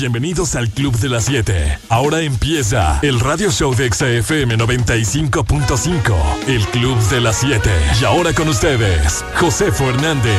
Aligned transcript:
bienvenidos 0.00 0.54
al 0.54 0.70
Club 0.70 0.96
de 0.98 1.10
las 1.10 1.26
7. 1.26 1.78
Ahora 1.90 2.22
empieza 2.22 3.00
el 3.02 3.20
radio 3.20 3.50
show 3.50 3.74
de 3.74 3.92
XFM 3.92 4.56
95.5, 4.56 6.48
el 6.48 6.66
Club 6.68 6.98
de 7.10 7.20
las 7.20 7.40
7. 7.40 7.70
Y 8.00 8.04
ahora 8.04 8.32
con 8.32 8.48
ustedes, 8.48 9.22
José 9.38 9.66
Hernández. 9.66 10.34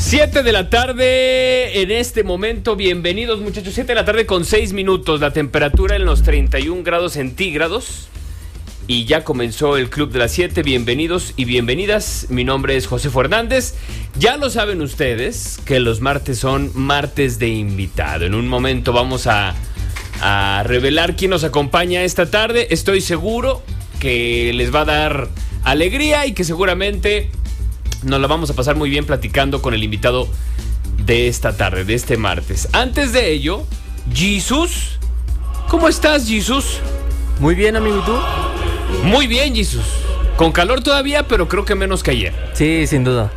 Siete 0.00 0.42
de 0.42 0.52
la 0.52 0.70
tarde 0.70 1.82
en 1.82 1.92
este 1.92 2.24
momento, 2.24 2.74
bienvenidos 2.74 3.40
muchachos, 3.40 3.74
Siete 3.74 3.92
de 3.92 3.94
la 3.94 4.04
tarde 4.04 4.26
con 4.26 4.44
seis 4.44 4.72
minutos, 4.72 5.20
la 5.20 5.32
temperatura 5.32 5.94
en 5.94 6.04
los 6.04 6.24
31 6.24 6.82
grados 6.82 7.12
centígrados 7.12 8.08
y 8.90 9.04
ya 9.04 9.22
comenzó 9.22 9.76
el 9.76 9.88
Club 9.88 10.10
de 10.10 10.18
las 10.18 10.32
7. 10.32 10.64
Bienvenidos 10.64 11.32
y 11.36 11.44
bienvenidas. 11.44 12.26
Mi 12.28 12.42
nombre 12.42 12.76
es 12.76 12.88
José 12.88 13.08
Fernández. 13.08 13.76
Ya 14.18 14.36
lo 14.36 14.50
saben 14.50 14.82
ustedes 14.82 15.60
que 15.64 15.78
los 15.78 16.00
martes 16.00 16.40
son 16.40 16.72
martes 16.74 17.38
de 17.38 17.46
invitado. 17.46 18.26
En 18.26 18.34
un 18.34 18.48
momento 18.48 18.92
vamos 18.92 19.28
a, 19.28 19.54
revelar 20.64 21.14
quién 21.14 21.30
nos 21.30 21.44
acompaña 21.44 22.02
esta 22.02 22.32
tarde. 22.32 22.66
Estoy 22.70 23.00
seguro 23.00 23.62
que 24.00 24.50
les 24.54 24.74
va 24.74 24.80
a 24.80 24.84
dar 24.86 25.28
alegría 25.62 26.26
y 26.26 26.32
que 26.32 26.42
seguramente 26.42 27.30
nos 28.02 28.20
la 28.20 28.26
vamos 28.26 28.50
a 28.50 28.54
pasar 28.54 28.74
muy 28.74 28.90
bien 28.90 29.06
platicando 29.06 29.62
con 29.62 29.72
el 29.72 29.84
invitado 29.84 30.28
de 31.06 31.28
esta 31.28 31.56
tarde, 31.56 31.84
de 31.84 31.94
este 31.94 32.16
martes. 32.16 32.68
Antes 32.72 33.12
de 33.12 33.30
ello, 33.30 33.64
Jesús. 34.12 34.98
¿Cómo 35.68 35.86
estás, 35.86 36.28
Jesús? 36.28 36.80
Muy 37.38 37.54
bien, 37.54 37.76
amigo, 37.76 38.00
¿y 38.00 38.04
tú? 38.04 38.69
Muy 39.04 39.26
bien, 39.26 39.54
Jesús. 39.54 39.84
Con 40.36 40.52
calor 40.52 40.82
todavía, 40.82 41.26
pero 41.26 41.48
creo 41.48 41.64
que 41.64 41.74
menos 41.74 42.02
que 42.02 42.12
ayer. 42.12 42.34
Sí, 42.54 42.86
sin 42.86 43.04
duda. 43.04 43.30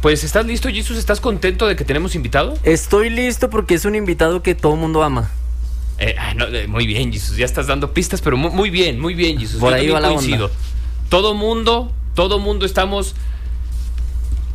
Pues, 0.00 0.22
¿estás 0.22 0.44
listo, 0.46 0.68
Jesús? 0.68 0.98
¿Estás 0.98 1.20
contento 1.20 1.66
de 1.66 1.76
que 1.76 1.84
tenemos 1.84 2.14
invitado? 2.14 2.58
Estoy 2.62 3.08
listo 3.10 3.48
porque 3.50 3.74
es 3.74 3.84
un 3.84 3.94
invitado 3.94 4.42
que 4.42 4.54
todo 4.54 4.74
el 4.74 4.80
mundo 4.80 5.02
ama. 5.02 5.30
Eh, 5.98 6.14
ah, 6.18 6.34
no, 6.34 6.46
eh, 6.46 6.66
muy 6.66 6.86
bien, 6.86 7.12
Jesús. 7.12 7.36
Ya 7.36 7.44
estás 7.46 7.66
dando 7.66 7.92
pistas, 7.94 8.20
pero 8.20 8.36
muy, 8.36 8.50
muy 8.50 8.70
bien, 8.70 9.00
muy 9.00 9.14
bien, 9.14 9.38
Jesús. 9.38 9.60
Por 9.60 9.70
Yo 9.70 9.76
ahí 9.76 9.88
va 9.88 10.00
la 10.00 10.08
coincido. 10.08 10.46
onda. 10.46 10.58
Todo 11.08 11.34
mundo, 11.34 11.92
todo 12.14 12.38
mundo 12.38 12.66
estamos 12.66 13.14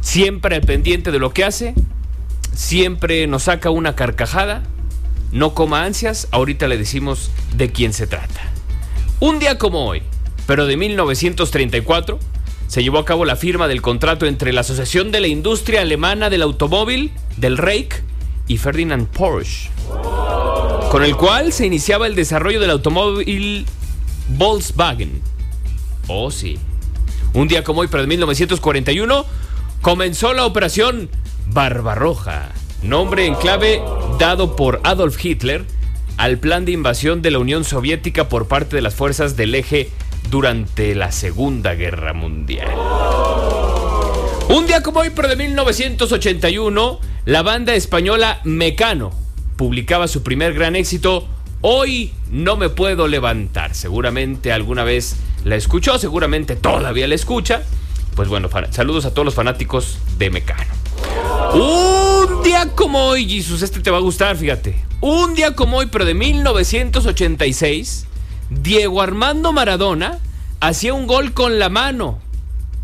siempre 0.01 0.55
al 0.55 0.61
pendiente 0.61 1.11
de 1.11 1.19
lo 1.19 1.33
que 1.33 1.43
hace. 1.45 1.73
Siempre 2.53 3.25
nos 3.27 3.43
saca 3.43 3.69
una 3.69 3.95
carcajada. 3.95 4.63
No 5.31 5.53
coma 5.53 5.83
ansias. 5.83 6.27
Ahorita 6.31 6.67
le 6.67 6.77
decimos 6.77 7.31
de 7.55 7.71
quién 7.71 7.93
se 7.93 8.05
trata. 8.05 8.51
Un 9.21 9.37
día 9.37 9.57
como 9.57 9.85
hoy, 9.85 10.01
pero 10.47 10.65
de 10.65 10.77
1934, 10.77 12.19
se 12.67 12.83
llevó 12.83 12.99
a 12.99 13.05
cabo 13.05 13.25
la 13.25 13.35
firma 13.35 13.67
del 13.67 13.81
contrato 13.81 14.25
entre 14.25 14.53
la 14.53 14.61
Asociación 14.61 15.11
de 15.11 15.19
la 15.19 15.27
Industria 15.27 15.81
Alemana 15.81 16.29
del 16.29 16.41
Automóvil, 16.41 17.11
del 17.35 17.57
Reich, 17.57 18.01
y 18.47 18.57
Ferdinand 18.57 19.07
Porsche, 19.07 19.69
con 20.89 21.03
el 21.03 21.17
cual 21.17 21.51
se 21.51 21.65
iniciaba 21.65 22.07
el 22.07 22.15
desarrollo 22.15 22.61
del 22.61 22.71
automóvil 22.71 23.65
Volkswagen. 24.29 25.21
Oh, 26.07 26.31
sí. 26.31 26.57
Un 27.33 27.49
día 27.49 27.65
como 27.65 27.81
hoy, 27.81 27.89
pero 27.91 28.01
de 28.01 28.07
1941, 28.07 29.25
comenzó 29.81 30.33
la 30.33 30.45
operación 30.45 31.09
Barbarroja, 31.47 32.53
nombre 32.83 33.25
en 33.25 33.35
clave 33.35 33.83
dado 34.17 34.55
por 34.55 34.79
Adolf 34.83 35.23
Hitler 35.23 35.65
al 36.19 36.37
plan 36.37 36.65
de 36.65 36.73
invasión 36.73 37.21
de 37.21 37.31
la 37.31 37.39
Unión 37.39 37.63
Soviética 37.63 38.27
por 38.27 38.49
parte 38.49 38.75
de 38.75 38.81
las 38.81 38.93
fuerzas 38.93 39.37
del 39.37 39.55
eje 39.55 39.89
durante 40.29 40.93
la 40.93 41.13
Segunda 41.13 41.75
Guerra 41.75 42.11
Mundial. 42.11 42.67
Un 44.49 44.67
día 44.67 44.83
como 44.83 44.99
hoy, 44.99 45.11
pero 45.15 45.29
de 45.29 45.37
1981, 45.37 46.99
la 47.23 47.41
banda 47.41 47.73
española 47.73 48.41
Mecano 48.43 49.11
publicaba 49.55 50.09
su 50.09 50.21
primer 50.21 50.53
gran 50.53 50.75
éxito, 50.75 51.25
Hoy 51.61 52.13
no 52.31 52.55
me 52.55 52.69
puedo 52.69 53.09
levantar. 53.09 53.75
Seguramente 53.75 54.53
alguna 54.53 54.85
vez 54.85 55.17
la 55.43 55.57
escuchó, 55.57 55.97
seguramente 55.97 56.55
todavía 56.55 57.05
la 57.07 57.15
escucha. 57.15 57.63
Pues 58.15 58.29
bueno, 58.29 58.49
saludos 58.71 59.05
a 59.05 59.13
todos 59.13 59.25
los 59.25 59.35
fanáticos 59.35 59.99
de 60.17 60.29
Mecano. 60.29 60.71
Un 62.19 62.43
día 62.43 62.67
como 62.75 63.05
hoy, 63.05 63.29
Jesús, 63.29 63.61
este 63.61 63.79
te 63.79 63.91
va 63.91 63.97
a 63.97 64.01
gustar, 64.01 64.35
fíjate. 64.35 64.75
Un 64.99 65.35
día 65.35 65.55
como 65.55 65.77
hoy, 65.77 65.87
pero 65.89 66.03
de 66.03 66.13
1986, 66.13 68.07
Diego 68.49 69.01
Armando 69.01 69.53
Maradona 69.53 70.19
hacía 70.59 70.93
un 70.93 71.07
gol 71.07 71.33
con 71.33 71.59
la 71.59 71.69
mano. 71.69 72.19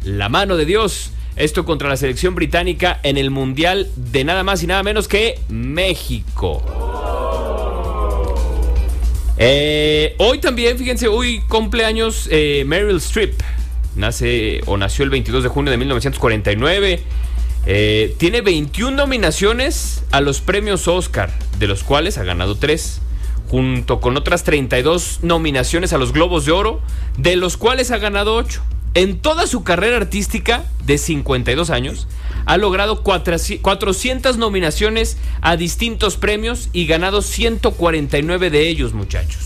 La 0.06 0.30
mano 0.30 0.56
de 0.56 0.66
Dios. 0.66 1.12
Esto 1.36 1.66
contra 1.66 1.90
la 1.90 1.98
selección 1.98 2.34
británica 2.34 3.02
en 3.04 3.18
el 3.18 3.30
Mundial 3.30 3.90
de 3.98 4.24
nada 4.24 4.44
más 4.44 4.64
y 4.64 4.68
nada 4.68 4.84
menos 4.84 5.10
que 5.10 5.38
México. 5.50 6.64
Eh, 9.38 10.16
hoy 10.18 10.40
también, 10.40 10.78
fíjense, 10.78 11.10
hoy 11.10 11.42
cumpleaños 11.50 12.30
eh, 12.32 12.64
Meryl 12.66 12.98
Streep. 12.98 13.34
Nace 13.98 14.62
o 14.66 14.78
nació 14.78 15.04
el 15.04 15.10
22 15.10 15.44
de 15.44 15.50
junio 15.50 15.72
de 15.72 15.78
1949. 15.78 17.04
Eh, 17.68 18.16
tiene 18.18 18.42
21 18.42 18.96
nominaciones 18.96 20.04
a 20.12 20.22
los 20.22 20.42
premios 20.42 20.88
Oscar, 20.88 21.32
de 21.58 21.68
los 21.68 21.84
cuales 21.84 22.18
ha 22.18 22.24
ganado 22.24 22.56
3. 22.56 23.02
Junto 23.50 24.00
con 24.00 24.18
otras 24.18 24.44
32 24.44 25.20
nominaciones 25.22 25.94
a 25.94 25.98
los 26.00 26.14
Globos 26.14 26.46
de 26.46 26.52
Oro, 26.52 26.82
de 27.18 27.36
los 27.36 27.58
cuales 27.58 27.92
ha 27.92 27.98
ganado 27.98 28.36
8. 28.36 28.62
En 28.96 29.20
toda 29.20 29.46
su 29.46 29.64
carrera 29.64 29.98
artística 29.98 30.66
de 30.86 30.98
52 30.98 31.70
años, 31.70 32.08
ha 32.46 32.58
logrado 32.58 33.04
400 33.04 34.38
nominaciones 34.38 35.18
a 35.42 35.58
distintos 35.58 36.18
premios 36.18 36.70
y 36.74 36.86
ganado 36.86 37.22
149 37.22 38.50
de 38.50 38.68
ellos, 38.68 38.94
muchachos. 38.94 39.44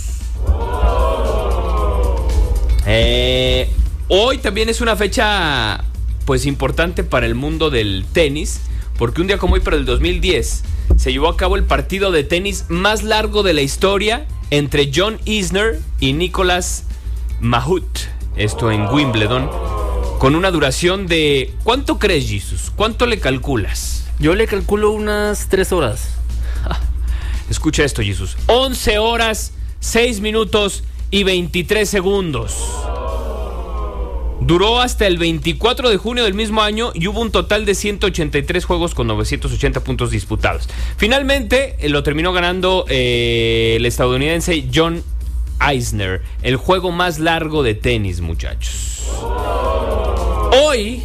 Eh, 2.86 3.70
hoy 4.08 4.38
también 4.38 4.70
es 4.70 4.82
una 4.82 4.96
fecha 4.96 5.84
pues 6.26 6.46
importante 6.46 7.04
para 7.04 7.26
el 7.26 7.36
mundo 7.36 7.70
del 7.70 8.06
tenis, 8.12 8.62
porque 8.98 9.22
un 9.22 9.28
día 9.28 9.38
como 9.38 9.56
hoy, 9.56 9.62
pero 9.64 9.78
del 9.78 9.86
2010, 9.86 10.64
se 10.98 11.12
llevó 11.12 11.30
a 11.30 11.38
cabo 11.38 11.56
el 11.56 11.64
partido 11.64 12.12
de 12.12 12.24
tenis 12.24 12.66
más 12.70 13.04
largo 13.04 13.44
de 13.44 13.54
la 13.54 13.62
historia 13.62 14.26
entre 14.52 14.92
John 14.94 15.20
Isner 15.26 15.80
y 16.00 16.14
Nicolas 16.14 16.86
Mahut, 17.40 17.86
esto 18.36 18.72
en 18.72 18.88
Wimbledon, 18.88 19.50
con 20.20 20.36
una 20.36 20.52
duración 20.52 21.08
de... 21.08 21.54
¿Cuánto 21.64 22.00
crees, 22.00 22.28
Jesus? 22.28 22.72
¿Cuánto 22.76 23.06
le 23.06 23.20
calculas? 23.20 24.06
Yo 24.20 24.36
le 24.36 24.48
calculo 24.48 24.92
unas 24.92 25.48
tres 25.48 25.72
horas. 25.72 26.10
Escucha 27.50 27.86
esto, 27.86 28.02
Jesus. 28.02 28.38
11 28.48 29.00
horas, 29.00 29.54
6 29.80 30.20
minutos 30.20 30.84
y 31.10 31.24
23 31.24 31.90
segundos. 31.90 32.58
Duró 34.50 34.82
hasta 34.82 35.06
el 35.06 35.20
24 35.20 35.92
de 35.92 35.98
junio 35.98 36.24
del 36.24 36.34
mismo 36.34 36.64
año 36.64 36.90
y 36.96 37.06
hubo 37.06 37.22
un 37.22 37.30
total 37.30 37.66
de 37.66 37.76
183 37.76 38.66
juegos 38.66 38.96
con 38.96 39.06
980 39.06 39.84
puntos 39.84 40.10
disputados. 40.10 40.68
Finalmente 40.98 41.76
eh, 41.78 41.88
lo 41.88 42.02
terminó 42.02 42.34
ganando 42.34 42.84
eh, 42.90 43.76
el 43.78 43.86
estadounidense 43.86 44.68
John 44.74 45.04
Eisner, 45.62 46.24
el 46.42 46.56
juego 46.56 46.90
más 46.92 47.20
largo 47.20 47.62
de 47.62 47.76
tenis, 47.76 48.22
muchachos. 48.22 49.04
Hoy 50.64 51.04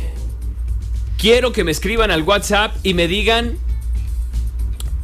quiero 1.18 1.52
que 1.52 1.64
me 1.64 1.70
escriban 1.70 2.10
al 2.10 2.22
WhatsApp 2.22 2.74
y 2.82 2.94
me 2.94 3.08
digan 3.08 3.58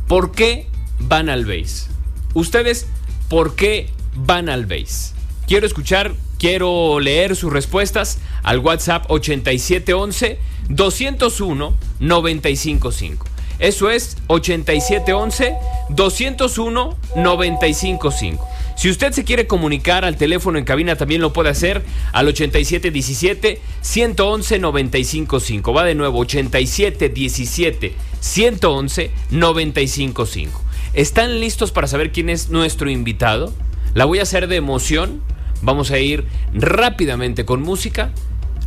¿Por 0.08 0.32
qué 0.32 0.66
van 0.98 1.28
al 1.28 1.44
base? 1.44 1.90
Ustedes, 2.32 2.86
¿por 3.28 3.54
qué 3.54 3.90
van 4.14 4.48
al 4.48 4.64
base? 4.64 5.12
Quiero 5.46 5.66
escuchar, 5.66 6.14
quiero 6.40 6.98
leer 7.00 7.36
sus 7.36 7.52
respuestas 7.52 8.18
al 8.42 8.58
WhatsApp 8.58 9.04
8711 9.08 10.38
201 10.70 11.76
955. 12.00 13.26
Eso 13.58 13.90
es 13.90 14.16
8711 14.28 15.54
201 15.90 16.96
955. 17.14 18.48
Si 18.74 18.88
usted 18.88 19.12
se 19.12 19.24
quiere 19.24 19.46
comunicar 19.46 20.06
al 20.06 20.16
teléfono 20.16 20.56
en 20.58 20.64
cabina, 20.64 20.96
también 20.96 21.20
lo 21.20 21.34
puede 21.34 21.50
hacer 21.50 21.84
al 22.12 22.26
8717 22.28 23.60
111 23.82 24.58
955. 24.58 25.74
Va 25.74 25.84
de 25.84 25.94
nuevo, 25.94 26.20
8717 26.20 27.94
111 28.20 29.10
955. 29.30 30.62
¿Están 30.94 31.38
listos 31.38 31.70
para 31.70 31.86
saber 31.86 32.12
quién 32.12 32.30
es 32.30 32.48
nuestro 32.48 32.90
invitado? 32.90 33.52
La 33.92 34.06
voy 34.06 34.20
a 34.20 34.22
hacer 34.22 34.48
de 34.48 34.56
emoción. 34.56 35.20
Vamos 35.62 35.90
a 35.90 35.98
ir 35.98 36.26
rápidamente 36.52 37.44
con 37.44 37.62
música. 37.62 38.10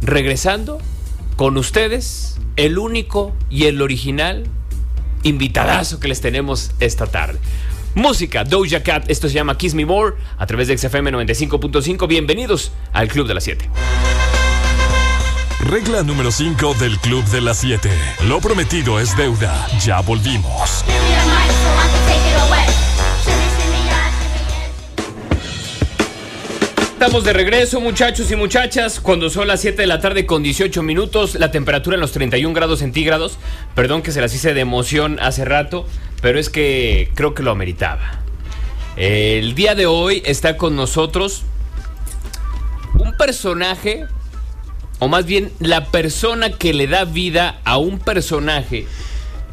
Regresando 0.01 0.79
con 1.35 1.57
ustedes, 1.57 2.37
el 2.55 2.77
único 2.77 3.33
y 3.49 3.65
el 3.65 3.81
original 3.81 4.43
invitadazo 5.23 5.99
que 5.99 6.07
les 6.07 6.21
tenemos 6.21 6.71
esta 6.79 7.07
tarde. 7.07 7.39
Música, 7.95 8.43
Doja 8.43 8.81
Cat, 8.81 9.05
esto 9.07 9.29
se 9.29 9.35
llama 9.35 9.57
Kiss 9.57 9.75
Me 9.75 9.85
More 9.85 10.15
a 10.37 10.45
través 10.47 10.67
de 10.67 10.77
XFM 10.77 11.11
95.5. 11.11 12.07
Bienvenidos 12.07 12.71
al 12.91 13.07
Club 13.07 13.27
de 13.27 13.33
las 13.35 13.43
7. 13.43 13.69
Regla 15.69 16.03
número 16.03 16.31
5 16.31 16.73
del 16.75 16.97
Club 16.99 17.23
de 17.25 17.41
las 17.41 17.59
7. 17.59 17.89
Lo 18.27 18.41
prometido 18.41 18.99
es 18.99 19.15
deuda. 19.15 19.67
Ya 19.79 20.01
volvimos. 20.01 20.83
Estamos 27.03 27.25
de 27.25 27.33
regreso, 27.33 27.81
muchachos 27.81 28.31
y 28.31 28.37
muchachas, 28.37 29.01
cuando 29.01 29.29
son 29.29 29.45
las 29.45 29.59
7 29.59 29.81
de 29.81 29.87
la 29.87 29.99
tarde 29.99 30.25
con 30.25 30.41
18 30.41 30.81
minutos, 30.83 31.35
la 31.35 31.51
temperatura 31.51 31.95
en 31.95 31.99
los 31.99 32.13
31 32.13 32.55
grados 32.55 32.79
centígrados. 32.79 33.39
Perdón 33.75 34.01
que 34.03 34.13
se 34.13 34.21
las 34.21 34.33
hice 34.33 34.53
de 34.53 34.61
emoción 34.61 35.19
hace 35.19 35.43
rato, 35.43 35.85
pero 36.21 36.39
es 36.39 36.49
que 36.49 37.11
creo 37.13 37.33
que 37.33 37.43
lo 37.43 37.51
ameritaba. 37.51 38.21
El 38.95 39.53
día 39.53 39.75
de 39.75 39.85
hoy 39.85 40.23
está 40.25 40.55
con 40.55 40.77
nosotros 40.77 41.43
un 42.93 43.17
personaje, 43.17 44.05
o 44.99 45.09
más 45.09 45.25
bien 45.25 45.51
la 45.59 45.87
persona 45.87 46.51
que 46.51 46.73
le 46.73 46.87
da 46.87 47.03
vida 47.03 47.59
a 47.65 47.79
un 47.79 47.99
personaje, 47.99 48.87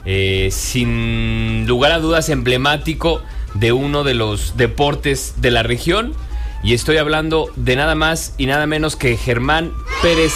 eh, 0.04 0.50
sin 0.52 1.66
lugar 1.66 1.90
a 1.90 1.98
dudas 1.98 2.28
emblemático 2.28 3.20
de 3.54 3.72
uno 3.72 4.04
de 4.04 4.14
los 4.14 4.56
deportes 4.56 5.34
de 5.38 5.50
la 5.50 5.64
región 5.64 6.14
y 6.62 6.74
estoy 6.74 6.98
hablando 6.98 7.50
de 7.56 7.76
nada 7.76 7.94
más 7.94 8.34
y 8.36 8.46
nada 8.46 8.66
menos 8.66 8.96
que 8.96 9.16
Germán 9.16 9.72
Pérez 10.02 10.32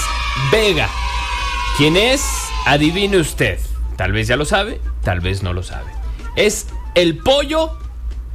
Vega. 0.51 0.89
¿Quién 1.77 1.97
es? 1.97 2.25
Adivine 2.67 3.19
usted. 3.19 3.59
Tal 3.97 4.13
vez 4.13 4.27
ya 4.27 4.37
lo 4.37 4.45
sabe, 4.45 4.81
tal 5.03 5.21
vez 5.21 5.43
no 5.43 5.53
lo 5.53 5.63
sabe. 5.63 5.91
Es 6.37 6.67
el 6.95 7.19
pollo 7.19 7.77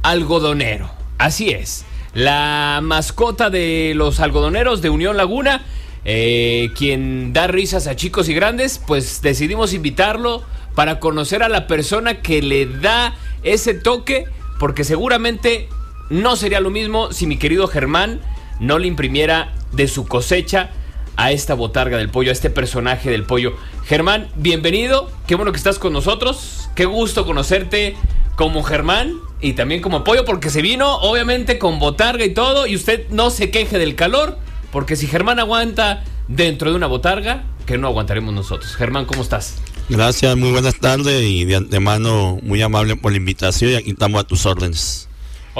algodonero. 0.02 0.90
Así 1.18 1.50
es. 1.50 1.84
La 2.14 2.80
mascota 2.82 3.50
de 3.50 3.92
los 3.96 4.20
algodoneros 4.20 4.82
de 4.82 4.90
Unión 4.90 5.16
Laguna. 5.16 5.62
Eh, 6.04 6.70
quien 6.76 7.32
da 7.32 7.46
risas 7.46 7.86
a 7.86 7.96
chicos 7.96 8.28
y 8.28 8.34
grandes, 8.34 8.80
pues 8.86 9.20
decidimos 9.20 9.74
invitarlo 9.74 10.42
para 10.74 10.98
conocer 10.98 11.42
a 11.42 11.48
la 11.48 11.66
persona 11.66 12.22
que 12.22 12.40
le 12.40 12.64
da 12.66 13.14
ese 13.42 13.74
toque, 13.74 14.24
porque 14.58 14.84
seguramente 14.84 15.68
no 16.10 16.36
sería 16.36 16.60
lo 16.60 16.70
mismo 16.70 17.12
si 17.12 17.26
mi 17.26 17.38
querido 17.38 17.68
Germán 17.68 18.20
no 18.58 18.78
le 18.78 18.88
imprimiera 18.88 19.54
de 19.72 19.88
su 19.88 20.06
cosecha 20.06 20.70
a 21.16 21.32
esta 21.32 21.54
botarga 21.54 21.96
del 21.98 22.10
pollo, 22.10 22.30
a 22.30 22.32
este 22.32 22.50
personaje 22.50 23.10
del 23.10 23.24
pollo. 23.24 23.54
Germán, 23.84 24.28
bienvenido, 24.36 25.10
qué 25.26 25.36
bueno 25.36 25.52
que 25.52 25.58
estás 25.58 25.78
con 25.78 25.92
nosotros, 25.92 26.68
qué 26.74 26.84
gusto 26.84 27.24
conocerte 27.24 27.96
como 28.36 28.62
Germán 28.62 29.14
y 29.40 29.52
también 29.52 29.82
como 29.82 30.02
pollo, 30.02 30.24
porque 30.24 30.50
se 30.50 30.62
vino 30.62 30.96
obviamente 30.96 31.58
con 31.58 31.78
botarga 31.78 32.24
y 32.24 32.34
todo, 32.34 32.66
y 32.66 32.74
usted 32.74 33.08
no 33.10 33.30
se 33.30 33.50
queje 33.50 33.78
del 33.78 33.94
calor, 33.94 34.38
porque 34.72 34.96
si 34.96 35.06
Germán 35.06 35.38
aguanta 35.38 36.04
dentro 36.26 36.70
de 36.70 36.76
una 36.76 36.86
botarga, 36.86 37.44
que 37.66 37.78
no 37.78 37.86
aguantaremos 37.86 38.34
nosotros. 38.34 38.74
Germán, 38.74 39.04
¿cómo 39.04 39.22
estás? 39.22 39.58
Gracias, 39.88 40.36
muy 40.36 40.50
buenas 40.50 40.76
tardes 40.76 41.22
y 41.22 41.44
de 41.44 41.56
antemano 41.56 42.38
muy 42.42 42.62
amable 42.62 42.96
por 42.96 43.12
la 43.12 43.18
invitación 43.18 43.72
y 43.72 43.74
aquí 43.74 43.90
estamos 43.90 44.20
a 44.20 44.26
tus 44.26 44.46
órdenes. 44.46 45.09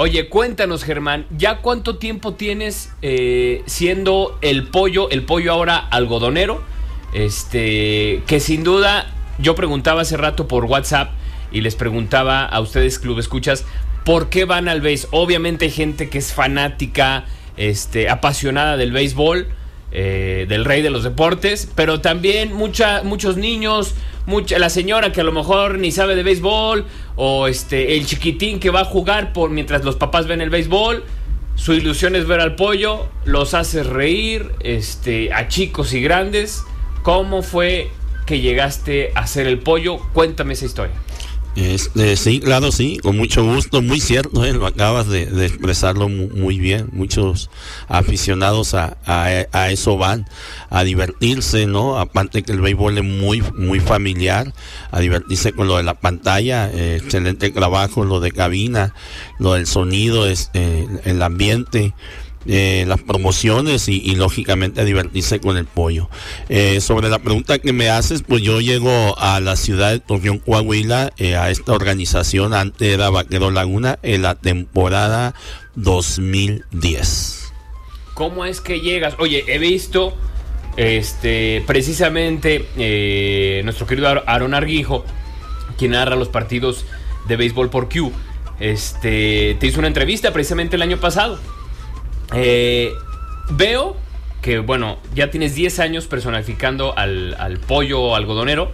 Oye, 0.03 0.29
cuéntanos, 0.29 0.83
Germán, 0.83 1.27
¿ya 1.29 1.59
cuánto 1.59 1.97
tiempo 1.97 2.33
tienes 2.33 2.91
eh, 3.03 3.61
siendo 3.67 4.35
el 4.41 4.63
pollo, 4.63 5.11
el 5.11 5.21
pollo 5.21 5.51
ahora 5.51 5.77
algodonero? 5.77 6.63
Este, 7.13 8.23
que 8.25 8.39
sin 8.39 8.63
duda, 8.63 9.13
yo 9.37 9.53
preguntaba 9.53 10.01
hace 10.01 10.17
rato 10.17 10.47
por 10.47 10.65
WhatsApp 10.65 11.11
y 11.51 11.61
les 11.61 11.75
preguntaba 11.75 12.43
a 12.45 12.59
ustedes, 12.61 12.97
Club 12.97 13.19
Escuchas, 13.19 13.63
¿por 14.03 14.29
qué 14.29 14.45
van 14.45 14.69
al 14.69 14.81
béis? 14.81 15.07
Obviamente 15.11 15.65
hay 15.65 15.71
gente 15.71 16.09
que 16.09 16.17
es 16.17 16.33
fanática, 16.33 17.25
este, 17.55 18.09
apasionada 18.09 18.77
del 18.77 18.93
béisbol, 18.93 19.49
eh, 19.91 20.45
del 20.47 20.65
rey 20.65 20.81
de 20.81 20.89
los 20.89 21.03
deportes, 21.03 21.69
pero 21.75 21.99
también 21.99 22.53
mucha, 22.53 23.03
muchos 23.03 23.37
niños, 23.37 23.93
mucha, 24.25 24.57
la 24.57 24.69
señora 24.69 25.11
que 25.11 25.21
a 25.21 25.23
lo 25.23 25.31
mejor 25.31 25.79
ni 25.79 25.91
sabe 25.91 26.15
de 26.15 26.23
béisbol, 26.23 26.85
o 27.15 27.47
este, 27.47 27.97
el 27.97 28.05
chiquitín 28.05 28.59
que 28.59 28.69
va 28.69 28.81
a 28.81 28.85
jugar 28.85 29.33
por 29.33 29.49
mientras 29.49 29.83
los 29.83 29.95
papás 29.97 30.27
ven 30.27 30.41
el 30.41 30.49
béisbol. 30.49 31.03
Su 31.55 31.73
ilusión 31.73 32.15
es 32.15 32.25
ver 32.25 32.39
al 32.39 32.55
pollo, 32.55 33.09
los 33.25 33.53
hace 33.53 33.83
reír, 33.83 34.51
este, 34.61 35.33
a 35.33 35.47
chicos 35.47 35.93
y 35.93 36.01
grandes. 36.01 36.63
¿Cómo 37.03 37.41
fue 37.41 37.91
que 38.25 38.39
llegaste 38.39 39.11
a 39.15 39.27
ser 39.27 39.45
el 39.45 39.59
pollo? 39.59 39.99
Cuéntame 40.13 40.53
esa 40.53 40.65
historia. 40.65 40.95
Este, 41.55 42.15
sí, 42.15 42.39
claro, 42.39 42.71
sí, 42.71 42.97
con 42.99 43.17
mucho 43.17 43.43
gusto, 43.43 43.81
muy 43.81 43.99
cierto, 43.99 44.45
¿eh? 44.45 44.53
lo 44.53 44.65
acabas 44.65 45.09
de, 45.09 45.23
expresarlo 45.45 46.07
muy, 46.07 46.59
bien. 46.59 46.87
Muchos 46.93 47.49
aficionados 47.89 48.73
a, 48.73 49.69
eso 49.69 49.97
van 49.97 50.27
a 50.69 50.83
divertirse, 50.83 51.65
¿no? 51.65 51.99
Aparte 51.99 52.43
que 52.43 52.53
el 52.53 52.61
béisbol 52.61 52.99
es 52.99 53.03
muy, 53.03 53.43
muy 53.57 53.81
familiar, 53.81 54.53
a 54.91 55.01
divertirse 55.01 55.51
con 55.51 55.67
lo 55.67 55.75
de 55.75 55.83
la 55.83 55.95
pantalla, 55.95 56.69
eh, 56.71 56.99
excelente 57.01 57.51
trabajo, 57.51 58.05
lo 58.05 58.21
de 58.21 58.31
cabina, 58.31 58.93
lo 59.37 59.53
del 59.53 59.67
sonido, 59.67 60.27
es, 60.27 60.51
eh, 60.53 60.87
el 61.03 61.21
ambiente. 61.21 61.93
Eh, 62.47 62.85
las 62.87 62.99
promociones 62.99 63.87
y, 63.87 64.15
lógicamente 64.15 64.81
a 64.81 64.83
divertirse 64.83 65.39
con 65.39 65.57
el 65.57 65.65
pollo. 65.65 66.09
Eh, 66.49 66.81
sobre 66.81 67.07
la 67.09 67.19
pregunta 67.19 67.59
que 67.59 67.71
me 67.71 67.89
haces, 67.89 68.23
pues 68.23 68.41
yo 68.41 68.59
llego 68.61 69.15
a 69.19 69.39
la 69.39 69.55
ciudad 69.55 69.91
de 69.91 69.99
Torreón, 69.99 70.39
Coahuila, 70.39 71.13
eh, 71.17 71.35
a 71.35 71.51
esta 71.51 71.73
organización, 71.73 72.55
antes 72.55 72.93
era 72.93 73.11
Vaquero 73.11 73.51
Laguna, 73.51 73.99
en 74.01 74.23
la 74.23 74.35
temporada 74.35 75.35
2010. 75.75 77.53
¿Cómo 78.15 78.45
es 78.45 78.59
que 78.59 78.81
llegas? 78.81 79.15
Oye, 79.19 79.43
he 79.47 79.59
visto 79.59 80.15
este 80.77 81.63
precisamente 81.67 83.61
nuestro 83.63 83.85
querido 83.85 84.07
Aaron 84.25 84.55
Arguijo, 84.55 85.05
quien 85.77 85.91
narra 85.91 86.15
los 86.15 86.29
partidos 86.29 86.85
de 87.27 87.35
béisbol 87.35 87.69
por 87.69 87.87
Q, 87.87 88.11
este, 88.59 89.55
te 89.59 89.67
hizo 89.67 89.79
una 89.79 89.87
entrevista 89.87 90.33
precisamente 90.33 90.75
el 90.75 90.81
año 90.81 90.99
pasado 90.99 91.39
eh, 92.33 92.93
veo 93.49 93.95
que, 94.41 94.59
bueno, 94.59 94.97
ya 95.13 95.29
tienes 95.29 95.55
10 95.55 95.79
años 95.79 96.07
personificando 96.07 96.97
al, 96.97 97.59
pollo 97.67 98.15
algodonero. 98.15 98.71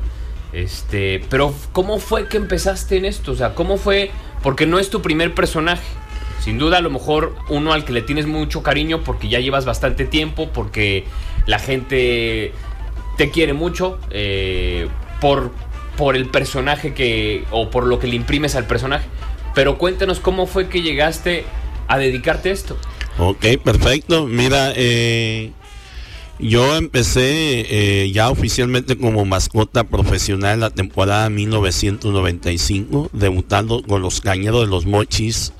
Este, 0.54 1.22
pero 1.30 1.54
¿cómo 1.74 2.00
fue 2.00 2.28
que 2.28 2.38
empezaste 2.38 2.98
en 2.98 3.06
esto? 3.06 3.34
O 3.34 3.36
sea, 3.36 3.54
¿cómo 3.54 3.78
fue? 3.78 4.12
Porque 4.42 4.66
no 4.66 4.80
es 4.80 4.90
tu 4.90 5.02
primer 5.02 5.34
personaje. 5.34 5.84
Sin 6.40 6.58
duda, 6.58 6.78
a 6.78 6.82
lo 6.82 6.90
mejor 6.90 7.36
uno 7.50 7.74
al 7.74 7.84
que 7.84 7.92
le 7.92 8.02
tienes 8.02 8.26
mucho 8.26 8.64
cariño 8.64 9.04
porque 9.04 9.28
ya 9.28 9.40
llevas 9.40 9.66
bastante 9.66 10.06
tiempo, 10.06 10.50
porque 10.54 11.04
la 11.46 11.60
gente 11.60 12.54
te 13.18 13.30
quiere 13.32 13.52
mucho 13.54 14.00
eh, 14.12 14.88
por, 15.20 15.52
por 15.98 16.16
el 16.16 16.30
personaje 16.30 16.94
que, 16.94 17.44
o 17.52 17.70
por 17.70 17.86
lo 17.86 18.00
que 18.00 18.08
le 18.08 18.16
imprimes 18.16 18.56
al 18.56 18.66
personaje. 18.66 19.08
Pero 19.54 19.78
cuéntanos 19.78 20.20
cómo 20.22 20.46
fue 20.46 20.70
que 20.70 20.82
llegaste 20.82 21.44
a 21.88 21.98
dedicarte 21.98 22.50
a 22.50 22.54
esto. 22.54 22.78
Ok, 23.20 23.46
perfecto. 23.64 24.28
Mira, 24.28 24.74
eh, 24.76 25.52
yo 26.40 26.76
empecé 26.76 28.04
eh, 28.04 28.12
ya 28.12 28.30
oficialmente 28.30 28.96
como 28.96 29.26
mascota 29.26 29.84
profesional 29.86 30.54
en 30.54 30.60
la 30.60 30.70
temporada 30.70 31.28
1995, 31.32 33.10
debutando 33.14 33.82
con 33.82 34.04
los 34.04 34.22
Cañeros 34.22 34.62
de 34.62 34.68
los 34.68 34.86
Mochis 34.86 35.52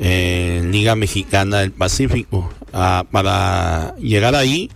en 0.00 0.72
Liga 0.72 0.96
Mexicana 0.96 1.58
del 1.58 1.70
Pacífico. 1.70 2.50
Ah, 2.72 3.04
para 3.10 3.94
llegar 3.98 4.34
ahí, 4.34 4.68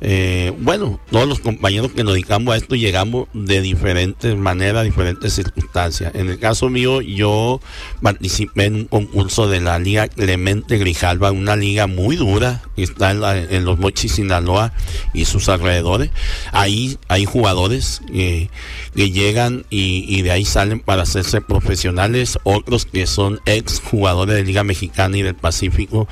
eh, 0.00 0.52
bueno, 0.58 1.00
todos 1.10 1.26
los 1.26 1.40
compañeros 1.40 1.92
que 1.92 2.04
nos 2.04 2.12
dedicamos 2.12 2.52
a 2.54 2.58
esto 2.58 2.74
llegamos 2.74 3.28
de 3.32 3.62
diferentes 3.62 4.36
maneras, 4.36 4.84
diferentes 4.84 5.32
circunstancias. 5.32 6.14
En 6.14 6.28
el 6.28 6.38
caso 6.38 6.68
mío, 6.68 7.00
yo 7.00 7.60
participé 8.02 8.66
en 8.66 8.74
un 8.74 8.84
concurso 8.84 9.48
de 9.48 9.60
la 9.60 9.78
Liga 9.78 10.08
Clemente 10.08 10.76
Grijalva, 10.76 11.32
una 11.32 11.56
liga 11.56 11.86
muy 11.86 12.16
dura 12.16 12.62
que 12.76 12.82
está 12.82 13.12
en, 13.12 13.64
los 13.64 13.78
Mochis, 13.78 14.12
Sinaloa 14.12 14.72
y 15.14 15.24
sus 15.24 15.48
alrededores. 15.48 16.10
Ahí 16.52 16.98
hay 17.08 17.24
jugadores 17.24 18.02
que 18.12 18.50
llegan 18.94 19.64
y, 19.70 20.04
y, 20.08 20.22
de 20.22 20.30
ahí 20.30 20.44
salen 20.44 20.80
para 20.80 21.02
hacerse 21.02 21.40
profesionales, 21.40 22.38
otros 22.42 22.84
que 22.84 23.06
son 23.06 23.40
ex 23.46 23.80
jugadores 23.80 24.36
de 24.36 24.44
Liga 24.44 24.62
Mexicana 24.62 25.16
y 25.16 25.22
del 25.22 25.34
Pacífico 25.34 26.06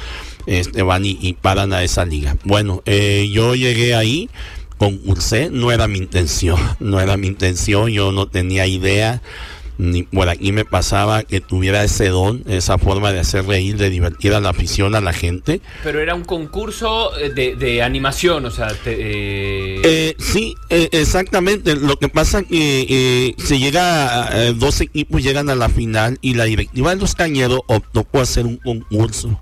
este, 0.46 0.82
van 0.82 1.04
y, 1.04 1.36
paran 1.40 1.72
a 1.72 1.82
esa 1.82 2.04
liga. 2.04 2.36
Bueno, 2.44 2.82
eh, 2.86 3.28
yo 3.32 3.54
llegué 3.54 3.94
ahí, 3.94 4.28
concursé, 4.78 5.50
no 5.50 5.72
era 5.72 5.88
mi 5.88 5.98
intención, 5.98 6.58
no 6.80 7.00
era 7.00 7.16
mi 7.16 7.26
intención, 7.26 7.88
yo 7.90 8.12
no 8.12 8.26
tenía 8.26 8.66
idea 8.66 9.22
ni 9.76 10.04
por 10.04 10.28
aquí 10.28 10.52
me 10.52 10.64
pasaba 10.64 11.24
que 11.24 11.40
tuviera 11.40 11.82
ese 11.82 12.08
don, 12.08 12.44
esa 12.46 12.78
forma 12.78 13.12
de 13.12 13.20
hacer 13.20 13.44
reír, 13.44 13.76
de 13.76 13.90
divertir 13.90 14.32
a 14.32 14.40
la 14.40 14.50
afición, 14.50 14.94
a 14.94 15.00
la 15.00 15.12
gente. 15.12 15.60
Pero 15.82 16.00
era 16.00 16.14
un 16.14 16.24
concurso 16.24 17.16
eh, 17.18 17.30
de, 17.30 17.82
animación, 17.82 18.44
o 18.46 18.50
sea... 18.50 18.68
Eh, 18.86 19.80
eh... 19.84 20.16
sí, 20.18 20.54
exactamente. 20.68 21.74
Lo 21.74 21.96
que 21.96 22.08
pasa 22.08 22.42
que 22.42 23.34
se 23.38 23.58
llega, 23.58 24.52
dos 24.52 24.80
equipos 24.80 25.22
llegan 25.22 25.50
a 25.50 25.54
la 25.54 25.68
final 25.68 26.18
y 26.20 26.34
la 26.34 26.44
directiva 26.44 26.94
de 26.94 27.00
los 27.00 27.14
Cañeros 27.14 27.60
optó 27.66 28.04
por 28.04 28.22
hacer 28.22 28.46
un 28.46 28.56
concurso 28.56 29.40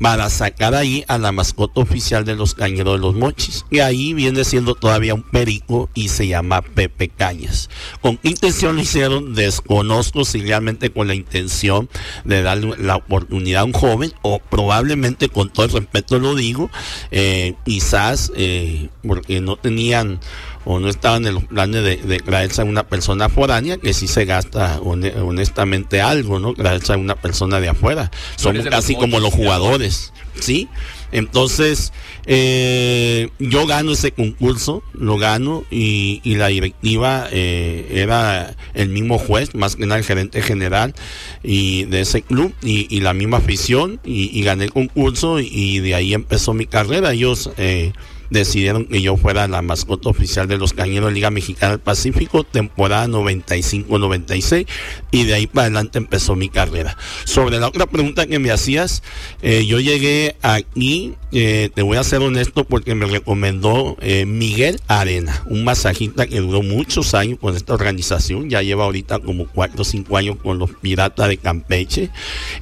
para 0.00 0.30
sacar 0.30 0.74
ahí 0.74 1.04
a 1.08 1.18
la 1.18 1.32
mascota 1.32 1.80
oficial 1.80 2.24
de 2.24 2.36
los 2.36 2.54
cañeros 2.54 2.94
de 2.94 3.00
los 3.00 3.14
mochis. 3.14 3.64
Y 3.70 3.80
ahí 3.80 4.14
viene 4.14 4.44
siendo 4.44 4.74
todavía 4.74 5.14
un 5.14 5.22
perico 5.22 5.88
y 5.94 6.08
se 6.08 6.28
llama 6.28 6.62
Pepe 6.62 7.08
Cañas. 7.08 7.68
¿Con 8.00 8.16
qué 8.16 8.28
intención 8.28 8.76
lo 8.76 8.82
hicieron? 8.82 9.34
Desconozco 9.34 10.24
si 10.24 10.40
realmente 10.40 10.90
con 10.90 11.08
la 11.08 11.14
intención 11.14 11.88
de 12.24 12.42
darle 12.42 12.76
la 12.78 12.96
oportunidad 12.96 13.62
a 13.62 13.64
un 13.64 13.72
joven 13.72 14.12
o 14.22 14.38
probablemente 14.38 15.28
con 15.28 15.50
todo 15.50 15.66
el 15.66 15.72
respeto 15.72 16.18
lo 16.18 16.34
digo, 16.34 16.70
eh, 17.10 17.54
quizás 17.64 18.32
eh, 18.36 18.88
porque 19.02 19.40
no 19.40 19.56
tenían 19.56 20.20
o 20.64 20.80
no 20.80 20.88
estaban 20.88 21.26
en 21.26 21.34
los 21.34 21.44
planes 21.44 21.82
de, 21.82 21.96
de 21.96 22.18
traerse 22.18 22.62
a 22.62 22.64
una 22.64 22.86
persona 22.86 23.28
foránea 23.28 23.78
que 23.78 23.92
sí 23.94 24.08
se 24.08 24.24
gasta 24.24 24.80
honestamente 24.80 26.00
algo, 26.00 26.38
¿no? 26.38 26.54
Traerse 26.54 26.92
a 26.92 26.96
una 26.96 27.14
persona 27.14 27.60
de 27.60 27.68
afuera. 27.68 28.10
Somos 28.36 28.66
casi 28.66 28.94
como 28.94 29.20
los 29.20 29.32
jugadores, 29.32 30.12
¿sí? 30.38 30.68
Entonces, 31.10 31.92
eh, 32.26 33.30
yo 33.38 33.66
gano 33.66 33.92
ese 33.92 34.12
concurso, 34.12 34.82
lo 34.92 35.16
gano 35.16 35.64
y, 35.70 36.20
la 36.24 36.48
directiva 36.48 37.26
eh, 37.32 37.88
era 37.90 38.54
el 38.74 38.90
mismo 38.90 39.18
juez, 39.18 39.54
más 39.54 39.76
que 39.76 39.86
nada 39.86 39.98
el 39.98 40.04
gerente 40.04 40.42
general 40.42 40.94
y 41.42 41.84
de 41.84 42.02
ese 42.02 42.22
club 42.22 42.52
y, 42.62 43.00
la 43.00 43.14
misma 43.14 43.38
afición 43.38 44.00
y, 44.04 44.42
gané 44.42 44.64
el 44.64 44.72
concurso 44.72 45.40
y, 45.40 45.78
de 45.78 45.94
ahí 45.94 46.12
empezó 46.12 46.52
mi 46.52 46.66
carrera. 46.66 47.12
Ellos 47.12 47.50
eh, 47.56 47.92
decidieron 48.30 48.84
que 48.86 49.00
yo 49.00 49.16
fuera 49.16 49.48
la 49.48 49.62
mascota 49.62 50.08
oficial 50.08 50.48
de 50.48 50.58
los 50.58 50.72
Cañeros 50.72 51.12
Liga 51.12 51.30
Mexicana 51.30 51.72
del 51.72 51.80
Pacífico, 51.80 52.44
temporada 52.44 53.06
95-96, 53.06 54.66
y 55.10 55.24
de 55.24 55.34
ahí 55.34 55.46
para 55.46 55.66
adelante 55.66 55.98
empezó 55.98 56.36
mi 56.36 56.48
carrera. 56.48 56.96
Sobre 57.24 57.58
la 57.58 57.68
otra 57.68 57.86
pregunta 57.86 58.26
que 58.26 58.38
me 58.38 58.50
hacías, 58.50 59.02
eh, 59.42 59.64
yo 59.66 59.80
llegué 59.80 60.36
aquí, 60.42 61.14
eh, 61.32 61.70
te 61.74 61.82
voy 61.82 61.96
a 61.96 62.04
ser 62.04 62.20
honesto, 62.20 62.64
porque 62.64 62.94
me 62.94 63.06
recomendó 63.06 63.96
eh, 64.00 64.26
Miguel 64.26 64.80
Arena, 64.88 65.42
un 65.46 65.64
masajista 65.64 66.26
que 66.26 66.40
duró 66.40 66.62
muchos 66.62 67.14
años 67.14 67.38
con 67.40 67.56
esta 67.56 67.74
organización, 67.74 68.50
ya 68.50 68.62
lleva 68.62 68.84
ahorita 68.84 69.20
como 69.20 69.46
4 69.46 69.80
o 69.80 69.84
5 69.84 70.16
años 70.16 70.36
con 70.42 70.58
los 70.58 70.70
Piratas 70.70 71.28
de 71.28 71.38
Campeche, 71.38 72.10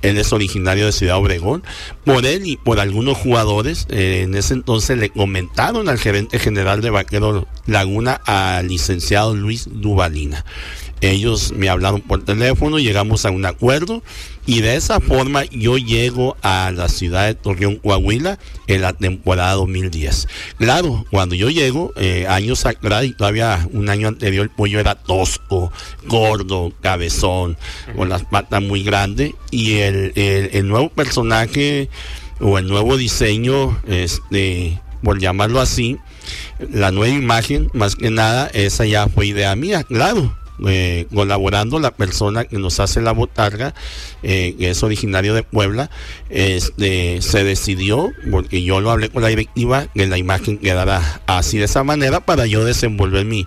él 0.03 0.19
es 0.19 0.33
originario 0.33 0.87
de 0.87 0.93
Ciudad 0.93 1.19
Obregón, 1.19 1.63
por 2.05 2.25
él 2.27 2.47
y 2.47 2.57
por 2.57 2.79
algunos 2.79 3.17
jugadores, 3.17 3.87
en 3.91 4.35
ese 4.35 4.55
entonces 4.55 4.99
le 4.99 5.11
comenté 5.11 5.56
al 5.59 5.99
gerente 5.99 6.39
general 6.39 6.83
de 6.83 6.91
Vaquero 6.91 7.49
Laguna, 7.67 8.21
al 8.27 8.69
licenciado 8.69 9.35
Luis 9.35 9.67
Duvalina. 9.71 10.45
Ellos 11.01 11.53
me 11.53 11.71
hablaron 11.71 12.03
por 12.03 12.25
teléfono, 12.25 12.79
llegamos 12.79 13.25
a 13.25 13.31
un 13.31 13.47
acuerdo 13.47 14.03
y 14.45 14.61
de 14.61 14.77
esa 14.77 15.01
forma 15.01 15.45
yo 15.47 15.79
llego 15.79 16.37
a 16.43 16.71
la 16.75 16.91
ciudad 16.91 17.27
de 17.27 17.35
Torreón, 17.35 17.77
Coahuila 17.77 18.39
en 18.67 18.83
la 18.83 18.93
temporada 18.93 19.55
2010. 19.55 20.29
Claro, 20.59 21.07
cuando 21.11 21.35
yo 21.35 21.49
llego, 21.49 21.93
eh, 21.97 22.27
años 22.29 22.67
atrás 22.67 23.05
y 23.05 23.13
todavía 23.13 23.67
un 23.73 23.89
año 23.89 24.09
anterior, 24.09 24.45
el 24.45 24.51
pollo 24.51 24.79
era 24.79 24.95
tosco, 24.95 25.73
gordo, 26.07 26.73
cabezón, 26.83 27.57
con 27.97 28.11
las 28.11 28.25
patas 28.25 28.63
muy 28.63 28.83
grandes 28.83 29.33
y 29.51 29.79
el, 29.79 30.13
el 30.15 30.69
nuevo 30.69 30.91
personaje 30.91 31.89
o 32.41 32.59
el 32.59 32.69
nuevo 32.69 32.99
diseño, 32.99 33.81
este 33.87 34.81
por 35.07 35.21
llamarlo 35.21 35.61
así, 35.61 35.99
la 36.73 36.91
nueva 36.91 37.15
imagen, 37.15 37.71
más 37.73 37.95
que 37.95 38.11
nada, 38.11 38.51
esa 38.55 38.85
ya 38.87 39.07
fue 39.07 39.29
idea 39.29 39.55
mía, 39.55 39.85
claro. 39.85 40.37
Eh, 40.67 41.07
colaborando 41.15 41.79
la 41.79 41.93
persona 41.93 42.45
que 42.45 42.59
nos 42.59 42.81
hace 42.81 43.01
la 43.01 43.13
botarga, 43.13 43.73
eh, 44.25 44.57
que 44.59 44.71
es 44.71 44.83
originario 44.83 45.33
de 45.35 45.45
Puebla, 45.45 45.91
este, 46.29 47.23
se 47.23 47.45
decidió, 47.45 48.11
porque 48.33 48.65
yo 48.65 48.81
lo 48.81 48.91
hablé 48.91 49.09
con 49.11 49.23
la 49.23 49.29
directiva, 49.29 49.87
que 49.95 50.09
la 50.09 50.19
imagen 50.19 50.59
quedara 50.59 51.21
así 51.29 51.59
de 51.59 51.67
esa 51.67 51.85
manera 51.85 52.19
para 52.19 52.47
yo 52.47 52.65
desenvolver 52.65 53.25
mi, 53.27 53.47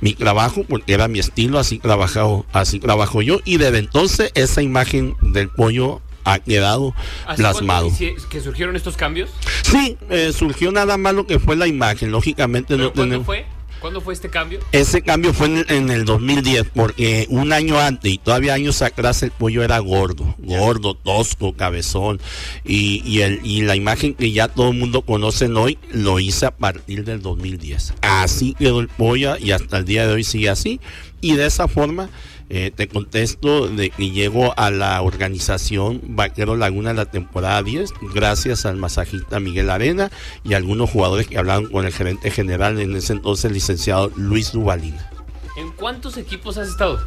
mi 0.00 0.14
trabajo, 0.14 0.62
porque 0.68 0.92
era 0.92 1.08
mi 1.08 1.18
estilo, 1.18 1.58
así 1.58 1.80
trabajado, 1.80 2.46
así 2.52 2.78
trabajo 2.78 3.20
yo, 3.20 3.40
y 3.44 3.56
desde 3.56 3.78
entonces 3.78 4.30
esa 4.36 4.62
imagen 4.62 5.16
del 5.22 5.48
pollo 5.48 6.02
ha 6.24 6.38
quedado 6.38 6.94
plasmado. 7.36 7.90
¿Que 8.30 8.40
surgieron 8.40 8.76
estos 8.76 8.96
cambios? 8.96 9.30
Sí, 9.62 9.96
eh, 10.08 10.32
surgió 10.32 10.72
nada 10.72 10.96
más 10.96 11.14
lo 11.14 11.26
que 11.26 11.38
fue 11.38 11.56
la 11.56 11.66
imagen. 11.66 12.10
Lógicamente 12.10 12.76
no 12.76 12.92
¿cuándo 12.92 13.24
fue? 13.24 13.46
¿Cuándo 13.80 14.02
fue 14.02 14.12
este 14.12 14.28
cambio? 14.28 14.60
Ese 14.72 15.00
cambio 15.00 15.32
fue 15.32 15.64
en, 15.68 15.90
el 15.90 16.04
2010, 16.04 16.66
porque 16.74 17.26
un 17.30 17.50
año 17.52 17.80
antes 17.80 18.12
y 18.12 18.18
todavía 18.18 18.52
años 18.52 18.82
atrás 18.82 19.22
el 19.22 19.30
pollo 19.30 19.62
era 19.62 19.78
gordo, 19.78 20.34
gordo, 20.38 20.94
tosco, 20.94 21.54
cabezón. 21.54 22.20
Y, 22.62 23.02
y, 23.06 23.22
el, 23.22 23.40
y 23.42 23.62
la 23.62 23.76
imagen 23.76 24.12
que 24.14 24.32
ya 24.32 24.48
todo 24.48 24.70
el 24.70 24.78
mundo 24.78 25.00
conoce 25.00 25.46
hoy 25.46 25.78
lo 25.92 26.20
hice 26.20 26.44
a 26.44 26.50
partir 26.50 27.04
del 27.04 27.22
2010. 27.22 27.94
Así 28.02 28.54
quedó 28.58 28.80
el 28.80 28.88
pollo 28.88 29.38
y 29.38 29.52
hasta 29.52 29.78
el 29.78 29.86
día 29.86 30.06
de 30.06 30.12
hoy 30.12 30.24
sigue 30.24 30.50
así. 30.50 30.78
Y 31.22 31.36
de 31.36 31.46
esa 31.46 31.66
forma 31.66 32.10
eh, 32.52 32.72
te 32.74 32.88
contesto 32.88 33.68
de 33.68 33.90
que 33.90 34.10
llego 34.10 34.52
a 34.58 34.72
la 34.72 35.00
organización 35.02 36.00
Vaquero 36.02 36.56
Laguna 36.56 36.92
la 36.92 37.06
temporada 37.06 37.62
10 37.62 37.92
gracias 38.12 38.66
al 38.66 38.76
masajista 38.76 39.38
Miguel 39.38 39.70
Arena 39.70 40.10
y 40.42 40.54
algunos 40.54 40.90
jugadores 40.90 41.28
que 41.28 41.38
hablaron 41.38 41.70
con 41.70 41.86
el 41.86 41.92
gerente 41.92 42.28
general 42.32 42.80
en 42.80 42.96
ese 42.96 43.12
entonces, 43.12 43.52
licenciado 43.52 44.10
Luis 44.16 44.50
Duvalina. 44.50 45.08
¿En 45.56 45.70
cuántos 45.70 46.16
equipos 46.16 46.58
has 46.58 46.68
estado? 46.68 46.98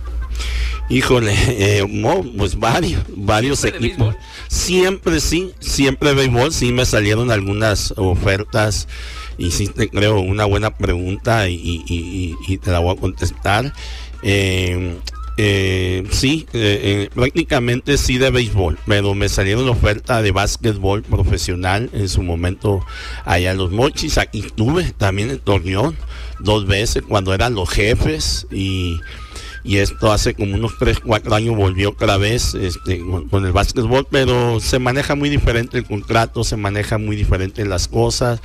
Híjole, 0.89 1.33
eh, 1.35 1.85
pues 2.37 2.57
varios, 2.57 3.03
varios 3.09 3.65
equipos. 3.65 4.15
Siempre 4.47 5.19
sí, 5.19 5.51
siempre 5.59 6.13
béisbol, 6.13 6.53
sí 6.53 6.71
me 6.71 6.85
salieron 6.85 7.31
algunas 7.31 7.93
ofertas. 7.97 8.87
Hiciste, 9.37 9.89
creo, 9.89 10.19
una 10.19 10.45
buena 10.45 10.77
pregunta 10.77 11.49
y, 11.49 11.83
y 11.85 12.57
te 12.59 12.71
la 12.71 12.79
voy 12.79 12.95
a 12.95 12.99
contestar. 12.99 13.73
Eh, 14.23 14.95
eh, 15.35 16.05
sí, 16.11 16.45
eh, 16.53 16.79
eh, 16.83 17.09
prácticamente 17.13 17.97
sí 17.97 18.19
de 18.19 18.29
béisbol, 18.29 18.77
pero 18.85 19.15
me 19.15 19.29
salieron 19.29 19.67
oferta 19.67 20.21
de 20.21 20.31
básquetbol 20.31 21.01
profesional 21.01 21.89
en 21.93 22.07
su 22.07 22.21
momento 22.21 22.85
allá 23.25 23.51
en 23.51 23.57
los 23.57 23.71
Mochis. 23.71 24.19
Aquí 24.19 24.39
estuve 24.39 24.91
también 24.91 25.31
en 25.31 25.39
Torreón 25.39 25.95
dos 26.39 26.67
veces 26.67 27.03
cuando 27.07 27.33
eran 27.33 27.55
los 27.55 27.69
jefes 27.69 28.45
y, 28.51 28.99
esto 29.65 30.11
hace 30.11 30.33
como 30.33 30.55
unos 30.55 30.77
3, 30.77 30.99
4 30.99 31.33
años 31.33 31.55
volvió 31.55 31.91
otra 31.91 32.17
vez 32.17 32.53
este, 32.53 32.99
con, 32.99 33.29
con, 33.29 33.45
el 33.45 33.53
básquetbol, 33.53 34.05
pero 34.11 34.59
se 34.59 34.77
maneja 34.77 35.15
muy 35.15 35.29
diferente 35.29 35.77
el 35.77 35.85
contrato, 35.85 36.43
se 36.43 36.57
maneja 36.57 36.97
muy 36.97 37.15
diferente 37.15 37.65
las 37.65 37.87
cosas 37.87 38.41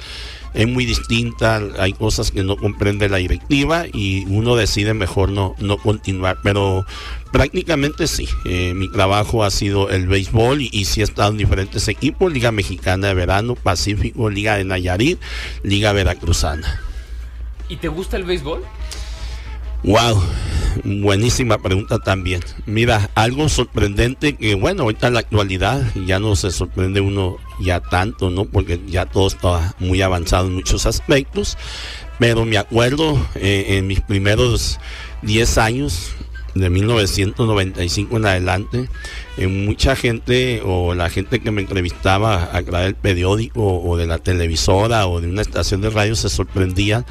es 0.55 0.67
muy 0.67 0.85
distinta, 0.85 1.61
hay 1.79 1.93
cosas 1.93 2.31
que 2.31 2.43
no 2.43 2.57
comprende 2.57 3.09
la 3.09 3.19
directiva 3.19 3.85
y 3.93 4.25
uno 4.27 4.57
decide 4.57 4.95
mejor 4.95 5.31
no, 5.31 5.55
no 5.59 5.77
continuar, 5.79 6.39
pero 6.43 6.85
prácticamente 7.33 8.07
sí, 8.07 8.29
eh, 8.45 8.73
mi 8.75 8.91
trabajo 8.91 9.45
ha 9.45 9.51
sido 9.51 9.91
el 9.91 10.07
béisbol 10.07 10.63
y, 10.63 10.85
sí 10.85 11.01
he 11.01 11.05
estado 11.05 11.31
en 11.31 11.39
diferentes 11.39 11.89
equipos, 11.89 12.33
Liga 12.33 12.53
Mexicana 12.53 13.09
de 13.09 13.15
Verano, 13.15 13.55
Pacífico, 13.55 14.31
Liga 14.31 14.57
de 14.57 14.65
Nayarit, 14.65 15.21
Liga 15.63 15.93
Veracruzana. 15.93 16.81
¿Y 17.69 17.77
te 17.77 17.89
gusta 17.89 18.17
el 18.17 18.25
béisbol? 18.25 18.65
Wow, 19.85 20.23
buenísima 20.85 21.59
pregunta 21.59 21.99
también. 21.99 22.43
Mira, 22.67 23.11
algo 23.15 23.49
sorprendente 23.49 24.37
que 24.37 24.55
bueno, 24.55 24.85
ahorita 24.85 25.09
en 25.09 25.15
la 25.15 25.21
actualidad 25.21 25.83
ya 26.07 26.19
no 26.19 26.37
se 26.37 26.51
sorprende 26.51 27.01
uno 27.01 27.37
ya 27.61 27.81
tanto, 27.81 28.31
¿no? 28.31 28.45
Porque 28.45 28.81
ya 28.87 29.07
todo 29.07 29.27
está 29.27 29.75
muy 29.79 30.03
avanzado 30.03 30.47
en 30.47 30.55
muchos 30.55 30.87
aspectos. 30.87 31.57
Pero 32.19 32.45
me 32.45 32.59
acuerdo 32.59 33.19
eh, 33.37 33.79
en 33.79 33.87
mis 33.87 34.01
primeros 34.01 34.81
10 35.23 35.59
años, 35.59 36.15
de 36.55 36.71
1995 36.71 38.17
en 38.17 38.27
adelante, 38.27 38.89
eh, 39.37 39.47
mucha 39.47 39.97
gente 39.97 40.61
o 40.65 40.95
la 40.95 41.11
gente 41.11 41.41
que 41.41 41.51
me 41.51 41.63
entrevistaba 41.63 42.51
a 42.53 42.63
través 42.63 42.87
del 42.87 42.95
periódico 42.95 43.81
o 43.81 43.97
de 43.97 44.07
la 44.07 44.19
televisora 44.19 45.07
o 45.07 45.21
de 45.21 45.29
una 45.29 45.43
estación 45.43 45.81
de 45.81 45.91
radio 45.91 46.17
se 46.17 46.29
sorprendía 46.29 47.05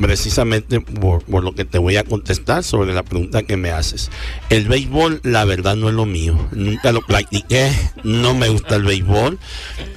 precisamente 0.00 0.80
por, 0.80 1.28
lo 1.28 1.54
que 1.54 1.64
te 1.64 1.78
voy 1.78 1.96
a 1.96 2.04
contestar 2.04 2.64
sobre 2.64 2.94
la 2.94 3.02
pregunta 3.02 3.42
que 3.42 3.56
me 3.56 3.70
haces. 3.70 4.10
El 4.50 4.68
béisbol, 4.68 5.20
la 5.22 5.44
verdad, 5.44 5.76
no 5.76 5.88
es 5.88 5.94
lo 5.94 6.06
mío. 6.06 6.48
Nunca 6.52 6.92
lo 6.92 7.02
practiqué, 7.02 7.72
no 8.02 8.34
me 8.34 8.48
gusta 8.48 8.76
el 8.76 8.84
béisbol 8.84 9.38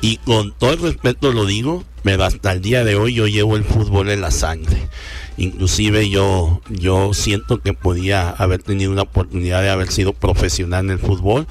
y 0.02 0.18
con 0.18 0.54
todo 0.58 0.74
el 0.74 0.82
respeto 0.82 1.32
lo 1.32 1.46
digo, 1.46 1.84
pero 2.04 2.24
hasta 2.24 2.52
el 2.52 2.62
día 2.62 2.84
de 2.84 2.96
hoy 2.96 3.14
yo 3.14 3.28
llevo 3.28 3.56
el 3.56 3.64
fútbol 3.64 4.10
en 4.10 4.22
la 4.22 4.32
sangre. 4.32 4.88
Inclusive 5.38 6.10
yo, 6.10 6.62
yo 6.70 7.13
siento 7.13 7.60
que 7.60 7.74
podía 7.74 8.30
haber 8.30 8.63
tenido 8.63 8.92
una 8.92 9.04
oportunidad 9.04 9.62
de 9.62 9.70
haber 9.70 9.92
sido 9.92 10.13
profesional 10.13 10.86
en 10.86 10.92
el 10.92 11.00
fútbol. 11.00 11.48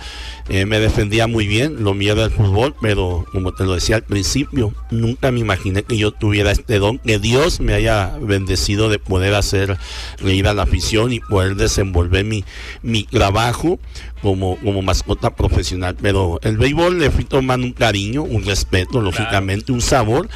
Eh, 0.49 0.67
me 0.67 0.79
defendía 0.79 1.26
muy 1.26 1.47
bien, 1.47 1.83
lo 1.83 1.95
mío 1.95 2.12
era 2.12 2.25
el 2.25 2.31
fútbol, 2.31 2.75
pero 2.81 3.26
como 3.33 3.53
te 3.53 3.64
lo 3.64 3.75
decía 3.75 3.97
al 3.97 4.05
principio, 4.05 4.73
nunca 4.91 5.31
me 5.31 5.41
imaginé 5.41 5.83
que 5.83 5.97
yo 5.97 6.11
tuviera 6.11 6.50
este 6.50 6.79
don, 6.79 6.99
que 6.99 7.19
Dios 7.19 7.61
me 7.61 7.75
haya 7.75 8.17
bendecido 8.21 8.88
de 8.88 8.99
poder 8.99 9.35
hacer 9.35 9.79
reír 10.19 10.49
a 10.49 10.55
la 10.55 10.62
afición 10.62 11.12
y 11.12 11.21
poder 11.21 11.57
desenvolver 11.57 12.25
mi, 12.25 12.45
mi 12.83 13.05
trabajo 13.05 13.79
como, 14.23 14.57
como 14.57 14.83
mascota 14.83 15.35
profesional. 15.35 15.97
Pero 16.00 16.41
el 16.43 16.57
béisbol 16.57 16.99
le 16.99 17.11
fui 17.11 17.25
tomando 17.25 17.67
un 17.67 17.73
cariño, 17.73 18.23
un 18.23 18.45
respeto, 18.45 19.00
lógicamente, 19.00 19.73
un 19.73 19.81
sabor 19.81 20.29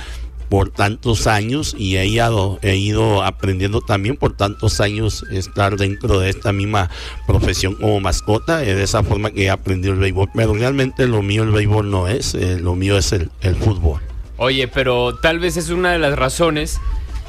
por 0.48 0.70
tantos 0.70 1.26
años 1.26 1.74
y 1.78 1.96
he 1.96 2.06
ido, 2.06 2.58
he 2.62 2.76
ido 2.76 3.22
aprendiendo 3.22 3.80
también 3.80 4.16
por 4.16 4.36
tantos 4.36 4.80
años 4.80 5.24
estar 5.30 5.76
dentro 5.76 6.20
de 6.20 6.30
esta 6.30 6.52
misma 6.52 6.90
profesión 7.26 7.74
como 7.74 8.00
mascota. 8.00 8.62
Es 8.64 8.76
de 8.76 8.82
esa 8.82 9.02
forma 9.02 9.30
que 9.30 9.44
he 9.44 9.50
aprendido 9.50 9.94
el 9.94 10.00
béisbol. 10.00 10.30
Pero 10.34 10.54
realmente 10.54 11.06
lo 11.06 11.22
mío 11.22 11.42
el 11.42 11.50
béisbol 11.50 11.90
no 11.90 12.08
es, 12.08 12.34
eh, 12.34 12.58
lo 12.60 12.74
mío 12.74 12.96
es 12.96 13.12
el, 13.12 13.30
el 13.40 13.56
fútbol. 13.56 14.00
Oye, 14.36 14.68
pero 14.68 15.16
tal 15.16 15.38
vez 15.38 15.56
es 15.56 15.70
una 15.70 15.92
de 15.92 15.98
las 15.98 16.16
razones 16.16 16.80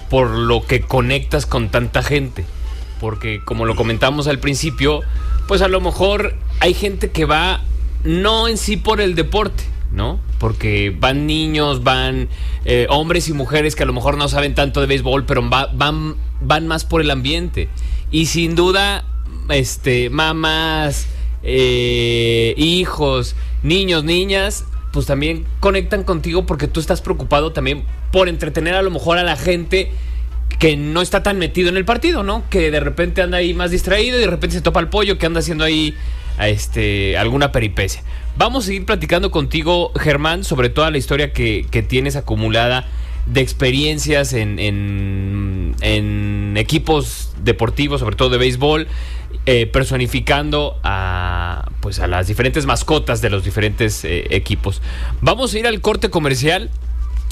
por 0.10 0.30
lo 0.30 0.66
que 0.66 0.82
conectas 0.82 1.46
con 1.46 1.70
tanta 1.70 2.04
gente. 2.04 2.46
Porque 3.00 3.42
como 3.44 3.66
lo 3.66 3.76
comentamos 3.76 4.28
al 4.28 4.40
principio, 4.40 5.02
pues 5.48 5.62
a 5.62 5.68
lo 5.68 5.82
mejor 5.82 6.36
hay 6.60 6.74
gente 6.74 7.12
que 7.12 7.26
va 7.26 7.62
no 8.04 8.48
en 8.48 8.58
sí 8.58 8.78
por 8.78 9.02
el 9.02 9.16
deporte, 9.16 9.64
¿no? 9.92 10.20
Porque 10.40 10.96
van 10.98 11.26
niños, 11.28 11.84
van 11.84 12.30
eh, 12.66 12.86
hombres 12.90 13.28
y 13.30 13.34
mujeres 13.34 13.76
que 13.76 13.84
a 13.84 13.86
lo 13.86 13.94
mejor 13.94 14.18
no 14.18 14.28
saben 14.30 14.54
tanto 14.56 14.82
de 14.82 14.88
béisbol, 14.88 15.26
pero 15.26 15.48
va- 15.50 15.70
van, 15.74 16.16
van 16.42 16.68
más 16.68 16.86
por 16.86 17.02
el 17.02 17.12
ambiente. 17.12 17.70
Y 18.12 18.28
sin 18.28 18.56
duda, 18.56 19.04
este, 19.50 20.10
mamás, 20.10 21.08
eh, 21.44 22.54
hijos, 22.58 23.36
niños, 23.64 24.04
niñas, 24.04 24.66
pues 24.92 25.06
también 25.06 25.46
conectan 25.60 26.04
contigo 26.04 26.46
porque 26.46 26.68
tú 26.68 26.80
estás 26.80 27.02
preocupado 27.02 27.52
también 27.52 27.84
por 28.12 28.28
entretener 28.30 28.74
a 28.76 28.82
lo 28.82 28.90
mejor 28.92 29.18
a 29.18 29.24
la 29.24 29.36
gente 29.38 29.92
que 30.58 30.76
no 30.76 31.02
está 31.02 31.24
tan 31.24 31.38
metido 31.40 31.70
en 31.70 31.78
el 31.78 31.86
partido, 31.86 32.24
¿no? 32.24 32.44
Que 32.50 32.72
de 32.72 32.80
repente 32.80 33.22
anda 33.22 33.38
ahí 33.38 33.54
más 33.54 33.72
distraído 33.72 34.18
y 34.18 34.22
de 34.22 34.28
repente 34.28 34.56
se 34.56 34.62
topa 34.62 34.80
el 34.80 34.88
pollo 34.90 35.18
que 35.18 35.26
anda 35.26 35.40
haciendo 35.40 35.64
ahí 35.64 35.94
a 36.38 36.50
este, 36.50 37.18
alguna 37.18 37.52
peripecia. 37.52 38.04
Vamos 38.38 38.64
a 38.64 38.68
seguir 38.68 38.86
platicando 38.86 39.32
contigo, 39.32 39.92
Germán, 40.00 40.44
sobre 40.44 40.70
toda 40.70 40.92
la 40.92 40.98
historia 40.98 41.34
que, 41.34 41.66
que 41.70 41.84
tienes 41.84 42.16
acumulada 42.16 42.86
de 43.26 43.42
experiencias 43.42 44.34
en, 44.34 44.60
en- 44.60 45.76
equipos 46.58 47.32
deportivos, 47.42 48.00
sobre 48.02 48.16
todo 48.16 48.30
de 48.30 48.38
béisbol, 48.38 48.88
eh, 49.46 49.66
personificando 49.68 50.78
a, 50.84 51.70
pues, 51.80 52.00
a 52.00 52.08
las 52.08 52.28
diferentes 52.28 52.66
mascotas 52.66 53.22
de 53.22 53.30
los 53.30 53.44
diferentes 53.44 54.04
eh, 54.04 54.26
equipos. 54.32 54.82
Vamos 55.22 55.54
a 55.54 55.60
ir 55.60 55.68
al 55.68 55.80
corte 55.82 56.10
comercial. 56.10 56.70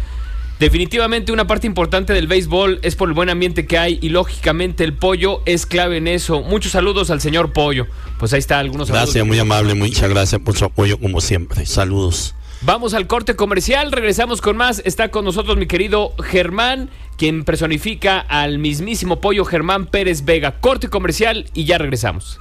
Definitivamente 0.59 1.31
una 1.31 1.47
parte 1.47 1.69
importante 1.69 2.13
del 2.13 2.27
béisbol 2.27 2.81
es 2.83 2.97
por 2.97 3.09
el 3.09 3.15
buen 3.15 3.29
ambiente 3.29 3.65
que 3.65 3.79
hay 3.79 3.99
y 4.03 4.09
lógicamente 4.09 4.83
el 4.83 4.93
pollo 4.93 5.41
es 5.47 5.67
clave 5.67 5.99
en 5.99 6.09
eso. 6.09 6.43
Muchos 6.43 6.73
saludos 6.73 7.11
al 7.11 7.21
señor 7.21 7.53
pollo. 7.53 7.87
Pues 8.19 8.33
ahí 8.33 8.41
está 8.41 8.59
algunos 8.59 8.89
saludos. 8.89 9.07
Gracias, 9.07 9.27
muy 9.27 9.39
amable, 9.39 9.75
muchas 9.75 10.11
gracias 10.11 10.41
por 10.41 10.57
su 10.57 10.65
apoyo 10.65 10.99
como 10.99 11.21
siempre. 11.21 11.65
Saludos. 11.65 12.35
Vamos 12.63 12.93
al 12.95 13.07
corte 13.07 13.37
comercial, 13.37 13.93
regresamos 13.93 14.41
con 14.41 14.57
más. 14.57 14.83
Está 14.85 15.13
con 15.13 15.25
nosotros 15.25 15.57
mi 15.59 15.67
querido 15.67 16.13
Germán, 16.25 16.91
quien 17.17 17.45
personifica 17.45 18.19
al 18.19 18.59
mismísimo 18.59 19.21
pollo 19.21 19.45
Germán 19.45 19.87
Pérez 19.87 20.25
Vega. 20.25 20.59
Corte 20.59 20.89
comercial 20.89 21.47
y 21.55 21.67
ya 21.67 21.79
regresamos. 21.79 22.41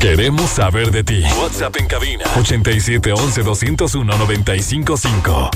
Queremos 0.00 0.48
saber 0.50 0.92
de 0.92 1.02
ti. 1.02 1.24
WhatsApp 1.42 1.76
en 1.76 1.88
cabina 1.88 2.24
8711 2.38 3.42
201 3.42 4.16
955. 4.16 5.50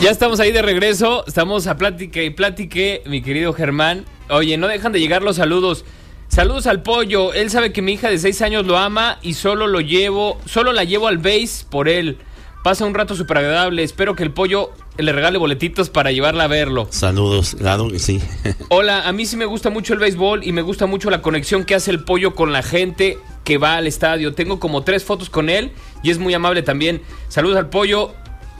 Ya 0.00 0.10
estamos 0.10 0.40
ahí 0.40 0.52
de 0.52 0.62
regreso, 0.62 1.22
estamos 1.26 1.66
a 1.66 1.76
plática 1.76 2.22
y 2.22 2.30
plátique, 2.30 3.02
mi 3.04 3.20
querido 3.20 3.52
Germán. 3.52 4.06
Oye, 4.30 4.56
no 4.56 4.68
dejan 4.68 4.92
de 4.92 5.00
llegar 5.00 5.22
los 5.22 5.36
saludos. 5.36 5.84
Saludos 6.28 6.66
al 6.66 6.82
pollo, 6.82 7.34
él 7.34 7.50
sabe 7.50 7.74
que 7.74 7.82
mi 7.82 7.92
hija 7.92 8.08
de 8.08 8.16
6 8.16 8.40
años 8.40 8.64
lo 8.64 8.78
ama 8.78 9.18
y 9.20 9.34
solo 9.34 9.66
lo 9.66 9.82
llevo, 9.82 10.40
solo 10.46 10.72
la 10.72 10.84
llevo 10.84 11.08
al 11.08 11.18
base 11.18 11.66
por 11.68 11.90
él. 11.90 12.16
Pasa 12.64 12.86
un 12.86 12.94
rato 12.94 13.16
súper 13.16 13.36
agradable, 13.36 13.82
espero 13.82 14.14
que 14.14 14.22
el 14.22 14.32
pollo 14.32 14.72
le 14.98 15.12
regale 15.12 15.38
boletitos 15.38 15.90
para 15.90 16.12
llevarla 16.12 16.44
a 16.44 16.48
verlo. 16.48 16.86
Saludos, 16.90 17.56
claro 17.58 17.88
que 17.88 17.98
sí. 17.98 18.20
Hola, 18.68 19.08
a 19.08 19.12
mí 19.12 19.26
sí 19.26 19.36
me 19.36 19.46
gusta 19.46 19.70
mucho 19.70 19.94
el 19.94 20.00
béisbol 20.00 20.46
y 20.46 20.52
me 20.52 20.62
gusta 20.62 20.86
mucho 20.86 21.10
la 21.10 21.22
conexión 21.22 21.64
que 21.64 21.74
hace 21.74 21.90
el 21.90 22.04
pollo 22.04 22.34
con 22.34 22.52
la 22.52 22.62
gente 22.62 23.18
que 23.44 23.58
va 23.58 23.76
al 23.76 23.86
estadio. 23.86 24.34
Tengo 24.34 24.60
como 24.60 24.82
tres 24.82 25.04
fotos 25.04 25.30
con 25.30 25.48
él 25.48 25.72
y 26.02 26.10
es 26.10 26.18
muy 26.18 26.34
amable 26.34 26.62
también. 26.62 27.02
Saludos 27.28 27.56
al 27.56 27.68
pollo 27.70 28.12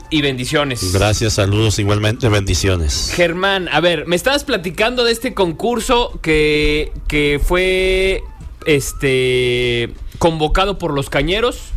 y 0.09 0.21
bendiciones. 0.21 0.93
Gracias, 0.93 1.33
saludos 1.33 1.79
igualmente, 1.79 2.29
bendiciones. 2.29 3.11
Germán, 3.13 3.69
a 3.71 3.79
ver, 3.79 4.05
me 4.07 4.15
estabas 4.15 4.43
platicando 4.43 5.03
de 5.03 5.11
este 5.11 5.33
concurso 5.33 6.19
que, 6.21 6.91
que 7.07 7.39
fue 7.43 8.21
este 8.65 9.91
convocado 10.19 10.77
por 10.77 10.93
los 10.93 11.09
cañeros. 11.09 11.69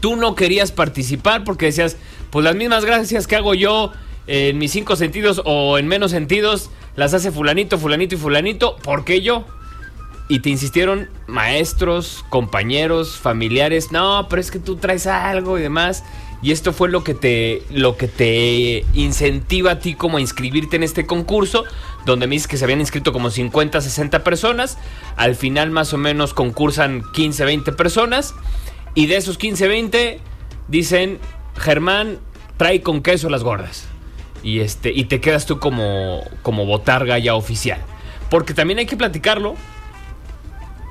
Tú 0.00 0.16
no 0.16 0.34
querías 0.34 0.72
participar 0.72 1.44
porque 1.44 1.66
decías, 1.66 1.96
pues 2.30 2.44
las 2.44 2.54
mismas 2.54 2.84
gracias 2.84 3.26
que 3.26 3.36
hago 3.36 3.54
yo 3.54 3.92
en 4.26 4.58
mis 4.58 4.72
cinco 4.72 4.96
sentidos 4.96 5.42
o 5.44 5.78
en 5.78 5.86
menos 5.86 6.10
sentidos, 6.10 6.70
las 6.96 7.14
hace 7.14 7.30
fulanito, 7.30 7.78
fulanito 7.78 8.14
y 8.14 8.18
fulanito, 8.18 8.76
¿por 8.76 9.04
qué 9.04 9.22
yo? 9.22 9.44
Y 10.28 10.40
te 10.40 10.50
insistieron 10.50 11.08
maestros, 11.28 12.24
compañeros, 12.30 13.16
familiares, 13.16 13.92
no, 13.92 14.26
pero 14.28 14.40
es 14.40 14.50
que 14.50 14.58
tú 14.58 14.76
traes 14.76 15.06
algo 15.06 15.58
y 15.58 15.62
demás. 15.62 16.02
Y 16.42 16.52
esto 16.52 16.72
fue 16.72 16.90
lo 16.90 17.02
que 17.02 17.14
te 17.14 17.62
lo 17.70 17.96
que 17.96 18.08
te 18.08 18.84
incentiva 18.92 19.72
a 19.72 19.78
ti 19.78 19.94
como 19.94 20.18
a 20.18 20.20
inscribirte 20.20 20.76
en 20.76 20.82
este 20.82 21.06
concurso, 21.06 21.64
donde 22.04 22.26
me 22.26 22.34
dices 22.34 22.48
que 22.48 22.56
se 22.56 22.64
habían 22.64 22.80
inscrito 22.80 23.12
como 23.12 23.30
50, 23.30 23.80
60 23.80 24.22
personas. 24.22 24.78
Al 25.16 25.34
final 25.34 25.70
más 25.70 25.92
o 25.94 25.98
menos 25.98 26.34
concursan 26.34 27.02
15, 27.14 27.44
20 27.44 27.72
personas. 27.72 28.34
Y 28.94 29.06
de 29.06 29.16
esos 29.16 29.38
15, 29.38 29.68
20 29.68 30.20
dicen, 30.68 31.18
Germán, 31.58 32.18
trae 32.56 32.82
con 32.82 33.02
queso 33.02 33.28
las 33.28 33.42
gordas. 33.42 33.86
Y, 34.42 34.60
este, 34.60 34.92
y 34.92 35.04
te 35.04 35.20
quedas 35.20 35.46
tú 35.46 35.58
como, 35.58 36.22
como 36.42 36.66
botarga 36.66 37.18
ya 37.18 37.34
oficial. 37.34 37.80
Porque 38.30 38.54
también 38.54 38.78
hay 38.78 38.86
que 38.86 38.96
platicarlo. 38.96 39.56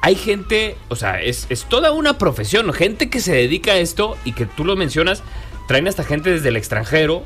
Hay 0.02 0.16
gente, 0.16 0.78
o 0.90 0.96
sea, 0.96 1.22
es, 1.22 1.48
es 1.50 1.66
toda 1.66 1.92
una 1.92 2.18
profesión, 2.18 2.72
gente 2.74 3.10
que 3.10 3.20
se 3.20 3.34
dedica 3.34 3.72
a 3.72 3.78
esto 3.78 4.18
y 4.24 4.34
que 4.34 4.46
tú 4.46 4.64
lo 4.64 4.76
mencionas, 4.76 5.24
traen 5.68 5.88
hasta 5.88 6.04
gente 6.04 6.30
desde 6.30 6.50
el 6.50 6.58
extranjero 6.58 7.24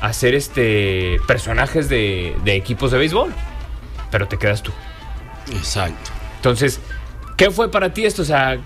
a 0.00 0.06
hacer 0.06 0.34
este 0.34 1.20
personajes 1.28 1.88
de, 1.88 2.34
de 2.44 2.56
equipos 2.56 2.90
de 2.90 2.98
béisbol. 2.98 3.32
Pero 4.10 4.26
te 4.26 4.38
quedas 4.38 4.62
tú. 4.62 4.72
Exacto. 5.52 6.10
Entonces, 6.36 6.80
¿qué 7.36 7.50
fue 7.50 7.70
para 7.70 7.92
ti 7.92 8.04
esto? 8.06 8.22
O 8.22 8.24
sea, 8.24 8.58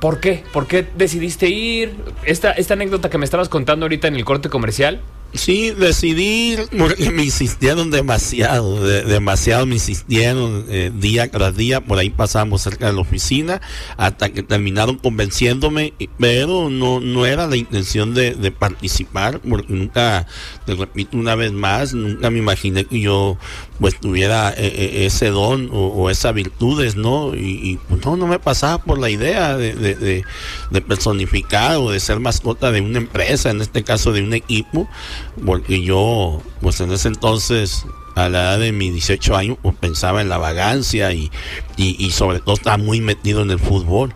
¿por 0.00 0.20
qué? 0.20 0.42
¿Por 0.52 0.66
qué 0.66 0.86
decidiste 0.96 1.48
ir? 1.48 1.94
Esta, 2.24 2.52
esta 2.52 2.74
anécdota 2.74 3.10
que 3.10 3.18
me 3.18 3.24
estabas 3.24 3.48
contando 3.48 3.84
ahorita 3.84 4.08
en 4.08 4.16
el 4.16 4.24
corte 4.24 4.48
comercial, 4.48 5.00
Sí, 5.32 5.70
decidí, 5.70 6.56
porque 6.76 7.08
me 7.12 7.22
insistieron 7.22 7.92
demasiado, 7.92 8.82
de- 8.84 9.04
demasiado 9.04 9.64
me 9.64 9.74
insistieron 9.74 10.64
eh, 10.68 10.90
día 10.92 11.30
tras 11.30 11.56
día, 11.56 11.80
por 11.80 11.98
ahí 11.98 12.10
pasamos 12.10 12.62
cerca 12.62 12.86
de 12.88 12.94
la 12.94 13.00
oficina, 13.00 13.60
hasta 13.96 14.30
que 14.30 14.42
terminaron 14.42 14.96
convenciéndome, 14.98 15.94
pero 16.18 16.68
no, 16.68 16.98
no 16.98 17.26
era 17.26 17.46
la 17.46 17.54
intención 17.56 18.12
de, 18.12 18.34
participar, 18.50 19.40
porque 19.48 19.72
nunca, 19.72 20.26
te 20.66 20.74
repito 20.74 21.16
una 21.16 21.36
vez 21.36 21.52
más, 21.52 21.94
nunca 21.94 22.28
me 22.30 22.40
imaginé 22.40 22.84
que 22.84 22.98
yo 23.00 23.38
pues 23.78 23.98
tuviera 23.98 24.50
eh, 24.50 24.54
eh, 24.66 25.06
ese 25.06 25.28
don 25.28 25.70
o, 25.72 26.10
esas 26.10 26.34
virtudes, 26.34 26.96
¿no? 26.96 27.34
Y, 27.36 27.78
pues 27.88 28.04
no, 28.04 28.16
no 28.16 28.26
me 28.26 28.38
pasaba 28.40 28.78
por 28.82 28.98
la 28.98 29.08
idea 29.08 29.56
de, 29.56 29.74
de- 29.74 29.94
de- 29.94 30.24
de 30.70 30.80
personificar 30.82 31.76
o 31.76 31.90
de 31.90 32.00
ser 32.00 32.18
mascota 32.20 32.72
de 32.72 32.80
una 32.80 32.98
empresa, 32.98 33.50
en 33.50 33.60
este 33.60 33.82
caso 33.84 34.12
de 34.12 34.22
un 34.22 34.34
equipo, 34.34 34.88
porque 35.44 35.82
yo, 35.82 36.42
pues 36.60 36.80
en 36.80 36.92
ese 36.92 37.08
entonces, 37.08 37.84
a 38.16 38.28
la 38.28 38.40
edad 38.42 38.58
de 38.58 38.72
mis 38.72 38.92
18 38.92 39.36
años, 39.36 39.58
pues 39.62 39.74
pensaba 39.76 40.20
en 40.20 40.28
la 40.28 40.38
vagancia 40.38 41.12
y, 41.12 41.30
y, 41.76 42.10
sobre 42.10 42.40
todo 42.40 42.54
estaba 42.54 42.76
muy 42.76 43.00
metido 43.00 43.42
en 43.42 43.50
el 43.50 43.58
fútbol. 43.58 44.12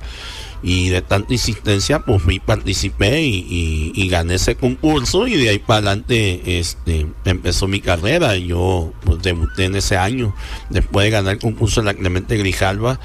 Y 0.67 0.89
de 0.89 1.03
tanta 1.03 1.31
insistencia, 1.35 1.99
pues 2.01 2.23
fui, 2.23 2.41
participé 2.41 3.21
y, 3.23 3.35
y- 3.51 3.93
y 3.95 4.09
gané 4.09 4.37
ese 4.37 4.55
concurso 4.57 5.27
y 5.27 5.37
de 5.37 5.51
ahí 5.51 5.59
para 5.59 5.79
adelante 5.91 6.59
este, 6.59 7.07
empezó 7.27 7.69
mi 7.69 7.81
carrera. 7.81 8.35
Yo 8.37 8.93
pues, 9.05 9.21
debuté 9.23 9.67
en 9.67 9.77
ese 9.77 9.99
año, 9.99 10.35
después 10.71 11.05
de 11.05 11.11
ganar 11.11 11.35
el 11.35 11.39
concurso 11.41 11.83
de 11.83 11.87
la 11.87 11.95
Clemente 11.95 12.39
Grijalva. 12.39 12.99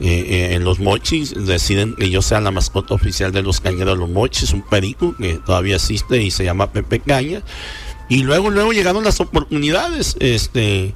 Eh, 0.00 0.26
eh, 0.28 0.54
en 0.54 0.64
los 0.64 0.80
mochis 0.80 1.34
deciden 1.34 1.94
que 1.94 2.08
yo 2.08 2.22
sea 2.22 2.40
la 2.40 2.50
mascota 2.50 2.94
oficial 2.94 3.32
de 3.32 3.42
los 3.42 3.60
cañeros 3.60 3.94
de 3.94 4.00
los 4.00 4.08
mochis, 4.08 4.52
un 4.52 4.62
perico 4.62 5.14
que 5.16 5.34
todavía 5.34 5.76
existe 5.76 6.22
y 6.22 6.30
se 6.30 6.44
llama 6.44 6.72
Pepe 6.72 7.00
Caña. 7.00 7.42
Y 8.08 8.22
luego, 8.22 8.50
luego 8.50 8.72
llegaron 8.72 9.04
las 9.04 9.20
oportunidades. 9.20 10.16
Este, 10.18 10.94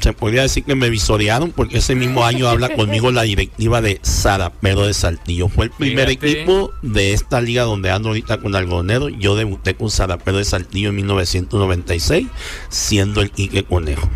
se 0.00 0.12
podría 0.14 0.42
decir 0.42 0.64
que 0.64 0.74
me 0.74 0.88
visorearon 0.88 1.52
porque 1.52 1.78
ese 1.78 1.94
mismo 1.94 2.24
año 2.24 2.48
habla 2.48 2.68
conmigo 2.76 3.10
la 3.10 3.22
directiva 3.22 3.82
de 3.82 4.00
Sarapero 4.02 4.86
de 4.86 4.94
Saltillo. 4.94 5.48
Fue 5.48 5.66
el 5.66 5.70
primer 5.70 6.08
Fíjate. 6.08 6.30
equipo 6.30 6.72
de 6.80 7.12
esta 7.12 7.42
liga 7.42 7.64
donde 7.64 7.90
ando 7.90 8.08
ahorita 8.08 8.38
con 8.38 8.56
Algonero. 8.56 9.10
Yo 9.10 9.36
debuté 9.36 9.74
con 9.74 9.90
Sarapero 9.90 10.38
de 10.38 10.44
Saltillo 10.44 10.88
en 10.88 10.96
1996, 10.96 12.26
siendo 12.70 13.20
el 13.20 13.30
Quique 13.30 13.64
Conejo. 13.64 14.08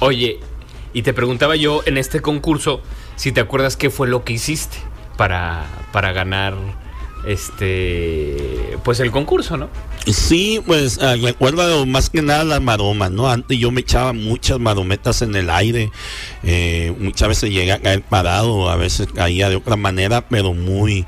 Oye, 0.00 0.40
y 0.92 1.02
te 1.02 1.12
preguntaba 1.14 1.56
yo 1.56 1.82
en 1.86 1.98
este 1.98 2.20
concurso 2.20 2.82
si 3.16 3.32
te 3.32 3.40
acuerdas 3.40 3.76
qué 3.76 3.90
fue 3.90 4.08
lo 4.08 4.24
que 4.24 4.34
hiciste 4.34 4.76
para, 5.16 5.66
para 5.92 6.12
ganar 6.12 6.54
este 7.26 8.78
pues 8.84 9.00
el 9.00 9.10
concurso, 9.10 9.56
¿no? 9.56 9.68
Sí, 10.06 10.62
pues 10.64 10.98
ah, 11.02 11.16
recuerdo 11.20 11.84
más 11.84 12.08
que 12.08 12.22
nada 12.22 12.44
las 12.44 12.62
maromas, 12.62 13.10
¿no? 13.10 13.28
Antes 13.28 13.58
yo 13.58 13.72
me 13.72 13.80
echaba 13.80 14.12
muchas 14.12 14.60
marometas 14.60 15.22
en 15.22 15.34
el 15.34 15.50
aire, 15.50 15.90
eh, 16.44 16.94
muchas 17.00 17.28
veces 17.28 17.50
llegué 17.50 17.72
a 17.72 17.80
caer 17.80 18.02
parado, 18.02 18.70
a 18.70 18.76
veces 18.76 19.08
caía 19.12 19.48
de 19.48 19.56
otra 19.56 19.76
manera, 19.76 20.28
pero 20.28 20.54
muy, 20.54 21.04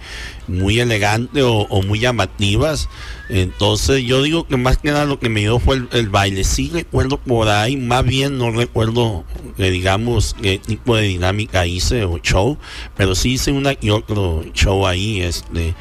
muy 0.49 0.81
elegante 0.81 1.43
o, 1.43 1.67
muy 1.83 2.01
llamativas. 2.01 2.89
Entonces 3.29 4.03
yo 4.05 4.23
digo 4.23 4.47
que 4.47 4.57
más 4.57 4.79
que 4.79 4.91
nada 4.91 5.05
lo 5.05 5.19
que 5.19 5.29
me 5.29 5.41
dio 5.41 5.59
fue 5.59 5.81
el, 5.93 6.09
baile. 6.09 6.45
Sí 6.45 6.71
recuerdo 6.73 7.19
por 7.19 7.49
ahí, 7.49 7.77
más 7.77 8.05
bien 8.05 8.39
no 8.39 8.51
recuerdo, 8.51 9.25
eh, 9.59 9.71
digamos, 9.71 10.35
qué 10.41 10.59
tipo 10.59 10.97
de 10.97 11.03
dinámica 11.03 11.67
hice 11.67 12.05
o 12.05 12.19
show, 12.19 12.59
pero 12.97 13.15
sí 13.15 13.33
hice 13.33 13.53
una 13.53 13.75
y 13.81 13.91
otro 13.91 14.45
show 14.53 14.87
ahí, 14.87 15.21
este 15.21 15.75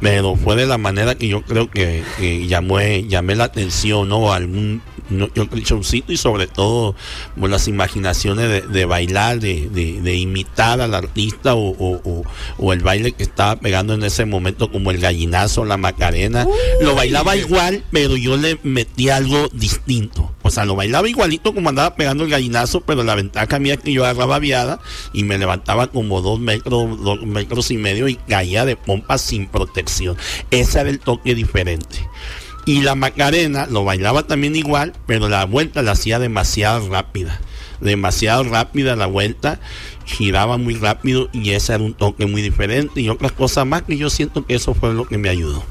pero 0.00 0.36
fue 0.36 0.54
de 0.54 0.66
la 0.66 0.78
manera 0.78 1.16
que 1.16 1.26
yo 1.26 1.42
creo 1.42 1.68
que, 1.70 2.04
que 2.18 2.46
llamé, 2.46 3.08
llamé 3.08 3.34
la 3.34 3.44
atención, 3.44 4.08
¿no? 4.08 4.32
Algún 4.32 4.80
no, 5.10 5.28
yo 5.34 5.44
showcito 5.52 6.12
y 6.12 6.16
sobre 6.16 6.46
todo 6.46 6.94
por 7.38 7.50
las 7.50 7.68
imaginaciones 7.68 8.48
de, 8.48 8.60
de 8.62 8.84
bailar, 8.84 9.40
de, 9.40 9.68
de- 9.68 10.00
de 10.00 10.14
imitar 10.16 10.80
al 10.80 10.94
artista 10.94 11.54
o, 11.54 11.68
o- 11.70 12.00
o- 12.04 12.24
o 12.58 12.72
el 12.72 12.80
baile 12.80 13.12
que 13.12 13.22
estaba 13.22 13.56
pegando 13.56 13.94
en 13.94 14.02
ese 14.02 14.24
momento, 14.24 14.70
como 14.70 14.90
el 14.90 14.98
gallinazo, 14.98 15.64
la 15.64 15.76
macarena. 15.76 16.46
Lo 16.80 16.94
bailaba 16.94 17.36
igual, 17.36 17.84
pero 17.90 18.16
yo 18.16 18.36
le 18.36 18.58
metí 18.62 19.08
algo 19.08 19.48
distinto. 19.52 20.32
O 20.42 20.50
sea, 20.50 20.64
lo 20.64 20.76
bailaba 20.76 21.08
igualito 21.08 21.52
como 21.54 21.68
andaba 21.68 21.94
pegando 21.96 22.24
el 22.24 22.30
gallinazo, 22.30 22.80
pero 22.80 23.02
la 23.04 23.14
ventaja 23.14 23.58
mía 23.58 23.74
es 23.74 23.80
que 23.80 23.92
yo 23.92 24.04
agarraba 24.04 24.38
viada 24.38 24.80
y 25.12 25.24
me 25.24 25.36
levantaba 25.38 25.88
como 25.88 26.22
dos 26.22 26.40
metros, 26.40 27.02
dos 27.02 27.22
metros 27.22 27.70
y 27.70 27.76
medio 27.76 28.08
y 28.08 28.14
caía 28.14 28.64
de 28.64 28.76
pompa 28.76 29.18
sin 29.18 29.46
protección. 29.46 30.16
Ese 30.50 30.80
era 30.80 30.88
el 30.90 31.00
toque 31.00 31.34
diferente. 31.34 31.98
Y 32.68 32.82
la 32.82 32.94
Macarena 32.94 33.66
lo 33.66 33.82
bailaba 33.82 34.24
también 34.24 34.54
igual, 34.54 34.92
pero 35.06 35.30
la 35.30 35.46
vuelta 35.46 35.80
la 35.80 35.92
hacía 35.92 36.18
demasiado 36.18 36.86
rápida. 36.90 37.40
Demasiado 37.80 38.44
rápida 38.44 38.94
la 38.94 39.06
vuelta, 39.06 39.58
giraba 40.04 40.58
muy 40.58 40.74
rápido 40.74 41.30
y 41.32 41.52
ese 41.52 41.72
era 41.72 41.82
un 41.82 41.94
toque 41.94 42.26
muy 42.26 42.42
diferente 42.42 43.00
y 43.00 43.08
otras 43.08 43.32
cosas 43.32 43.64
más 43.64 43.84
que 43.84 43.96
yo 43.96 44.10
siento 44.10 44.44
que 44.44 44.54
eso 44.54 44.74
fue 44.74 44.92
lo 44.92 45.06
que 45.06 45.16
me 45.16 45.30
ayudó. 45.30 45.64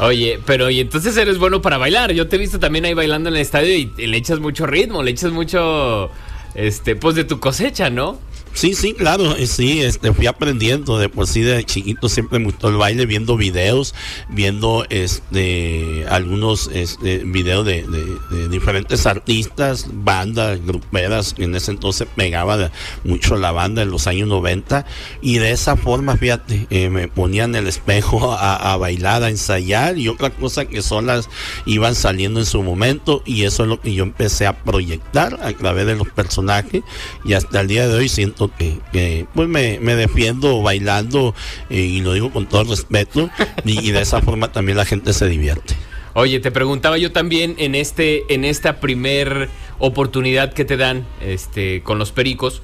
Oye, 0.00 0.38
pero 0.44 0.68
y 0.68 0.80
entonces 0.80 1.16
eres 1.16 1.38
bueno 1.38 1.62
para 1.62 1.78
bailar. 1.78 2.12
Yo 2.12 2.28
te 2.28 2.36
he 2.36 2.38
visto 2.38 2.58
también 2.58 2.84
ahí 2.84 2.92
bailando 2.92 3.30
en 3.30 3.36
el 3.36 3.40
estadio 3.40 3.74
y, 3.74 3.86
le 4.06 4.14
echas 4.14 4.38
mucho 4.38 4.66
ritmo, 4.66 5.02
le 5.02 5.12
echas 5.12 5.32
mucho 5.32 6.10
este 6.54 6.94
pues 6.94 7.14
de 7.14 7.24
tu 7.24 7.40
cosecha, 7.40 7.88
¿no? 7.88 8.18
Sí, 8.56 8.74
sí, 8.74 8.94
claro, 8.94 9.34
eh, 9.34 9.48
sí, 9.48 9.80
este, 9.82 10.12
fui 10.12 10.28
aprendiendo 10.28 10.96
de 10.96 11.08
por 11.08 11.26
sí 11.26 11.40
de 11.40 11.64
chiquito 11.64 12.08
siempre 12.08 12.38
me 12.38 12.44
gustó 12.44 12.68
el 12.68 12.76
baile, 12.76 13.04
viendo 13.04 13.36
videos, 13.36 13.96
viendo 14.28 14.86
este 14.90 16.06
algunos 16.08 16.70
este, 16.72 17.24
videos 17.24 17.66
de, 17.66 17.82
de- 17.82 18.48
diferentes 18.48 19.06
artistas, 19.06 19.88
bandas, 19.92 20.64
gruperas, 20.64 21.34
en 21.38 21.56
ese 21.56 21.72
entonces 21.72 22.06
pegaba 22.14 22.70
mucho 23.02 23.34
la 23.36 23.50
banda 23.50 23.82
en 23.82 23.90
los 23.90 24.06
años 24.06 24.28
90 24.28 24.86
y 25.20 25.38
de 25.38 25.50
esa 25.50 25.76
forma, 25.76 26.16
fíjate, 26.16 26.68
eh, 26.70 26.90
me 26.90 27.08
ponía 27.08 27.44
en 27.44 27.56
el 27.56 27.66
espejo 27.66 28.32
a, 28.38 28.72
a 28.72 28.76
bailar, 28.76 29.24
a 29.24 29.30
ensayar 29.30 29.98
y 29.98 30.06
otra 30.06 30.30
cosa 30.30 30.64
que 30.66 30.80
solas 30.80 31.28
iban 31.66 31.96
saliendo 31.96 32.38
en 32.38 32.46
su 32.46 32.62
momento 32.62 33.20
y 33.26 33.42
eso 33.42 33.64
es 33.64 33.68
lo 33.68 33.80
que 33.80 33.92
yo 33.94 34.04
empecé 34.04 34.46
a 34.46 34.62
proyectar 34.62 35.40
a 35.42 35.52
través 35.54 35.86
de 35.86 35.96
los 35.96 36.08
personajes 36.08 36.82
y 37.24 37.32
hasta 37.32 37.60
el 37.60 37.66
día 37.66 37.88
de 37.88 37.94
hoy 37.96 38.08
siento 38.08 38.43
que, 38.48 38.78
que, 38.92 39.26
pues 39.34 39.48
me, 39.48 39.78
me 39.80 39.96
defiendo 39.96 40.62
bailando 40.62 41.34
eh, 41.70 41.80
y 41.80 42.00
lo 42.00 42.12
digo 42.12 42.30
con 42.30 42.46
todo 42.46 42.64
respeto 42.64 43.30
y, 43.64 43.88
y 43.88 43.92
de 43.92 44.02
esa 44.02 44.20
forma 44.22 44.52
también 44.52 44.78
la 44.78 44.84
gente 44.84 45.12
se 45.12 45.28
divierte. 45.28 45.74
Oye, 46.14 46.38
te 46.40 46.52
preguntaba 46.52 46.96
yo 46.96 47.10
también 47.12 47.56
en 47.58 47.74
este 47.74 48.32
en 48.32 48.44
esta 48.44 48.78
primer 48.78 49.48
oportunidad 49.78 50.52
que 50.52 50.64
te 50.64 50.76
dan 50.76 51.04
este 51.20 51.82
con 51.82 51.98
los 51.98 52.12
pericos, 52.12 52.62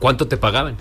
¿cuánto 0.00 0.26
te 0.26 0.36
pagaban? 0.36 0.76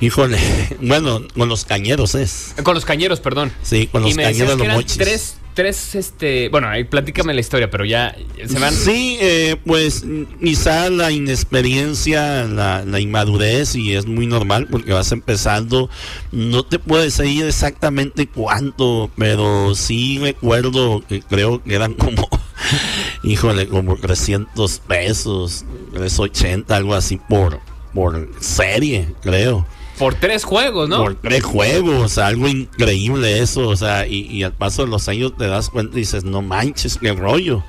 Híjole, 0.00 0.38
bueno, 0.80 1.22
con 1.34 1.48
los 1.48 1.64
cañeros 1.64 2.14
es. 2.14 2.54
Con 2.62 2.74
los 2.74 2.84
cañeros, 2.84 3.20
perdón. 3.20 3.50
Sí, 3.62 3.86
con 3.86 4.02
los 4.02 4.10
y 4.10 4.14
me 4.14 4.24
cañeros 4.24 4.58
los 4.58 4.68
mochis. 4.68 4.98
tres 4.98 5.36
tres 5.56 5.94
este, 5.94 6.50
bueno, 6.50 6.68
ahí 6.68 6.84
platícame 6.84 7.32
la 7.32 7.40
historia, 7.40 7.70
pero 7.70 7.86
ya 7.86 8.14
se 8.46 8.58
van 8.58 8.74
Sí, 8.74 9.16
eh, 9.22 9.56
pues 9.64 10.04
quizá 10.40 10.90
la 10.90 11.10
inexperiencia, 11.10 12.44
la, 12.44 12.84
la 12.84 13.00
inmadurez, 13.00 13.74
y 13.74 13.94
es 13.94 14.06
muy 14.06 14.26
normal 14.26 14.68
porque 14.70 14.92
vas 14.92 15.10
empezando. 15.12 15.88
No 16.30 16.62
te 16.62 16.78
puedo 16.78 17.02
decir 17.02 17.44
exactamente 17.46 18.26
cuánto, 18.26 19.10
pero 19.16 19.74
sí 19.74 20.18
recuerdo 20.20 21.02
que 21.08 21.22
creo 21.22 21.64
que 21.64 21.74
eran 21.74 21.94
como, 21.94 22.28
híjole, 23.24 23.66
como 23.66 23.96
300 23.96 24.78
pesos, 24.80 25.64
380, 25.94 26.76
algo 26.76 26.94
así 26.94 27.16
por, 27.16 27.60
por 27.94 28.28
serie, 28.40 29.08
creo. 29.22 29.66
Por 29.98 30.14
tres 30.14 30.44
juegos, 30.44 30.88
¿no? 30.88 30.98
Por 30.98 31.14
tres 31.14 31.42
juegos, 31.42 32.18
algo 32.18 32.48
increíble 32.48 33.40
eso, 33.40 33.68
o 33.68 33.76
sea, 33.76 34.06
y, 34.06 34.42
al 34.42 34.52
paso 34.52 34.84
de 34.84 34.90
los 34.90 35.08
años 35.08 35.36
te 35.36 35.46
das 35.46 35.70
cuenta 35.70 35.96
y 35.96 36.00
dices, 36.00 36.24
no 36.24 36.42
manches, 36.42 36.98
qué 36.98 37.12
rollo. 37.12 37.62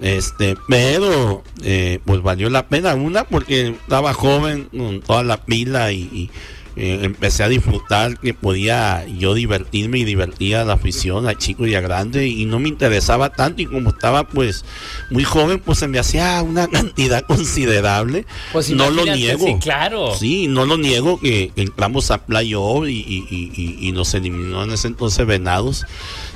Este, 0.00 0.56
pero 0.68 1.42
eh, 1.62 2.00
pues 2.04 2.20
valió 2.22 2.50
la 2.50 2.66
pena 2.66 2.94
una 2.94 3.24
porque 3.24 3.68
estaba 3.68 4.12
joven 4.12 4.68
con 4.76 5.00
toda 5.00 5.22
la 5.22 5.44
pila 5.44 5.92
y, 5.92 6.30
eh, 6.76 7.00
empecé 7.02 7.42
a 7.44 7.48
disfrutar 7.48 8.18
que 8.18 8.34
podía 8.34 9.06
yo 9.06 9.34
divertirme 9.34 9.98
y 9.98 10.04
divertía 10.04 10.62
a 10.62 10.64
la 10.64 10.74
afición, 10.74 11.28
a 11.28 11.36
chico 11.38 11.66
y 11.66 11.74
a 11.74 11.80
grande 11.80 12.26
y 12.28 12.44
no 12.46 12.58
me 12.58 12.68
interesaba 12.68 13.30
tanto 13.30 13.62
y 13.62 13.66
como 13.66 13.90
estaba 13.90 14.24
pues 14.26 14.64
muy 15.10 15.24
joven 15.24 15.60
pues 15.64 15.78
se 15.78 15.88
me 15.88 15.98
hacía 15.98 16.42
una 16.42 16.66
cantidad 16.68 17.22
considerable. 17.24 18.26
Pues 18.52 18.70
no 18.70 18.90
lo 18.90 19.04
niego. 19.04 19.46
sí, 19.46 19.54
claro. 19.60 20.14
Sí, 20.14 20.46
no 20.48 20.66
lo 20.66 20.76
niego 20.78 21.20
que 21.20 21.52
entramos 21.56 22.10
a 22.10 22.24
playoff 22.24 22.88
y, 22.88 22.92
y, 22.92 23.26
y- 23.30 23.88
y 23.88 23.92
nos 23.92 24.12
eliminó 24.14 24.62
en 24.64 24.72
ese 24.72 24.88
entonces 24.88 25.26
Venados 25.26 25.84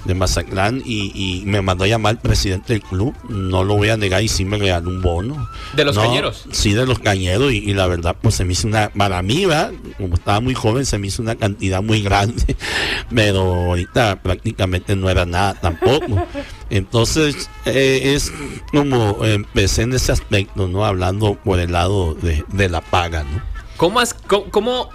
de 0.04 0.14
Mazatlán 0.14 0.82
y, 0.84 1.12
y 1.14 1.44
me 1.46 1.60
mandó 1.62 1.84
a 1.84 1.86
llamar 1.86 2.14
el 2.14 2.18
presidente 2.20 2.72
del 2.74 2.82
club. 2.82 3.14
No 3.28 3.64
lo 3.64 3.74
voy 3.76 3.90
a 3.90 3.96
negar 3.96 4.22
y 4.22 4.28
sí 4.28 4.44
me 4.44 4.56
regaló 4.58 4.90
un 4.90 5.02
bono. 5.02 5.48
¿De 5.74 5.84
los 5.84 5.96
No, 5.96 6.02
cañeros? 6.02 6.44
Sí, 6.52 6.72
de 6.72 6.86
los 6.86 6.98
cañeros 6.98 7.52
y, 7.52 7.58
y 7.58 7.74
la 7.74 7.86
verdad 7.86 8.16
pues 8.20 8.34
se 8.36 8.44
me 8.44 8.52
hizo 8.52 8.66
una 8.68 8.88
para 8.90 9.20
mí, 9.22 9.44
¿verdad? 9.46 9.72
como 9.96 10.14
estaba 10.14 10.40
muy 10.40 10.54
joven 10.54 10.86
se 10.86 10.98
me 10.98 11.08
hizo 11.08 11.22
una 11.22 11.34
cantidad 11.36 11.82
muy 11.82 12.02
grande, 12.02 12.56
pero 13.14 13.40
ahorita 13.54 14.22
prácticamente 14.22 14.96
no 14.96 15.10
era 15.10 15.26
nada 15.26 15.54
tampoco. 15.54 16.26
Entonces 16.70 17.50
eh, 17.66 18.14
es 18.14 18.32
como 18.72 19.24
empecé 19.24 19.82
en 19.82 19.92
ese 19.94 20.12
aspecto, 20.12 20.68
¿no? 20.68 20.84
Hablando 20.84 21.34
por 21.42 21.58
el 21.58 21.72
lado 21.72 22.14
de, 22.14 22.44
de 22.48 22.68
la 22.68 22.80
paga, 22.80 23.24
¿no? 23.24 23.40
¿Cómo, 23.76 24.00
has- 24.00 24.14
cómo- 24.14 24.50
cómo- 24.50 24.90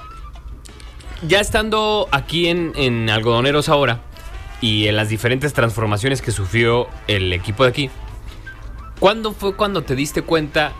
ya 1.28 1.40
estando 1.40 2.08
aquí 2.12 2.48
en, 2.48 2.74
en 2.76 3.10
Algodoneros 3.10 3.70
ahora 3.70 4.02
y 4.64 4.88
en 4.88 4.96
las 4.96 5.10
diferentes 5.10 5.52
transformaciones 5.52 6.22
que 6.22 6.32
sufrió 6.32 6.88
el 7.08 7.34
equipo 7.34 7.64
de 7.66 7.70
aquí, 7.70 7.90
¿cuándo 8.98 9.34
fue 9.34 9.58
cuando 9.58 9.82
te 9.82 9.94
diste 9.94 10.22
cuenta 10.22 10.72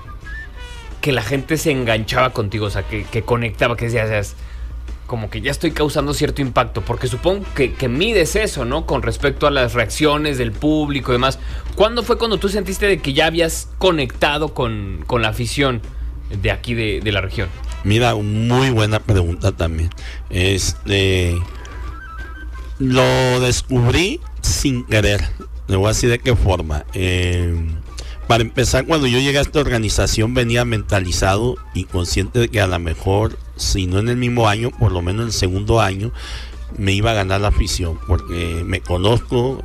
que 1.02 1.12
la 1.12 1.22
gente 1.22 1.58
se 1.58 1.72
enganchaba 1.72 2.30
contigo? 2.30 2.68
O 2.68 2.70
sea, 2.70 2.84
que, 2.84 3.04
que 3.04 3.24
conectaba, 3.24 3.76
que 3.76 3.90
decías, 3.90 4.38
como 5.06 5.30
que 5.30 5.42
ya 5.42 5.52
estoy 5.52 5.72
causando 5.72 6.14
cierto 6.14 6.42
impacto, 6.42 6.80
porque 6.80 7.08
supongo 7.08 7.46
que, 7.56 7.90
mides 7.90 8.38
eso, 8.38 8.64
¿no? 8.64 8.86
Con 8.86 9.02
respecto 9.02 9.48
a 9.48 9.52
las 9.52 9.74
reacciones 9.74 10.38
del 10.38 10.54
público 10.54 11.12
y 11.12 11.16
demás. 11.16 11.38
¿Cuándo 11.76 12.04
fue 12.04 12.18
cuando 12.18 12.38
tú 12.38 12.48
sentiste 12.48 12.88
de 12.88 13.00
que 13.00 13.12
ya 13.12 13.26
habías 13.26 13.68
conectado 13.80 14.54
con, 14.54 15.04
con 15.08 15.22
la 15.22 15.28
afición 15.28 15.82
de 16.42 16.52
aquí 16.52 16.74
de, 16.74 17.02
de 17.02 17.12
la 17.12 17.20
región? 17.20 17.50
Mira, 17.84 18.16
muy 18.16 18.70
buena 18.70 19.02
pregunta 19.02 19.52
también. 19.52 19.90
Este 20.30 21.36
lo 22.80 23.40
descubrí 23.40 24.20
sin 24.42 24.86
querer. 24.86 25.24
Le 25.68 25.76
voy 25.78 25.86
a 25.86 25.90
decir 25.90 26.10
de 26.10 26.20
qué 26.20 26.36
forma. 26.36 26.86
Eh, 26.94 27.56
para 28.28 28.44
empezar, 28.44 28.86
cuando 28.86 29.08
yo 29.08 29.20
llegué 29.20 29.38
a 29.38 29.42
esta 29.42 29.60
organización 29.60 30.34
venía 30.34 30.66
mentalizado 30.66 31.56
y 31.74 31.86
consciente 31.86 32.40
de 32.40 32.48
que 32.50 32.62
a 32.62 32.68
lo 32.68 32.80
mejor, 32.80 33.38
si 33.56 33.86
no 33.88 34.00
en 34.00 34.10
el 34.10 34.18
mismo 34.18 34.48
año, 34.48 34.72
por 34.72 34.92
lo 34.92 35.02
menos 35.02 35.22
en 35.22 35.28
el 35.28 35.34
segundo 35.34 35.82
año, 35.82 36.12
me 36.78 36.94
iba 36.94 37.12
a 37.12 37.14
ganar 37.14 37.42
la 37.42 37.50
afición. 37.50 38.00
Porque 38.08 38.64
me 38.66 38.82
conozco, 38.82 39.62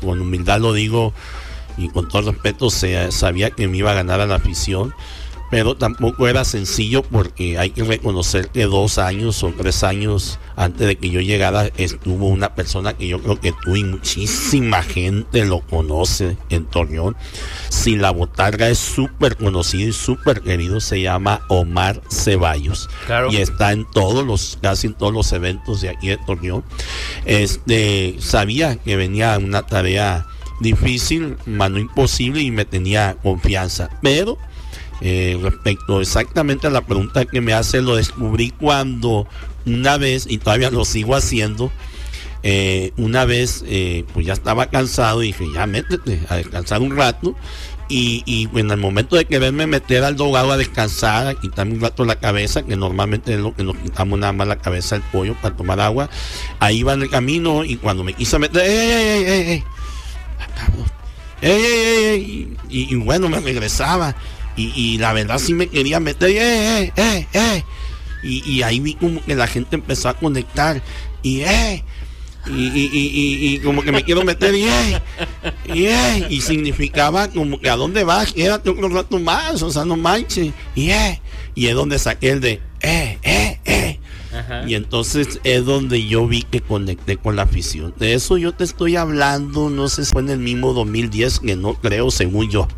con 0.00 0.20
humildad 0.20 0.60
lo 0.60 0.72
digo 0.72 1.12
y 1.76 1.88
con 1.88 2.08
todo 2.08 2.32
respeto, 2.32 2.68
se- 2.70 3.10
sabía 3.12 3.50
que 3.50 3.68
me 3.68 3.76
iba 3.78 3.92
a 3.92 3.94
ganar 3.94 4.20
a 4.20 4.26
la 4.26 4.36
afición 4.36 4.92
pero 5.50 5.76
tampoco 5.76 6.28
era 6.28 6.44
sencillo 6.44 7.02
porque 7.02 7.58
hay 7.58 7.70
que 7.70 7.82
reconocer 7.82 8.48
que 8.48 8.64
dos 8.64 8.98
años 8.98 9.42
o 9.42 9.52
tres 9.56 9.82
años 9.82 10.38
antes 10.56 10.86
de 10.86 10.96
que 10.96 11.10
yo 11.10 11.20
llegara 11.20 11.70
estuvo 11.76 12.28
una 12.28 12.54
persona 12.54 12.92
que 12.92 13.08
yo 13.08 13.20
creo 13.20 13.40
que 13.40 13.52
tú 13.64 13.74
y 13.74 13.82
muchísima 13.82 14.82
gente 14.82 15.44
lo 15.44 15.60
conoce 15.60 16.36
en 16.50 16.66
Torreón. 16.66 17.16
Si 17.68 17.96
la 17.96 18.10
botarga 18.10 18.68
es 18.68 18.78
súper 18.78 19.36
conocido 19.36 19.88
y 19.88 19.92
súper 19.92 20.40
querido, 20.40 20.80
se 20.80 21.00
llama 21.02 21.42
Omar 21.48 22.00
Ceballos. 22.10 22.88
Claro. 23.06 23.32
Y 23.32 23.38
está 23.38 23.72
en 23.72 23.86
todos 23.90 24.24
los, 24.24 24.58
casi 24.62 24.86
en 24.86 24.94
todos 24.94 25.12
los 25.12 25.32
eventos 25.32 25.80
de 25.80 25.88
aquí 25.88 26.08
de 26.08 26.18
Torreón. 26.18 26.62
Este, 27.24 28.16
sabía 28.20 28.76
que 28.76 28.96
venía 28.96 29.36
una 29.38 29.62
tarea 29.62 30.26
difícil, 30.60 31.36
mano 31.46 31.78
imposible 31.78 32.40
y 32.42 32.50
me 32.50 32.64
tenía 32.64 33.16
confianza. 33.22 33.88
Pero 34.02 34.38
eh, 35.00 35.38
respecto 35.42 36.00
exactamente 36.00 36.66
a 36.66 36.70
la 36.70 36.82
pregunta 36.82 37.24
que 37.24 37.40
me 37.40 37.52
hace, 37.52 37.80
lo 37.80 37.96
descubrí 37.96 38.50
cuando 38.50 39.26
una 39.66 39.96
vez, 39.96 40.26
y 40.28 40.38
todavía 40.38 40.70
lo 40.70 40.84
sigo 40.84 41.14
haciendo, 41.14 41.70
eh, 42.42 42.92
una 42.96 43.24
vez 43.26 43.64
eh, 43.66 44.04
pues 44.14 44.26
ya 44.26 44.32
estaba 44.32 44.66
cansado 44.66 45.22
y 45.22 45.28
dije, 45.28 45.44
ya 45.54 45.66
métete 45.66 46.20
a 46.28 46.36
descansar 46.36 46.80
un 46.80 46.96
rato. 46.96 47.36
Y, 47.92 48.22
y 48.24 48.48
en 48.56 48.70
el 48.70 48.76
momento 48.76 49.16
de 49.16 49.24
quererme 49.24 49.66
meter 49.66 50.04
al 50.04 50.14
dogado 50.14 50.52
a 50.52 50.56
descansar, 50.56 51.26
a 51.26 51.34
quitarme 51.34 51.74
un 51.74 51.80
rato 51.80 52.04
la 52.04 52.20
cabeza, 52.20 52.62
que 52.62 52.76
normalmente 52.76 53.34
es 53.34 53.40
lo 53.40 53.52
que 53.52 53.64
nos 53.64 53.76
quitamos 53.78 54.16
nada 54.16 54.32
más 54.32 54.46
la 54.46 54.60
cabeza 54.60 54.94
del 54.94 55.02
pollo 55.10 55.34
para 55.42 55.56
tomar 55.56 55.80
agua, 55.80 56.08
ahí 56.60 56.78
iba 56.78 56.92
en 56.92 57.02
el 57.02 57.10
camino 57.10 57.64
y 57.64 57.74
cuando 57.74 58.04
me 58.04 58.12
quise 58.12 58.38
meter. 58.38 58.62
¡Ey, 58.64 59.24
ey, 59.24 59.24
ey, 59.26 59.64
ey! 61.42 62.56
Y, 62.68 62.94
y 62.94 62.94
bueno, 62.94 63.28
me 63.28 63.40
regresaba. 63.40 64.14
Y, 64.56 64.72
y 64.74 64.98
la 64.98 65.12
verdad 65.12 65.38
sí 65.38 65.54
me 65.54 65.68
quería 65.68 66.00
meter. 66.00 66.30
¡Ey, 66.30 66.38
ey, 66.38 66.92
ey, 66.96 67.26
ey! 67.32 67.64
Y, 68.22 68.50
y 68.50 68.62
ahí 68.62 68.80
vi 68.80 68.94
como 68.94 69.24
que 69.24 69.34
la 69.34 69.46
gente 69.46 69.76
empezó 69.76 70.08
a 70.08 70.14
conectar. 70.14 70.82
Y 71.22 71.40
¡eh! 71.40 71.84
Y, 72.46 72.52
y, 72.52 73.54
y, 73.54 73.58
como 73.58 73.82
que 73.82 73.92
me 73.92 74.02
quiero 74.02 74.24
meter 74.24 74.54
y 74.54 74.64
¡eh! 74.64 75.02
Y, 75.74 75.84
¡eh! 75.84 76.40
significaba 76.40 77.28
como 77.28 77.60
que 77.60 77.68
a 77.68 77.76
dónde 77.76 78.02
vas, 78.02 78.32
quédate 78.32 78.70
otro 78.70 78.88
rato 78.88 79.18
más, 79.18 79.62
o 79.62 79.70
sea, 79.70 79.84
no 79.84 79.96
manches. 79.96 80.52
Y 80.74 80.90
¡eh! 80.90 81.20
Y 81.54 81.66
es 81.66 81.74
donde 81.74 81.98
saqué 81.98 82.30
el 82.30 82.40
de 82.40 82.60
¡eh, 82.80 83.18
eh, 83.22 83.60
eh! 83.64 84.00
Y 84.66 84.74
entonces 84.74 85.40
es 85.44 85.64
donde 85.64 86.06
yo 86.06 86.26
vi 86.26 86.42
que 86.42 86.60
conecté 86.60 87.16
con 87.16 87.36
la 87.36 87.42
afición. 87.42 87.92
De 87.98 88.14
eso 88.14 88.38
yo 88.38 88.52
te 88.52 88.64
estoy 88.64 88.96
hablando, 88.96 89.68
no 89.68 89.88
sé 89.88 90.04
si 90.04 90.12
fue 90.12 90.22
en 90.22 90.30
el 90.30 90.38
mismo 90.38 90.72
2010, 90.72 91.40
que 91.40 91.56
no 91.56 91.74
creo, 91.74 92.10
según 92.10 92.48
yo. 92.48 92.68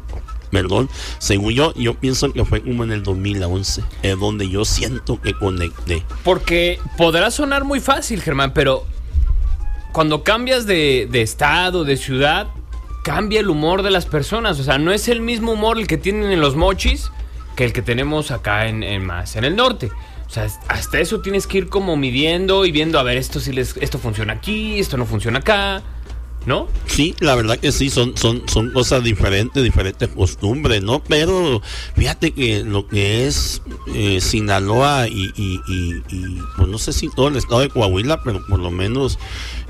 Perdón, 0.52 0.90
según 1.18 1.54
yo, 1.54 1.72
yo 1.74 1.94
pienso 1.94 2.30
que 2.30 2.44
fue 2.44 2.62
como 2.62 2.84
en 2.84 2.92
el 2.92 3.02
2011, 3.02 3.82
es 4.02 4.18
donde 4.18 4.50
yo 4.50 4.66
siento 4.66 5.18
que 5.18 5.32
conecté. 5.32 6.04
Porque 6.22 6.78
podrá 6.98 7.30
sonar 7.30 7.64
muy 7.64 7.80
fácil, 7.80 8.20
Germán, 8.20 8.52
pero 8.52 8.86
cuando 9.92 10.22
cambias 10.22 10.66
de, 10.66 11.08
de 11.10 11.22
estado, 11.22 11.84
de 11.84 11.96
ciudad, 11.96 12.48
cambia 13.02 13.40
el 13.40 13.48
humor 13.48 13.82
de 13.82 13.90
las 13.90 14.04
personas. 14.04 14.60
O 14.60 14.62
sea, 14.62 14.76
no 14.76 14.92
es 14.92 15.08
el 15.08 15.22
mismo 15.22 15.52
humor 15.52 15.78
el 15.78 15.86
que 15.86 15.96
tienen 15.96 16.30
en 16.30 16.40
los 16.42 16.54
mochis 16.54 17.10
que 17.56 17.64
el 17.64 17.72
que 17.72 17.82
tenemos 17.82 18.30
acá 18.30 18.66
en, 18.68 18.82
en 18.82 19.06
más 19.06 19.36
en 19.36 19.44
el 19.44 19.56
norte. 19.56 19.90
O 20.26 20.30
sea, 20.30 20.46
hasta 20.68 20.98
eso 20.98 21.20
tienes 21.20 21.46
que 21.46 21.58
ir 21.58 21.68
como 21.68 21.96
midiendo 21.96 22.64
y 22.64 22.72
viendo, 22.72 22.98
a 22.98 23.02
ver, 23.02 23.18
esto 23.18 23.40
sí 23.40 23.52
les, 23.52 23.76
esto 23.78 23.98
funciona 23.98 24.34
aquí, 24.34 24.78
esto 24.78 24.96
no 24.96 25.04
funciona 25.04 25.40
acá, 25.40 25.82
¿no? 26.46 26.66
Sí, 26.86 27.14
la 27.20 27.34
verdad 27.34 27.58
que 27.58 27.70
sí, 27.72 27.88
son, 27.90 28.16
son, 28.16 28.42
son 28.48 28.70
cosas 28.72 29.02
diferentes, 29.04 29.62
diferentes 29.62 30.08
costumbres, 30.08 30.82
¿no? 30.82 31.02
Pero 31.02 31.62
fíjate 31.96 32.32
que 32.32 32.64
lo 32.64 32.86
que 32.88 33.26
es 33.26 33.62
eh, 33.94 34.20
Sinaloa 34.20 35.08
y, 35.08 35.30
y, 35.36 35.60
y- 35.68 36.02
y, 36.08 36.38
pues 36.56 36.68
no 36.68 36.78
sé 36.78 36.92
si 36.92 37.08
todo 37.08 37.28
el 37.28 37.36
estado 37.36 37.60
de 37.60 37.68
Coahuila, 37.68 38.22
pero 38.24 38.44
por 38.46 38.58
lo 38.58 38.70
menos 38.70 39.18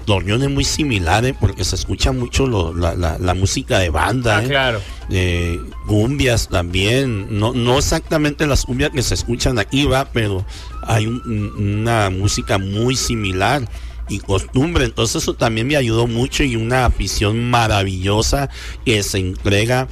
Torreón 0.06 0.42
es 0.42 0.50
muy 0.50 0.64
similar, 0.64 1.24
¿eh? 1.24 1.34
porque 1.38 1.62
se 1.64 1.76
escucha 1.76 2.10
mucho 2.10 2.46
lo- 2.46 2.74
la, 2.74 2.94
la- 2.96 3.18
la 3.18 3.34
música 3.34 3.78
de 3.78 3.90
banda, 3.90 4.38
Ah, 4.38 4.42
¿eh? 4.44 4.48
claro. 4.48 4.80
eh, 5.10 5.60
cumbias 5.86 6.48
también, 6.48 7.38
no, 7.38 7.52
no 7.52 7.78
exactamente 7.78 8.46
las 8.46 8.64
cumbias 8.64 8.90
que 8.90 9.02
se 9.02 9.14
escuchan 9.14 9.58
aquí, 9.60 9.84
va, 9.84 10.06
pero 10.10 10.44
hay 10.82 11.06
un- 11.06 11.22
un- 11.24 11.80
una 11.82 12.10
música 12.10 12.58
muy 12.58 12.96
similar 12.96 13.68
y 14.12 14.20
costumbre, 14.20 14.84
entonces 14.84 15.22
eso 15.22 15.34
también 15.34 15.66
me 15.66 15.76
ayudó 15.76 16.06
mucho 16.06 16.44
y 16.44 16.56
una 16.56 16.84
afición 16.84 17.50
maravillosa 17.50 18.50
que 18.84 19.02
se 19.02 19.18
entrega 19.18 19.88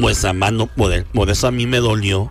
pues 0.00 0.24
a 0.24 0.32
más 0.32 0.52
no 0.52 0.66
poder, 0.66 1.04
por 1.06 1.30
eso 1.30 1.46
a 1.46 1.50
mí 1.50 1.66
me 1.66 1.78
dolió 1.78 2.30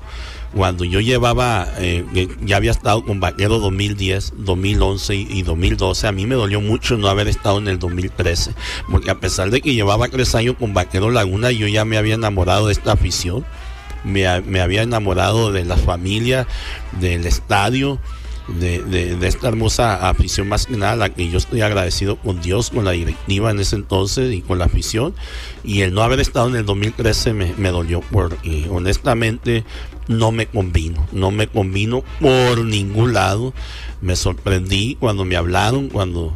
cuando 0.56 0.86
yo 0.86 1.02
llevaba, 1.02 1.68
eh, 1.80 2.06
ya 2.42 2.56
había 2.56 2.72
estado 2.72 3.04
con 3.04 3.20
Vaquero 3.20 3.60
2010, 3.60 4.36
2011 4.38 5.16
y, 5.16 5.28
y 5.30 5.42
2012, 5.44 6.08
a 6.08 6.14
mí 6.14 6.26
me 6.26 6.36
dolió 6.36 6.62
mucho 6.62 6.96
no 6.98 7.10
haber 7.10 7.28
estado 7.28 7.58
en 7.58 7.68
el 7.68 7.78
2013, 7.78 8.54
porque 8.90 9.12
a 9.12 9.20
pesar 9.20 9.50
de 9.50 9.60
que 9.60 9.74
llevaba 9.74 10.08
tres 10.08 10.34
años 10.34 10.56
con 10.58 10.74
Vaquero 10.74 11.12
Laguna, 11.12 11.52
yo 11.52 11.68
ya 11.68 11.84
me 11.84 11.98
había 11.98 12.16
enamorado 12.16 12.68
de 12.68 12.72
esta 12.72 12.94
afición, 12.94 13.44
me, 14.06 14.40
me 14.42 14.62
había 14.62 14.84
enamorado 14.84 15.52
de 15.52 15.66
la 15.66 15.76
familia, 15.76 16.48
del 17.02 17.26
estadio, 17.26 18.00
de, 18.48 18.82
de- 18.84 19.16
de 19.16 19.28
esta 19.28 19.48
hermosa 19.48 20.08
afición 20.08 20.48
más 20.48 20.66
que 20.68 20.78
nada, 20.78 20.96
la 20.96 21.10
que 21.10 21.30
yo 21.30 21.38
estoy 21.38 21.62
agradecido 21.62 22.16
con 22.18 22.42
Dios, 22.42 22.70
con 22.70 22.86
la 22.86 22.92
directiva 22.92 23.52
en 23.52 23.60
ese 23.60 23.76
entonces 23.76 24.34
y 24.34 24.42
con 24.42 24.60
la 24.60 24.66
afición. 24.66 25.14
Y 25.64 25.82
el 25.82 25.94
no 25.94 26.02
haber 26.04 26.20
estado 26.20 26.48
en 26.50 26.56
el 26.56 26.66
2013 26.66 27.34
me, 27.34 27.54
me 27.58 27.70
dolió 27.70 28.02
porque 28.12 28.68
honestamente 28.70 29.64
no 30.08 30.32
me 30.32 30.46
convino, 30.46 31.08
no 31.12 31.32
me 31.32 31.48
convino 31.48 32.04
por 32.20 32.64
ningún 32.64 33.14
lado. 33.14 33.54
Me 34.02 34.16
sorprendí 34.16 34.96
cuando 35.00 35.26
me 35.26 35.36
hablaron, 35.36 35.90
cuando 35.90 36.36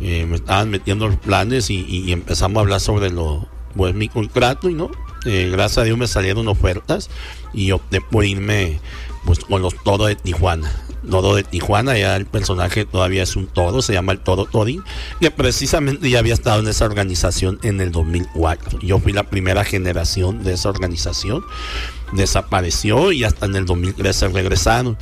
eh, 0.00 0.24
me 0.26 0.36
estaban 0.36 0.70
metiendo 0.70 1.06
los 1.08 1.16
planes 1.18 1.68
y 1.70 2.10
empezamos 2.12 2.56
a 2.56 2.60
hablar 2.60 2.80
sobre 2.80 3.10
lo, 3.10 3.46
pues 3.76 3.94
mi 3.94 4.08
contrato 4.08 4.70
y 4.70 4.74
no. 4.74 4.90
Eh, 5.26 5.50
gracias 5.52 5.76
a 5.78 5.82
Dios 5.84 5.98
me 5.98 6.06
salieron 6.06 6.48
ofertas 6.48 7.10
y 7.52 7.72
opté 7.72 8.00
por 8.00 8.24
irme 8.24 8.80
pues 9.26 9.40
con 9.40 9.60
los 9.60 9.74
toros 9.84 10.08
de 10.08 10.16
Tijuana. 10.16 10.72
Toro 11.08 11.34
de 11.34 11.42
Tijuana, 11.42 11.96
ya 11.98 12.16
el 12.16 12.26
personaje 12.26 12.84
todavía 12.84 13.22
es 13.22 13.36
un 13.36 13.46
toro, 13.46 13.82
se 13.82 13.92
llama 13.92 14.12
el 14.12 14.20
Toro 14.20 14.44
Torín, 14.44 14.82
que 15.20 15.30
precisamente 15.30 16.10
ya 16.10 16.18
había 16.18 16.34
estado 16.34 16.60
en 16.60 16.68
esa 16.68 16.84
organización 16.84 17.58
en 17.62 17.80
el 17.80 17.92
2004. 17.92 18.80
Yo 18.80 18.98
fui 18.98 19.12
la 19.12 19.24
primera 19.24 19.64
generación 19.64 20.42
de 20.42 20.54
esa 20.54 20.68
organización, 20.68 21.44
desapareció 22.12 23.12
y 23.12 23.24
hasta 23.24 23.46
en 23.46 23.56
el 23.56 23.66
2013 23.66 24.28
regresaron. 24.28 24.98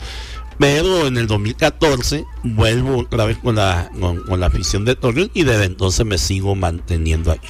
Pero 0.58 1.06
en 1.06 1.16
el 1.16 1.28
2014 1.28 2.24
vuelvo 2.42 2.98
otra 2.98 3.24
vez 3.24 3.38
con 3.38 3.54
la, 3.54 3.90
con, 4.00 4.24
con 4.24 4.40
la 4.40 4.46
afición 4.46 4.84
de 4.84 4.96
Torreón 4.96 5.30
y 5.32 5.44
desde 5.44 5.64
entonces 5.64 6.04
me 6.04 6.18
sigo 6.18 6.56
manteniendo 6.56 7.30
aquí. 7.30 7.48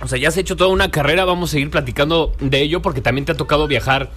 O 0.00 0.08
sea, 0.08 0.18
ya 0.18 0.28
has 0.28 0.36
hecho 0.36 0.56
toda 0.56 0.70
una 0.70 0.90
carrera, 0.90 1.24
vamos 1.24 1.50
a 1.50 1.52
seguir 1.52 1.70
platicando 1.70 2.32
de 2.40 2.60
ello 2.60 2.82
porque 2.82 3.00
también 3.00 3.24
te 3.24 3.32
ha 3.32 3.36
tocado 3.36 3.66
viajar 3.68 4.10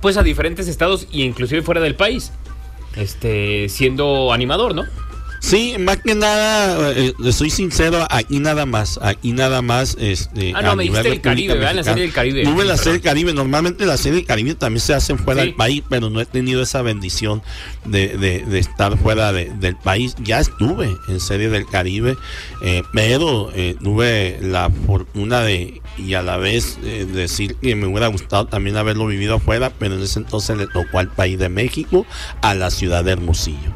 pues 0.00 0.16
a 0.16 0.22
diferentes 0.22 0.68
estados 0.68 1.06
e 1.12 1.22
inclusive 1.22 1.62
fuera 1.62 1.80
del 1.80 1.94
país. 1.94 2.32
Este, 2.96 3.68
siendo 3.68 4.32
animador, 4.32 4.74
¿no? 4.74 4.84
Sí, 5.44 5.76
más 5.78 5.98
que 5.98 6.14
nada, 6.14 6.90
eh, 6.92 7.12
eh, 7.22 7.32
soy 7.32 7.50
sincero, 7.50 8.06
aquí 8.08 8.38
nada 8.38 8.64
más, 8.64 8.98
aquí 9.02 9.32
nada 9.32 9.60
más. 9.60 9.94
Este, 10.00 10.54
Ah, 10.56 10.62
no, 10.62 10.74
me 10.74 10.84
dijiste 10.84 11.08
el 11.08 11.20
Caribe, 11.20 11.52
¿verdad? 11.54 11.74
La 11.74 11.84
serie 11.84 12.04
del 12.04 12.12
Caribe. 12.14 12.44
Tuve 12.44 12.64
la 12.64 12.78
serie 12.78 12.92
del 12.94 13.02
Caribe, 13.02 13.34
normalmente 13.34 13.84
la 13.84 13.98
serie 13.98 14.16
del 14.20 14.26
Caribe 14.26 14.54
también 14.54 14.80
se 14.80 14.94
hacen 14.94 15.18
fuera 15.18 15.42
Sí. 15.42 15.48
del 15.48 15.54
país, 15.54 15.82
pero 15.86 16.08
no 16.08 16.18
he 16.22 16.24
tenido 16.24 16.62
esa 16.62 16.80
bendición 16.80 17.42
de, 17.84 18.16
de- 18.16 18.42
de 18.46 18.58
estar 18.58 18.96
fuera 18.96 19.32
de- 19.32 19.50
del 19.60 19.76
país. 19.76 20.14
Ya 20.22 20.40
estuve 20.40 20.96
en 21.08 21.20
serie 21.20 21.50
del 21.50 21.66
Caribe, 21.66 22.16
eh, 22.62 22.82
pero 22.94 23.50
eh, 23.54 23.76
tuve 23.82 24.38
la 24.40 24.70
fortuna 24.86 25.42
de, 25.42 25.82
y 25.98 26.14
a 26.14 26.22
la 26.22 26.38
vez 26.38 26.78
eh, 26.84 27.04
decir 27.04 27.56
que 27.56 27.74
me 27.76 27.86
hubiera 27.86 28.06
gustado 28.06 28.46
también 28.46 28.78
haberlo 28.78 29.06
vivido 29.06 29.34
afuera, 29.34 29.70
pero 29.78 29.96
en 29.96 30.02
ese 30.02 30.20
entonces 30.20 30.56
le 30.56 30.68
tocó 30.68 31.00
al 31.00 31.08
país 31.10 31.38
de 31.38 31.50
México, 31.50 32.06
a 32.40 32.54
la 32.54 32.70
ciudad 32.70 33.04
de 33.04 33.12
Hermosillo. 33.12 33.70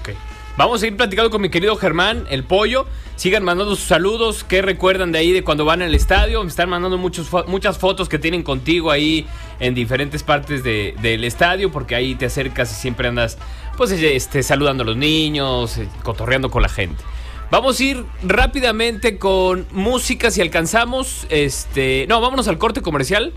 Ok. 0.00 0.10
Vamos 0.58 0.82
a 0.82 0.88
ir 0.88 0.96
platicando 0.96 1.30
con 1.30 1.40
mi 1.40 1.50
querido 1.50 1.76
Germán, 1.76 2.24
el 2.30 2.42
pollo. 2.42 2.84
Sigan 3.14 3.44
mandando 3.44 3.76
sus 3.76 3.84
saludos. 3.86 4.42
¿Qué 4.42 4.60
recuerdan 4.60 5.12
de 5.12 5.20
ahí 5.20 5.30
de 5.30 5.44
cuando 5.44 5.64
van 5.64 5.82
al 5.82 5.94
estadio? 5.94 6.42
Me 6.42 6.48
están 6.50 6.68
mandando 6.68 6.98
muchos 6.98 7.28
muchas 7.46 7.78
fotos 7.78 8.08
que 8.08 8.18
tienen 8.18 8.42
contigo 8.42 8.90
ahí 8.90 9.24
en 9.60 9.76
diferentes 9.76 10.24
partes 10.24 10.64
de- 10.64 10.96
del 11.00 11.22
estadio, 11.22 11.70
porque 11.70 11.94
ahí 11.94 12.16
te 12.16 12.26
acercas 12.26 12.72
y 12.72 12.74
siempre 12.74 13.06
andas, 13.06 13.38
pues, 13.76 13.92
este, 13.92 14.42
saludando 14.42 14.82
a 14.82 14.86
los 14.86 14.96
niños, 14.96 15.78
eh, 15.78 15.88
cotorreando 16.02 16.50
con 16.50 16.62
la 16.62 16.68
gente. 16.68 17.04
Vamos 17.52 17.78
a 17.78 17.84
ir 17.84 18.04
rápidamente 18.24 19.16
con 19.16 19.64
música 19.70 20.32
si 20.32 20.40
alcanzamos. 20.40 21.24
Este, 21.30 22.04
no, 22.08 22.20
vámonos 22.20 22.48
al 22.48 22.58
corte 22.58 22.82
comercial. 22.82 23.32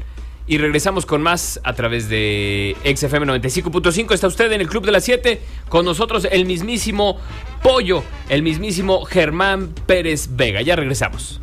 Y 0.52 0.58
regresamos 0.58 1.06
con 1.06 1.22
más 1.22 1.62
a 1.64 1.72
través 1.76 2.10
de 2.10 2.76
XFM 2.84 3.26
95.5. 3.26 4.14
Está 4.14 4.28
usted 4.28 4.52
en 4.52 4.60
el 4.60 4.68
Club 4.68 4.86
de 4.86 4.92
las 4.92 5.06
7. 5.06 5.42
Con 5.70 5.86
nosotros 5.86 6.28
el 6.30 6.46
mismísimo 6.46 7.16
Pollo, 7.64 8.04
el 8.28 8.44
mismísimo 8.44 9.06
Germán 9.06 9.74
Pérez 9.86 10.28
Vega. 10.36 10.62
Ya 10.62 10.76
regresamos. 10.76 11.40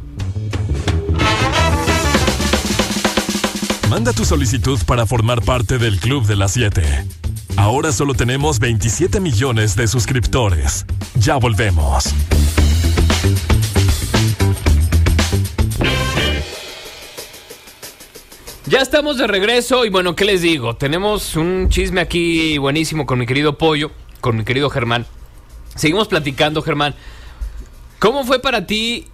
Manda 3.88 4.12
tu 4.12 4.26
solicitud 4.26 4.78
para 4.84 5.06
formar 5.06 5.40
parte 5.40 5.78
del 5.78 5.98
Club 6.00 6.26
de 6.26 6.36
las 6.36 6.52
7. 6.52 7.06
Ahora 7.56 7.92
solo 7.92 8.12
tenemos 8.12 8.58
27 8.58 9.20
millones 9.20 9.74
de 9.74 9.88
suscriptores. 9.88 10.84
Ya 11.18 11.36
volvemos. 11.36 12.12
Ya 18.68 18.82
estamos 18.82 19.16
de 19.16 19.26
regreso 19.26 19.86
y 19.86 19.88
bueno, 19.88 20.14
¿qué 20.14 20.26
les 20.26 20.42
digo? 20.42 20.76
Tenemos 20.76 21.36
un 21.36 21.70
chisme 21.70 22.02
aquí 22.02 22.58
buenísimo 22.58 23.06
con 23.06 23.18
mi 23.18 23.24
querido 23.24 23.56
Pollo, 23.56 23.92
con 24.20 24.36
mi 24.36 24.44
querido 24.44 24.68
Germán. 24.68 25.06
Seguimos 25.74 26.06
platicando, 26.06 26.60
Germán. 26.60 26.94
¿Cómo 27.98 28.24
fue 28.24 28.40
para 28.40 28.66
ti 28.66 29.06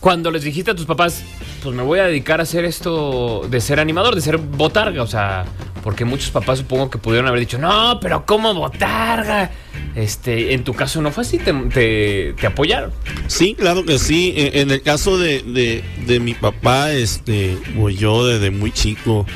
cuando 0.00 0.30
les 0.30 0.42
dijiste 0.42 0.70
a 0.70 0.74
tus 0.74 0.86
papás, 0.86 1.22
pues 1.62 1.76
me 1.76 1.82
voy 1.82 1.98
a 1.98 2.04
dedicar 2.04 2.40
a 2.40 2.44
hacer 2.44 2.64
esto 2.64 3.46
de 3.46 3.60
ser 3.60 3.78
animador, 3.78 4.14
de 4.14 4.22
ser 4.22 4.38
botarga? 4.38 5.02
O 5.02 5.06
sea, 5.06 5.44
porque 5.86 6.04
muchos 6.04 6.30
papás 6.32 6.58
supongo 6.58 6.90
que 6.90 6.98
pudieron 6.98 7.28
haber 7.28 7.38
dicho, 7.38 7.58
no, 7.58 8.00
pero 8.00 8.26
¿cómo 8.26 8.52
botarga? 8.52 9.52
Este, 9.94 10.52
en 10.52 10.64
tu 10.64 10.74
caso 10.74 11.00
no 11.00 11.12
fue 11.12 11.22
así, 11.22 11.38
te, 11.38 12.34
apoyaron. 12.44 12.90
Sí, 13.28 13.54
claro 13.56 13.84
que 13.84 14.00
sí. 14.00 14.34
En, 14.36 14.62
en 14.62 14.70
el 14.72 14.82
caso 14.82 15.16
de, 15.16 15.42
de- 15.44 15.84
de 16.08 16.18
mi 16.18 16.34
papá, 16.34 16.90
este, 16.90 17.56
pues 17.78 17.96
yo 18.00 18.26
desde 18.26 18.50
muy 18.50 18.72
chico 18.72 19.26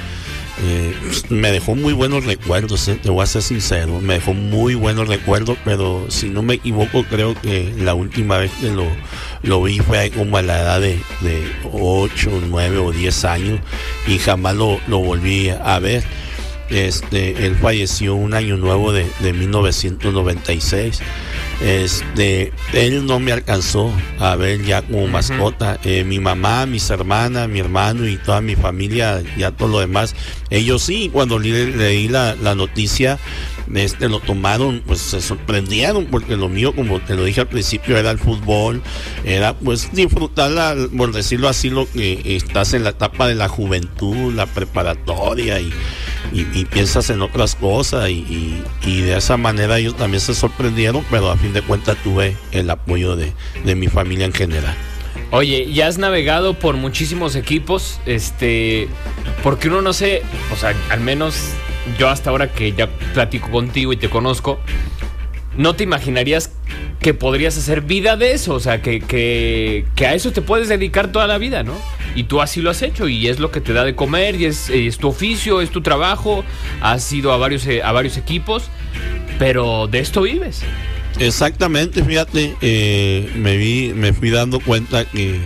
eh, 0.64 0.92
me 1.28 1.52
dejó 1.52 1.76
muy 1.76 1.92
buenos 1.92 2.24
recuerdos, 2.24 2.88
eh, 2.88 2.98
te 3.00 3.10
voy 3.10 3.22
a 3.22 3.26
ser 3.26 3.42
sincero, 3.42 4.00
me 4.00 4.14
dejó 4.14 4.34
muy 4.34 4.74
buenos 4.74 5.06
recuerdos, 5.06 5.56
pero 5.64 6.06
si 6.08 6.30
no 6.30 6.42
me 6.42 6.54
equivoco, 6.54 7.04
creo 7.04 7.40
que 7.40 7.72
la 7.78 7.94
última 7.94 8.38
vez 8.38 8.50
que 8.60 8.70
lo, 8.70 8.86
lo 9.44 9.62
vi 9.62 9.78
fue 9.78 10.10
como 10.10 10.36
a 10.36 10.42
la 10.42 10.60
edad 10.60 10.80
de, 10.80 10.98
de 11.20 11.44
8, 11.72 12.42
9 12.48 12.78
o 12.78 12.90
10 12.90 13.24
años 13.24 13.60
y 14.08 14.18
jamás 14.18 14.56
lo, 14.56 14.80
lo 14.88 14.98
volví 14.98 15.48
a 15.50 15.78
ver. 15.78 16.02
Este, 16.70 17.46
él 17.46 17.56
falleció 17.60 18.14
un 18.14 18.32
año 18.34 18.56
nuevo 18.56 18.92
de, 18.92 19.06
de 19.20 19.32
1996. 19.32 21.00
Este, 21.62 22.52
él 22.72 23.04
no 23.06 23.20
me 23.20 23.32
alcanzó 23.32 23.92
a 24.18 24.34
ver 24.36 24.62
ya 24.64 24.80
como 24.82 25.06
mascota. 25.08 25.78
Eh, 25.84 26.04
mi 26.04 26.18
mamá, 26.18 26.64
mis 26.66 26.88
hermanas, 26.90 27.48
mi 27.48 27.60
hermano 27.60 28.06
y 28.06 28.16
toda 28.16 28.40
mi 28.40 28.56
familia, 28.56 29.22
ya 29.36 29.50
todo 29.50 29.68
lo 29.68 29.80
demás, 29.80 30.14
ellos 30.48 30.82
sí, 30.82 31.10
cuando 31.12 31.38
le- 31.38 31.76
leí 31.76 32.08
la, 32.08 32.34
la 32.36 32.54
noticia, 32.54 33.18
este, 33.74 34.08
lo 34.08 34.20
tomaron, 34.20 34.82
pues 34.86 34.98
se 35.00 35.20
sorprendieron, 35.20 36.06
porque 36.06 36.36
lo 36.36 36.48
mío, 36.48 36.74
como 36.74 37.00
te 37.00 37.14
lo 37.14 37.24
dije 37.24 37.40
al 37.42 37.48
principio, 37.48 37.96
era 37.96 38.10
el 38.10 38.18
fútbol, 38.18 38.82
era 39.24 39.54
pues 39.54 39.92
disfrutar, 39.92 40.50
la- 40.50 40.76
por 40.96 41.12
decirlo 41.12 41.48
así, 41.48 41.70
lo 41.70 41.90
que 41.90 42.20
estás 42.36 42.74
en 42.74 42.84
la 42.84 42.90
etapa 42.90 43.28
de 43.28 43.34
la 43.34 43.48
juventud, 43.48 44.32
la 44.34 44.46
preparatoria 44.46 45.60
y, 45.60 45.72
y, 46.32 46.64
piensas 46.66 47.10
en 47.10 47.22
otras 47.22 47.54
cosas 47.54 48.08
y, 48.10 48.14
y- 48.14 48.62
y 48.86 49.00
de 49.02 49.16
esa 49.16 49.36
manera 49.36 49.78
ellos 49.78 49.96
también 49.96 50.20
se 50.20 50.34
sorprendieron, 50.34 51.04
pero 51.10 51.30
a 51.30 51.36
fin 51.36 51.52
de 51.52 51.62
cuentas 51.62 51.96
tuve 52.02 52.36
el 52.52 52.70
apoyo 52.70 53.16
de, 53.16 53.32
de 53.64 53.74
mi 53.74 53.88
familia 53.88 54.26
en 54.26 54.32
general. 54.32 54.74
Oye, 55.32 55.72
ya 55.72 55.86
has 55.86 55.96
navegado 55.98 56.54
por 56.54 56.76
muchísimos 56.76 57.36
equipos, 57.36 58.00
este, 58.04 58.88
porque 59.44 59.68
uno 59.68 59.80
no 59.80 59.92
sé, 59.92 60.22
o 60.52 60.56
sea, 60.56 60.74
al 60.90 61.00
menos 61.00 61.36
yo 61.98 62.08
hasta 62.08 62.30
ahora 62.30 62.52
que 62.52 62.72
ya 62.72 62.88
platico 63.14 63.50
contigo 63.50 63.92
y 63.92 63.96
te 63.96 64.08
conozco, 64.08 64.60
no 65.56 65.74
te 65.74 65.84
imaginarías 65.84 66.52
que 67.00 67.14
podrías 67.14 67.56
hacer 67.56 67.80
vida 67.80 68.16
de 68.16 68.32
eso, 68.32 68.54
o 68.54 68.60
sea, 68.60 68.82
que, 68.82 69.00
que, 69.00 69.86
que 69.94 70.06
a 70.06 70.14
eso 70.14 70.32
te 70.32 70.42
puedes 70.42 70.68
dedicar 70.68 71.10
toda 71.12 71.26
la 71.26 71.38
vida, 71.38 71.62
¿no? 71.62 71.74
Y 72.14 72.24
tú 72.24 72.42
así 72.42 72.60
lo 72.60 72.70
has 72.70 72.82
hecho 72.82 73.08
y 73.08 73.28
es 73.28 73.38
lo 73.38 73.50
que 73.50 73.60
te 73.60 73.72
da 73.72 73.84
de 73.84 73.94
comer 73.94 74.38
y 74.38 74.44
es, 74.44 74.98
tu 74.98 75.08
oficio, 75.08 75.60
es 75.60 75.70
tu 75.70 75.80
trabajo, 75.80 76.44
has 76.80 77.10
ido 77.12 77.32
a 77.32 77.38
varios, 77.38 77.66
eh, 77.66 77.82
a 77.82 77.92
varios 77.92 78.16
equipos, 78.16 78.64
pero 79.38 79.86
de 79.86 80.00
esto 80.00 80.22
vives. 80.22 80.62
Exactamente, 81.18 82.04
fíjate, 82.04 82.54
eh, 82.60 83.30
me 83.34 83.56
vi, 83.56 83.92
me 83.94 84.12
fui 84.12 84.30
dando 84.30 84.60
cuenta 84.60 85.04
que, 85.04 85.40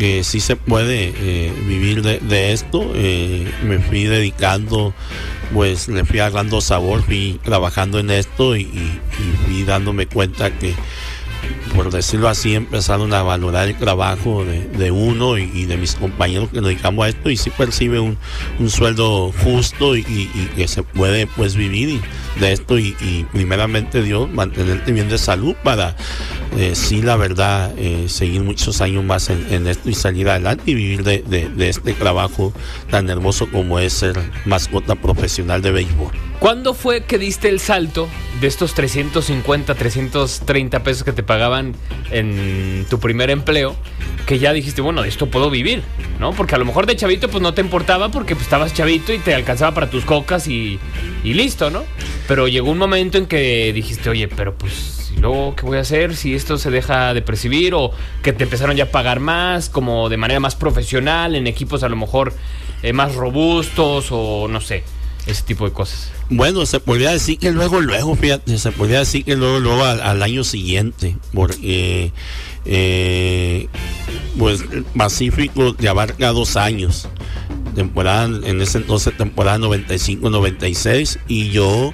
que 0.00 0.24
sí 0.24 0.40
se 0.40 0.56
puede 0.56 1.12
eh, 1.14 1.52
vivir 1.66 2.00
de, 2.02 2.52
esto. 2.52 2.90
eh, 2.94 3.46
me 3.62 3.78
fui 3.78 4.04
dedicando, 4.04 4.94
pues 5.52 5.88
le 5.88 6.06
fui 6.06 6.20
agarrando 6.20 6.62
sabor, 6.62 7.02
fui 7.02 7.38
trabajando 7.44 7.98
en 7.98 8.08
esto 8.10 8.56
y 8.56 8.66
fui 9.44 9.62
dándome 9.64 10.06
cuenta 10.06 10.50
que, 10.56 10.74
por 11.74 11.90
decirlo 11.90 12.28
así, 12.28 12.54
empezaron 12.54 13.12
a 13.14 13.22
valorar 13.22 13.68
el 13.68 13.76
trabajo 13.76 14.44
de, 14.44 14.66
de 14.68 14.90
uno 14.90 15.38
y, 15.38 15.64
de 15.66 15.76
mis 15.76 15.94
compañeros 15.94 16.50
que 16.50 16.56
nos 16.56 16.66
dedicamos 16.66 17.04
a 17.06 17.08
esto 17.08 17.30
y 17.30 17.36
sí 17.36 17.50
percibe 17.50 18.00
un, 18.00 18.18
un 18.58 18.70
sueldo 18.70 19.32
justo 19.44 19.96
y, 19.96 20.04
que 20.56 20.68
se 20.68 20.82
puede 20.82 21.26
pues 21.26 21.54
vivir 21.54 22.00
de 22.40 22.52
esto 22.52 22.78
y, 22.78 22.94
primeramente 23.32 24.02
Dios 24.02 24.30
mantenerte 24.30 24.92
bien 24.92 25.08
de 25.08 25.18
salud 25.18 25.54
para 25.62 25.96
eh, 26.56 26.72
sí 26.74 27.02
la 27.02 27.16
verdad 27.16 27.72
eh, 27.76 28.06
seguir 28.08 28.42
muchos 28.42 28.80
años 28.80 29.04
más 29.04 29.30
en, 29.30 29.66
esto 29.66 29.90
y 29.90 29.94
salir 29.94 30.28
adelante 30.28 30.64
y 30.66 30.74
vivir 30.74 31.04
de, 31.04 31.22
de- 31.22 31.48
de 31.48 31.68
este 31.68 31.92
trabajo 31.92 32.52
tan 32.90 33.08
hermoso 33.10 33.50
como 33.50 33.78
es 33.78 33.92
ser 33.92 34.18
mascota 34.44 34.94
profesional 34.94 35.62
de 35.62 35.70
béisbol. 35.70 36.12
¿Cuándo 36.40 36.72
fue 36.74 37.02
que 37.04 37.18
diste 37.18 37.48
el 37.50 37.60
salto 37.60 38.08
de 38.40 38.46
estos 38.46 38.72
350, 38.74 39.74
330 39.74 40.82
pesos 40.82 41.04
que 41.04 41.12
te 41.12 41.22
pagaban 41.22 41.59
en 42.10 42.86
tu 42.88 42.98
primer 42.98 43.30
empleo? 43.30 43.76
Que 44.26 44.38
ya 44.38 44.52
dijiste, 44.52 44.80
bueno, 44.80 45.02
de 45.02 45.08
esto 45.08 45.26
puedo 45.26 45.50
vivir, 45.50 45.82
¿no? 46.18 46.32
Porque 46.32 46.54
a 46.54 46.58
lo 46.58 46.64
mejor 46.64 46.86
de 46.86 46.96
chavito 46.96 47.28
pues 47.28 47.42
no 47.42 47.54
te 47.54 47.60
importaba 47.60 48.10
porque 48.10 48.34
pues 48.34 48.44
estabas 48.44 48.74
chavito 48.74 49.12
y 49.12 49.18
te 49.18 49.34
alcanzaba 49.34 49.74
para 49.74 49.90
tus 49.90 50.04
cocas 50.04 50.46
y, 50.46 50.78
y 51.24 51.34
listo, 51.34 51.70
¿no? 51.70 51.84
Pero 52.28 52.46
llegó 52.46 52.70
un 52.70 52.78
momento 52.78 53.18
en 53.18 53.26
que 53.26 53.72
dijiste, 53.72 54.08
oye, 54.08 54.28
pero 54.28 54.54
pues, 54.54 55.10
¿y 55.16 55.20
luego 55.20 55.56
qué 55.56 55.66
voy 55.66 55.78
a 55.78 55.80
hacer 55.80 56.14
si 56.14 56.34
esto 56.34 56.58
se 56.58 56.70
deja 56.70 57.12
de 57.12 57.22
percibir? 57.22 57.74
O 57.74 57.90
que 58.22 58.32
te 58.32 58.44
empezaron 58.44 58.76
ya 58.76 58.84
a 58.84 58.90
pagar 58.90 59.18
más, 59.18 59.68
como 59.68 60.08
de 60.08 60.16
manera 60.16 60.38
más 60.38 60.54
profesional, 60.54 61.34
en 61.34 61.46
equipos 61.48 61.82
a 61.82 61.88
lo 61.88 61.96
mejor 61.96 62.32
eh, 62.82 62.92
más 62.92 63.16
robustos 63.16 64.08
o 64.10 64.46
no 64.48 64.60
sé, 64.60 64.84
ese 65.26 65.42
tipo 65.42 65.64
de 65.64 65.72
cosas. 65.72 66.12
Bueno, 66.32 66.64
se 66.64 66.78
podría 66.78 67.10
decir 67.10 67.38
que 67.38 67.50
luego, 67.50 67.80
luego, 67.80 68.14
fíjate, 68.14 68.56
se 68.56 68.70
podría 68.70 69.00
decir 69.00 69.24
que 69.24 69.34
luego, 69.34 69.58
luego 69.58 69.84
al, 69.84 70.22
año 70.22 70.44
siguiente, 70.44 71.16
porque 71.34 72.12
eh, 72.64 73.66
pues 74.38 74.60
el 74.70 74.84
Pacífico 74.84 75.76
ya 75.78 75.90
abarca 75.90 76.28
dos 76.28 76.56
años, 76.56 77.08
temporada, 77.74 78.26
en 78.26 78.60
ese 78.60 78.78
entonces 78.78 79.16
temporada 79.16 79.58
95-96, 79.58 81.18
y 81.26 81.50
yo 81.50 81.92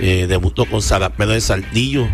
eh, 0.00 0.26
debuto 0.28 0.64
con 0.64 0.82
Sarapero 0.82 1.30
de 1.30 1.40
Saltillo. 1.40 2.08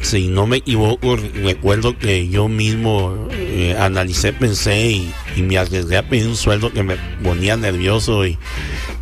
Si 0.00 0.28
no 0.28 0.46
me 0.46 0.58
equivoco, 0.58 1.16
recuerdo 1.16 1.98
que 1.98 2.28
yo 2.28 2.46
mismo 2.48 3.28
eh, 3.32 3.74
analicé, 3.76 4.32
pensé 4.32 4.90
y, 4.90 5.12
y 5.34 5.42
me 5.42 5.58
arriesgué 5.58 5.96
a 5.96 6.08
pedir 6.08 6.28
un 6.28 6.36
sueldo 6.36 6.72
que 6.72 6.84
me 6.84 6.96
ponía 7.24 7.56
nervioso 7.56 8.26
y, 8.26 8.38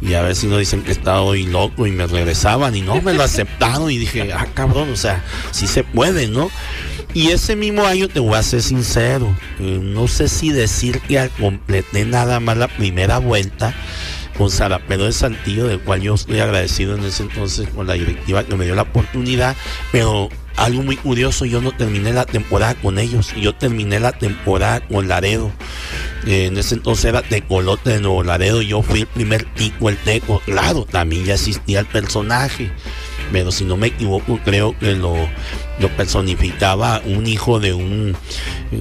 y 0.05 0.15
a 0.15 0.23
ver 0.23 0.37
si 0.37 0.47
no 0.47 0.59
dicen 0.59 0.83
que 0.83 0.93
estaba 0.93 1.23
hoy 1.23 1.47
loco 1.47 1.87
y 1.87 1.93
me 1.93 2.07
regresaban 2.07 2.77
y 2.77 2.83
no 2.83 3.01
me 3.01 3.15
lo 3.15 3.23
aceptaron 3.25 3.91
y 3.91 3.99
dije, 3.99 4.33
ah 4.33 4.47
cabrón, 4.55 4.91
o 4.91 4.97
sea, 4.97 5.25
sí 5.51 5.67
se 5.67 5.83
puede, 5.83 6.29
¿no? 6.29 6.51
Y 7.15 7.29
ese 7.31 7.57
mismo 7.57 7.85
año 7.85 8.09
te 8.09 8.21
voy 8.21 8.35
a 8.35 8.43
ser 8.43 8.63
sincero, 8.63 9.35
eh, 9.61 9.79
no 9.81 10.09
sé 10.09 10.29
si 10.29 10.51
decir 10.51 11.01
que 11.01 11.31
completé 11.39 12.05
nada 12.05 12.41
más 12.41 12.57
la 12.57 12.69
primera 12.69 13.19
vuelta 13.19 13.73
con 14.37 14.51
Sarapero 14.51 15.05
de 15.05 15.13
Santillo, 15.13 15.67
del 15.67 15.81
cual 15.81 16.03
yo 16.03 16.15
estoy 16.15 16.41
agradecido 16.41 16.97
en 16.97 17.05
ese 17.05 17.23
entonces 17.23 17.69
con 17.69 17.87
la 17.87 17.95
directiva 17.95 18.45
que 18.45 18.57
me 18.57 18.65
dio 18.65 18.75
la 18.75 18.83
oportunidad, 18.83 19.57
pero 19.93 20.29
algo 20.57 20.83
muy 20.83 20.97
curioso, 20.97 21.45
yo 21.45 21.61
no 21.61 21.73
terminé 21.73 22.13
la 22.13 22.25
temporada 22.25 22.75
con 22.75 22.99
ellos, 22.99 23.35
yo 23.37 23.55
terminé 23.55 24.01
la 24.01 24.13
temporada 24.13 24.81
con 24.81 25.09
Laredo. 25.09 25.51
Eh, 26.27 26.47
en 26.47 26.57
ese 26.57 26.77
entonces 26.77 27.07
era 27.07 27.23
Tecolote 27.23 27.91
de 27.91 28.01
Nuevo 28.01 28.23
Laredo, 28.23 28.63
yo 28.63 28.83
fui 28.83 29.01
el 29.01 29.07
primer 29.07 29.45
tico, 29.55 29.89
el 29.89 29.97
teco, 29.99 30.41
claro, 30.45 30.85
también 30.85 31.25
ya 31.25 31.35
existía 31.35 31.81
el 31.81 31.87
personaje 31.87 32.73
pero 33.33 33.53
si 33.53 33.65
no 33.65 33.77
me 33.77 33.89
equivoco 33.89 34.39
creo 34.45 34.77
que 34.79 34.93
lo, 34.93 35.15
lo 35.79 35.89
personificaba 35.97 37.03
un 37.05 37.27
hijo 37.27 37.61
de 37.61 37.75
un 37.75 38.17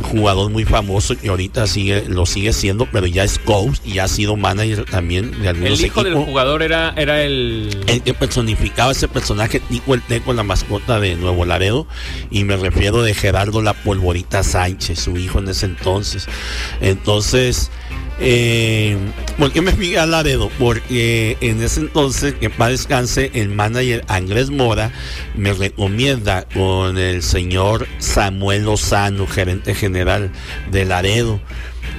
jugador 0.01 0.49
muy 0.51 0.65
famoso 0.65 1.17
que 1.17 1.29
ahorita 1.29 1.67
sigue 1.67 2.03
lo 2.07 2.25
sigue 2.25 2.53
siendo, 2.53 2.87
pero 2.91 3.05
ya 3.07 3.23
es 3.23 3.39
coach 3.39 3.79
y 3.85 3.99
ha 3.99 4.07
sido 4.07 4.35
manager 4.35 4.85
también 4.85 5.41
de 5.41 5.49
algunos 5.49 5.79
El 5.79 5.85
hijo 5.85 6.03
del 6.03 6.15
jugador 6.15 6.61
era, 6.61 6.93
era 6.95 7.21
el... 7.23 7.83
El 7.87 8.01
que 8.01 8.13
personificaba 8.13 8.91
ese 8.91 9.07
personaje, 9.07 9.61
Nico 9.69 9.93
el 9.93 10.01
Teco, 10.01 10.33
la 10.33 10.43
mascota 10.43 10.99
de 10.99 11.15
Nuevo 11.15 11.45
Laredo, 11.45 11.87
y 12.29 12.43
me 12.43 12.57
refiero 12.57 13.01
de 13.03 13.13
Gerardo 13.13 13.61
La 13.61 13.73
Polvorita 13.73 14.43
Sánchez, 14.43 14.99
su 14.99 15.17
hijo 15.17 15.39
en 15.39 15.49
ese 15.49 15.65
entonces. 15.65 16.27
Entonces... 16.81 17.71
Eh, 18.25 18.97
¿Por 19.37 19.51
qué 19.51 19.61
me 19.61 19.73
fui 19.73 19.97
a 19.97 20.05
Laredo? 20.05 20.49
Porque 20.57 21.37
en 21.41 21.61
ese 21.61 21.81
entonces, 21.81 22.33
que 22.33 22.49
para 22.49 22.71
descanse, 22.71 23.31
el 23.33 23.49
manager 23.49 24.05
Andrés 24.07 24.49
Mora 24.49 24.93
me 25.35 25.51
recomienda 25.51 26.47
con 26.53 26.97
el 26.97 27.21
señor 27.21 27.85
Samuel 27.99 28.63
Lozano, 28.63 29.27
gerente 29.27 29.75
general 29.75 30.31
de 30.71 30.85
Laredo. 30.85 31.41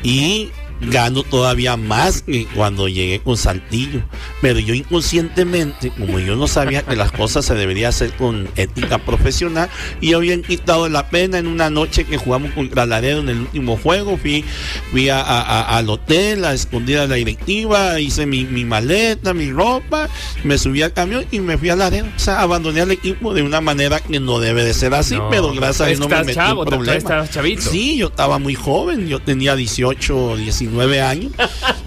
Y 0.02 0.50
gano 0.80 1.22
todavía 1.22 1.76
más 1.76 2.22
que 2.22 2.46
cuando 2.54 2.88
llegué 2.88 3.20
con 3.20 3.36
Saltillo. 3.36 4.02
Pero 4.40 4.58
yo 4.58 4.74
inconscientemente, 4.74 5.90
como 5.90 6.18
yo 6.18 6.36
no 6.36 6.46
sabía 6.46 6.82
que 6.82 6.96
las 6.96 7.12
cosas 7.12 7.44
se 7.44 7.54
deberían 7.54 7.90
hacer 7.90 8.12
con 8.14 8.48
ética 8.56 8.98
profesional, 8.98 9.68
y 10.00 10.14
habían 10.14 10.42
quitado 10.42 10.88
la 10.88 11.08
pena 11.08 11.38
en 11.38 11.46
una 11.46 11.70
noche 11.70 12.04
que 12.04 12.16
jugamos 12.16 12.52
contra 12.52 12.86
Laredo 12.86 13.20
en 13.20 13.28
el 13.28 13.40
último 13.40 13.76
juego, 13.76 14.16
fui, 14.16 14.44
fui 14.90 15.08
a, 15.08 15.20
al 15.20 15.88
hotel, 15.88 16.44
a 16.44 16.54
escondida 16.54 17.02
de 17.02 17.08
la 17.08 17.14
directiva, 17.16 18.00
hice 18.00 18.26
mi, 18.26 18.44
maleta, 18.64 19.34
mi 19.34 19.50
ropa, 19.50 20.08
me 20.42 20.58
subí 20.58 20.82
al 20.82 20.92
camión 20.92 21.24
y 21.30 21.40
me 21.40 21.58
fui 21.58 21.70
a 21.70 21.76
Laredo. 21.76 22.06
O 22.16 22.18
sea, 22.18 22.40
abandoné 22.40 22.80
al 22.80 22.90
equipo 22.90 23.34
de 23.34 23.42
una 23.42 23.60
manera 23.60 24.00
que 24.00 24.20
no 24.20 24.40
debe 24.40 24.64
de 24.64 24.74
ser 24.74 24.94
así, 24.94 25.16
pero 25.30 25.52
gracias 25.52 25.80
a 25.80 25.86
Dios 25.86 26.00
no 26.00 26.08
me 26.08 26.24
metí 26.24 26.38
en 26.38 26.64
problemas. 26.64 27.30
Sí, 27.58 27.96
yo 27.96 28.08
estaba 28.08 28.38
muy 28.38 28.54
joven, 28.54 29.06
yo 29.08 29.20
tenía 29.20 29.56
18, 29.56 30.36
19 30.36 30.73
nueve 30.74 31.00
años 31.00 31.32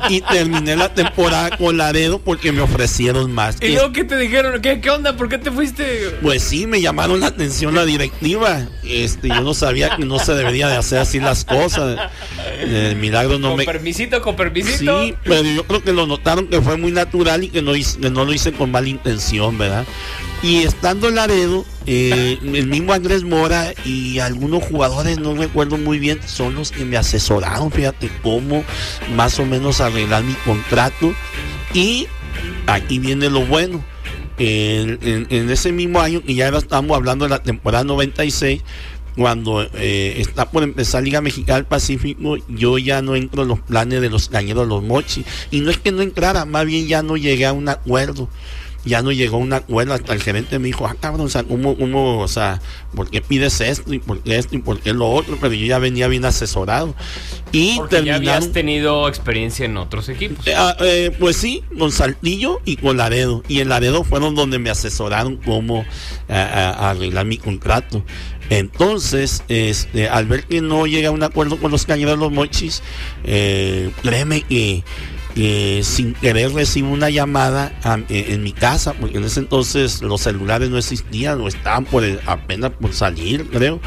y 0.09 0.21
terminé 0.21 0.75
la 0.75 0.93
temporada 0.93 1.55
con 1.57 1.77
Laredo 1.77 2.19
porque 2.19 2.51
me 2.51 2.61
ofrecieron 2.61 3.31
más. 3.31 3.57
¿Y 3.61 3.69
luego 3.73 3.91
qué 3.91 4.03
te 4.03 4.17
dijeron? 4.17 4.61
¿Qué, 4.61 4.81
¿Qué 4.81 4.89
onda? 4.89 5.15
¿Por 5.15 5.29
qué 5.29 5.37
te 5.37 5.51
fuiste? 5.51 6.17
Pues 6.21 6.41
sí, 6.43 6.65
me 6.65 6.81
llamaron 6.81 7.19
la 7.19 7.27
atención 7.27 7.75
la 7.75 7.85
directiva. 7.85 8.67
Este, 8.83 9.27
yo 9.27 9.41
no 9.41 9.53
sabía 9.53 9.95
que 9.95 10.05
no 10.05 10.19
se 10.19 10.33
debería 10.33 10.67
de 10.67 10.77
hacer 10.77 10.99
así 10.99 11.19
las 11.19 11.45
cosas. 11.45 12.09
El 12.59 12.95
milagro 12.95 13.37
no 13.37 13.49
¿Con 13.49 13.57
me. 13.57 13.65
permisito, 13.65 14.21
con 14.21 14.35
permisito. 14.35 15.03
Sí, 15.03 15.13
pero 15.23 15.43
yo 15.43 15.63
creo 15.65 15.83
que 15.83 15.93
lo 15.93 16.07
notaron 16.07 16.47
que 16.47 16.61
fue 16.61 16.77
muy 16.77 16.91
natural 16.91 17.43
y 17.43 17.49
que 17.49 17.61
no, 17.61 17.73
que 17.73 18.09
no 18.09 18.25
lo 18.25 18.33
hice 18.33 18.51
con 18.53 18.71
mala 18.71 18.87
intención, 18.87 19.57
¿verdad? 19.57 19.85
Y 20.43 20.57
estando 20.57 21.09
Laredo, 21.09 21.65
eh, 21.87 22.37
el 22.41 22.67
mismo 22.67 22.93
Andrés 22.93 23.23
Mora 23.23 23.73
y 23.85 24.19
algunos 24.19 24.63
jugadores, 24.63 25.17
no 25.17 25.33
recuerdo 25.33 25.77
muy 25.77 25.97
bien, 25.97 26.19
son 26.27 26.53
los 26.53 26.71
que 26.71 26.85
me 26.85 26.95
asesoraron, 26.95 27.71
fíjate 27.71 28.11
cómo 28.21 28.63
más 29.15 29.39
o 29.39 29.45
menos 29.45 29.81
arreglar 29.81 30.23
mi 30.23 30.33
contrato. 30.33 31.13
Y 31.73 32.07
aquí 32.67 32.99
viene 32.99 33.29
lo 33.29 33.45
bueno. 33.45 33.83
En, 34.39 35.49
ese 35.49 35.71
mismo 35.71 35.99
año, 35.99 36.21
y 36.27 36.35
ya 36.35 36.49
estamos 36.49 36.95
hablando 36.95 37.25
de 37.25 37.29
la 37.29 37.41
temporada 37.41 37.83
96, 37.83 38.61
cuando 39.15 39.63
eh, 39.73 40.17
está 40.19 40.51
por 40.51 40.61
empezar 40.61 41.01
Liga 41.01 41.21
Mexicana 41.21 41.55
del 41.55 41.65
Pacífico, 41.65 42.37
yo 42.47 42.77
ya 42.77 43.01
no 43.01 43.15
entro 43.15 43.41
en 43.41 43.47
los 43.47 43.59
planes 43.61 43.99
de 43.99 44.11
los 44.11 44.29
cañeros, 44.29 44.67
los 44.67 44.83
mochis. 44.83 45.25
Y 45.49 45.61
no 45.61 45.71
es 45.71 45.79
que 45.79 45.91
no 45.91 46.03
entrara, 46.03 46.45
más 46.45 46.67
bien 46.67 46.87
ya 46.87 47.01
no 47.01 47.17
llegué 47.17 47.47
a 47.47 47.53
un 47.53 47.67
acuerdo 47.67 48.29
ya 48.87 49.01
no 49.01 49.11
llegó 49.11 49.37
un 49.37 49.53
acuerdo, 49.53 49.93
hasta 49.93 50.13
el 50.13 50.21
gerente 50.21 50.59
me 50.59 50.67
dijo, 50.67 50.87
ah, 50.87 50.95
cabrón, 50.99 51.27
o 51.27 51.29
sea, 51.29 51.43
¿cómo, 51.43 51.77
cómo, 51.77 52.19
o 52.19 52.27
sea, 52.27 52.61
¿por 52.95 53.09
qué 53.09 53.21
pides 53.21 53.61
esto 53.61 53.93
y 53.93 53.99
por 53.99 54.21
qué 54.21 54.37
esto 54.37 54.55
y 54.55 54.59
por 54.59 54.79
qué 54.79 54.93
lo 54.93 55.09
otro? 55.09 55.37
Pero 55.39 55.53
yo 55.53 55.65
ya 55.65 55.79
venía 55.79 56.07
bien 56.07 56.25
asesorado. 56.25 56.95
Y 57.51 57.77
Porque 57.77 58.03
ya 58.03 58.15
habías 58.15 58.51
tenido 58.51 59.07
experiencia 59.07 59.65
en 59.65 59.77
otros 59.77 60.09
equipos. 60.09 60.45
Eh, 60.47 60.53
ah, 60.55 60.75
eh, 60.81 61.15
pues 61.17 61.37
sí, 61.37 61.63
con 61.77 61.91
Saltillo 61.91 62.61
y 62.65 62.77
con 62.77 62.97
Laredo. 62.97 63.43
Y 63.47 63.61
en 63.61 63.69
Laredo 63.69 64.03
fueron 64.03 64.35
donde 64.35 64.59
me 64.59 64.69
asesoraron 64.69 65.37
cómo 65.37 65.85
eh, 66.27 66.33
arreglar 66.33 67.25
mi 67.25 67.37
contrato. 67.37 68.03
Entonces, 68.49 69.43
este, 69.49 70.07
al 70.07 70.25
ver 70.25 70.45
que 70.45 70.61
no 70.61 70.87
llega 70.87 71.09
a 71.09 71.11
un 71.11 71.23
acuerdo 71.23 71.57
con 71.57 71.71
los 71.71 71.85
cañeros 71.85 72.15
de 72.15 72.19
los 72.19 72.31
mochis, 72.31 72.81
créeme 73.23 74.41
que 74.41 74.83
sin 75.35 76.13
querer 76.15 76.51
recibo 76.53 76.91
una 76.91 77.09
llamada 77.09 77.71
en, 78.09 78.43
mi 78.43 78.53
casa, 78.53 78.93
porque 78.93 79.17
en 79.17 79.23
ese 79.23 79.39
entonces 79.39 80.01
los 80.01 80.21
celulares 80.21 80.69
no 80.69 80.77
existían 80.77 81.41
o 81.41 81.47
estaban 81.47 81.85
por 81.85 82.03
apenas 82.25 82.71
por 82.71 82.93
salir, 82.93 83.47
creo. 83.49 83.79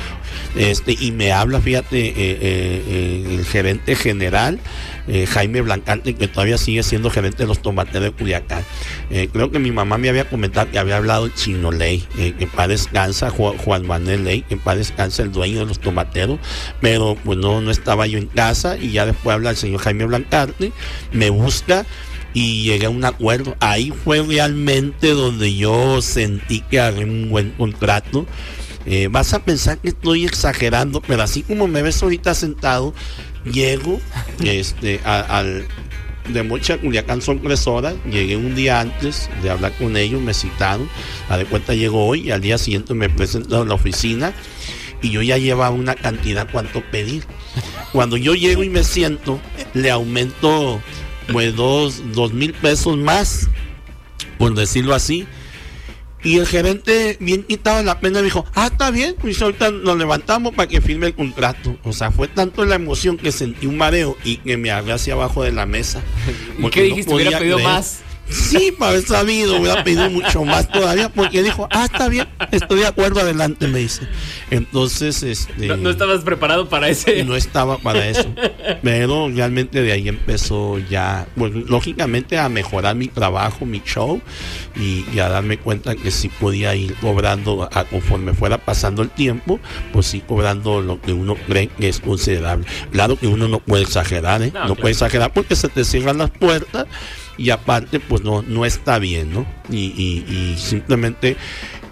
Este, 0.57 0.97
y 0.99 1.13
me 1.13 1.33
habla, 1.33 1.61
fíjate, 1.61 2.09
eh, 2.09 2.15
eh, 2.17 2.85
eh, 2.89 3.37
el 3.39 3.45
gerente 3.45 3.95
general 3.95 4.61
eh, 5.09 5.27
Jaime 5.27 5.61
Blancante, 5.63 6.15
que 6.15 6.29
todavía 6.29 6.59
sigue 6.59 6.83
siendo 6.83 7.11
gerente 7.11 7.39
de 7.43 7.47
los 7.47 7.63
tomateros 7.63 8.03
de 8.05 8.13
Culiacán. 8.13 8.65
Eh, 9.11 9.29
creo 9.33 9.51
que 9.51 9.59
mi 9.59 9.71
mamá 9.71 9.99
me 9.99 10.09
había 10.09 10.29
comentado 10.29 10.71
que 10.71 10.79
había 10.79 10.99
hablado 10.99 11.27
el 11.27 11.35
chino 11.35 11.73
Ley, 11.73 12.07
eh, 12.19 12.35
que 12.39 12.47
para 12.47 12.69
descansa 12.69 13.31
Juan, 13.31 13.87
Manuel 13.87 14.25
Ley, 14.25 14.43
que 14.43 14.57
para 14.57 14.79
descansa 14.79 15.23
el 15.23 15.33
dueño 15.33 15.61
de 15.61 15.67
los 15.67 15.81
tomateros, 15.81 16.39
pero 16.81 17.17
pues 17.25 17.39
no, 17.39 17.61
no 17.61 17.71
estaba 17.71 18.07
yo 18.07 18.19
en 18.19 18.27
casa 18.27 18.77
y 18.77 18.93
ya 18.93 19.07
después 19.07 19.35
habla 19.35 19.51
el 19.51 19.57
señor 19.57 19.81
Jaime 19.81 20.05
Blancante, 20.05 20.73
me 21.13 21.31
busca 21.31 21.87
y 22.33 22.63
llegué 22.63 22.87
a 22.87 22.91
un 22.91 23.05
acuerdo. 23.05 23.57
Ahí 23.61 23.93
fue 24.05 24.23
realmente 24.23 25.11
donde 25.11 25.57
yo 25.57 26.01
sentí 26.03 26.61
que 26.61 26.79
había 26.79 27.05
un 27.05 27.31
buen 27.31 27.51
contrato. 27.51 28.27
vas 29.11 29.35
a 29.35 29.43
pensar 29.43 29.79
que 29.79 29.89
estoy 29.89 30.25
exagerando, 30.25 31.01
pero 31.01 31.23
así 31.23 31.43
como 31.43 31.67
me 31.67 31.83
ves 31.83 32.03
ahorita 32.03 32.35
sentado, 32.35 32.95
Llego 33.45 34.01
este, 34.45 35.01
al 35.05 35.67
de 36.29 36.43
Mocha 36.43 36.79
Culiacán 36.79 37.23
son 37.23 37.41
tres 37.41 37.67
horas. 37.67 37.95
Llegué 38.11 38.37
un 38.37 38.55
día 38.55 38.81
antes 38.81 39.31
de 39.43 39.51
hablar 39.51 39.73
con 39.73 39.97
ellos, 39.97 40.21
me 40.21 40.35
citaron. 40.35 40.89
A 41.29 41.37
de 41.37 41.47
cuenta 41.47 41.75
llego 41.75 42.07
hoy 42.07 42.29
y 42.29 42.31
al 42.31 42.41
día 42.41 42.59
siguiente 42.59 42.95
me 42.95 43.09
presento 43.09 43.63
en 43.63 43.69
la 43.69 43.75
oficina 43.75 44.33
y 45.03 45.11
yo 45.11 45.23
ya 45.23 45.39
llevaba 45.39 45.71
una 45.71 45.95
cantidad 45.95 46.49
cuánto 46.51 46.83
pedir. 46.91 47.25
Cuando 47.93 48.17
yo 48.17 48.35
llego 48.35 48.63
y 48.63 48.69
me 48.69 48.85
siento, 48.85 49.41
le 49.75 49.91
aumento 49.91 50.81
pues 51.33 51.55
dos, 51.55 52.03
dos 52.13 52.33
mil 52.33 52.53
pesos 52.53 52.97
más, 52.97 53.49
por 54.39 54.55
decirlo 54.55 54.95
así. 54.95 55.27
Y 56.23 56.39
el 56.39 56.47
gerente, 56.47 57.17
bien 57.21 57.43
quitado 57.45 57.83
la 57.83 58.01
pena, 58.01 58.21
dijo, 58.23 58.45
ah, 58.55 58.67
está 58.67 58.91
bien, 58.91 59.17
pues 59.21 59.41
ahorita 59.41 59.71
nos 59.71 59.97
levantamos 59.97 60.55
para 60.55 60.69
que 60.69 60.81
firme 60.81 61.07
el 61.07 61.15
contrato. 61.15 61.77
O 61.83 61.93
sea, 61.93 62.11
fue 62.11 62.29
tanto 62.29 62.65
la 62.65 62.75
emoción 62.75 63.17
que 63.17 63.33
sentí 63.33 63.67
un 63.67 63.79
mareo 63.79 64.17
y 64.25 64.37
que 64.39 64.57
me 64.57 64.71
agarré 64.71 64.93
hacia 64.93 65.15
abajo 65.15 65.43
de 65.43 65.53
la 65.53 65.67
mesa. 65.67 66.03
¿Y 66.59 66.71
qué 66.71 66.83
dijiste? 66.83 67.15
¿Hubiera 67.15 67.39
pedido 67.39 67.59
más? 67.59 68.01
Sí, 68.31 68.73
para 68.79 68.93
haber 68.93 69.03
sabido, 69.05 69.61
hubiera 69.61 69.83
pedido 69.83 70.09
mucho 70.11 70.45
más 70.45 70.69
todavía, 70.69 71.09
porque 71.09 71.43
dijo, 71.43 71.69
ah, 71.71 71.87
está 71.93 72.09
bien, 72.09 72.29
estoy 72.53 72.81
de 72.81 72.87
acuerdo, 72.87 73.21
adelante, 73.21 73.67
me 73.69 73.81
dice. 73.81 74.03
Entonces, 74.51 75.23
este. 75.23 75.69
No, 75.77 75.91
estabas 75.91 76.23
preparado 76.23 76.69
para 76.69 76.89
ese. 76.89 77.25
No 77.25 77.37
estaba 77.37 77.79
para 77.79 78.07
eso. 78.09 78.33
Pero 78.83 79.29
realmente 79.29 79.83
de 79.83 79.93
ahí 79.93 80.09
empezó 80.09 80.79
ya, 80.79 81.27
bueno, 81.37 81.63
lógicamente 81.67 82.39
a 82.39 82.49
mejorar 82.49 82.95
mi 82.95 83.09
trabajo, 83.09 83.67
mi 83.67 83.83
show, 83.85 84.21
y, 84.77 85.19
a 85.19 85.29
darme 85.29 85.59
cuenta 85.59 85.97
que 85.97 86.11
sí 86.11 86.29
podía 86.29 86.75
ir 86.75 86.95
cobrando 86.95 87.69
a, 87.71 87.85
conforme 87.85 88.33
fuera 88.33 88.59
pasando 88.59 89.03
el 89.03 89.11
tiempo, 89.11 89.61
pues 89.93 90.07
sí 90.07 90.23
cobrando 90.27 90.81
lo 90.81 91.01
que 91.01 91.13
uno 91.13 91.35
cree 91.35 91.67
que 91.69 91.89
es 91.89 92.01
considerable. 92.01 92.65
Claro 92.91 93.17
que 93.17 93.27
uno 93.27 93.49
no 93.49 93.59
puede 93.59 93.83
exagerar, 93.83 94.43
¿eh? 94.43 94.53
No, 94.67 94.77
puede 94.77 94.93
exagerar 94.93 95.33
porque 95.33 95.57
se 95.57 95.69
te 95.69 95.85
cierran 95.85 96.19
las 96.19 96.31
puertas 96.31 96.87
y 97.41 97.49
aparte 97.51 98.01
pues 98.01 98.23
no, 98.23 98.43
no 98.43 98.67
está 98.67 98.99
bien, 98.99 99.33
¿no? 99.33 99.47
Y, 99.71 100.55
simplemente 100.59 101.37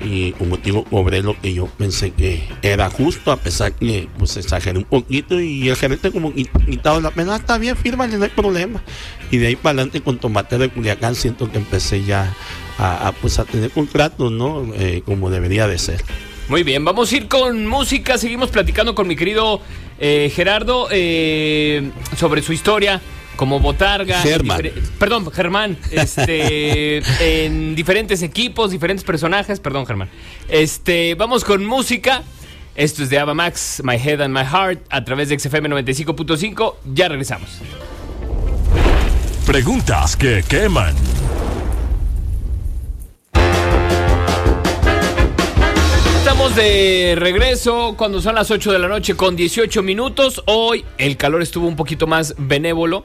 y 0.05 0.33
como 0.33 0.59
digo, 0.59 0.85
cobré 0.85 1.23
lo 1.23 1.41
que 1.41 1.53
yo 1.55 1.67
pensé 1.67 2.11
que 2.13 2.43
era 2.63 2.89
justo, 2.91 3.33
a 3.33 3.37
pesar 3.39 3.73
que 3.73 4.09
pues 4.19 4.37
exageré 4.37 4.79
un 4.79 4.85
poquito 4.85 5.41
y 5.41 5.69
el 5.69 5.75
gerente 5.77 6.13
como 6.13 6.33
qui- 6.33 6.49
quitado 6.67 7.01
la 7.01 7.11
pena, 7.11 7.33
"Ah, 7.35 7.37
está 7.39 7.59
bien, 7.59 7.77
fírmale, 7.77 8.17
no 8.19 8.25
hay 8.25 8.31
problema. 8.31 8.83
Y 9.31 9.39
de 9.39 9.49
ahí 9.49 9.57
para 9.57 9.71
adelante 9.81 10.01
con 10.03 10.19
Tomate 10.19 10.59
de 10.59 10.69
Culiacán 10.69 11.15
siento 11.15 11.51
que 11.51 11.57
empecé 11.59 12.05
ya 12.05 12.33
a, 12.79 13.09
a, 13.09 13.13
pues 13.13 13.39
a 13.41 13.45
tener 13.45 13.71
contratos, 13.71 14.31
¿no? 14.31 14.71
Eh, 14.75 15.03
como 15.05 15.31
debería 15.31 15.67
de 15.67 15.79
ser. 15.79 16.05
Muy 16.49 16.63
bien, 16.63 16.85
vamos 16.85 17.11
a 17.11 17.17
ir 17.17 17.27
con 17.27 17.67
música. 17.67 18.19
Seguimos 18.19 18.51
platicando 18.51 18.95
con 18.95 19.09
mi 19.09 19.17
querido 19.17 19.61
eh, 19.99 20.31
Gerardo 20.35 20.89
eh, 20.93 21.91
sobre 22.17 22.41
su 22.43 22.53
historia 22.53 23.01
como 23.39 23.61
botarga. 23.61 24.21
Germán. 24.21 24.61
Perdón, 24.99 25.31
Germán. 25.31 25.79
Este, 25.93 26.99
en 27.47 27.77
diferentes 27.77 28.21
equipos, 28.23 28.73
diferentes 28.73 29.05
personajes. 29.05 29.61
Perdón, 29.61 29.87
Germán. 29.87 30.11
Este, 30.49 31.15
vamos 31.15 31.45
con 31.45 31.65
música. 31.65 32.25
Esto 32.75 33.05
es 33.05 33.11
de 33.11 33.19
Ava 33.19 33.35
Max, 33.35 33.81
My 33.85 33.95
Head 33.95 34.21
and 34.23 34.37
My 34.37 34.45
Heart, 34.45 34.81
a 34.91 35.05
través 35.05 35.29
de 35.29 35.39
XFM 35.39 35.69
95.5. 35.69 36.75
Ya 36.95 37.09
regresamos. 37.09 37.61
Preguntas 39.47 40.17
que 40.17 40.43
queman. 40.49 40.95
Estamos 46.19 46.57
de 46.57 47.15
regreso 47.17 47.95
cuando 47.97 48.21
son 48.21 48.35
las 48.35 48.51
8 48.51 48.73
de 48.73 48.79
la 48.81 48.89
noche 48.89 49.15
con 49.15 49.37
18 49.37 49.81
minutos. 49.85 50.43
Hoy 50.47 50.85
el 50.99 51.17
calor 51.17 51.41
estuvo 51.43 51.69
un 51.69 51.77
poquito 51.77 52.09
más 52.09 52.35
benévolo. 52.37 53.05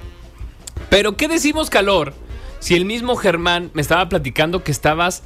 Pero 0.93 1.17
¿qué 1.17 1.27
decimos 1.27 1.71
calor? 1.71 2.13
Si 2.59 2.75
el 2.75 2.85
mismo 2.85 3.15
Germán 3.15 3.71
me 3.73 3.81
estaba 3.81 4.07
platicando 4.09 4.63
que 4.63 4.71
estabas 4.71 5.23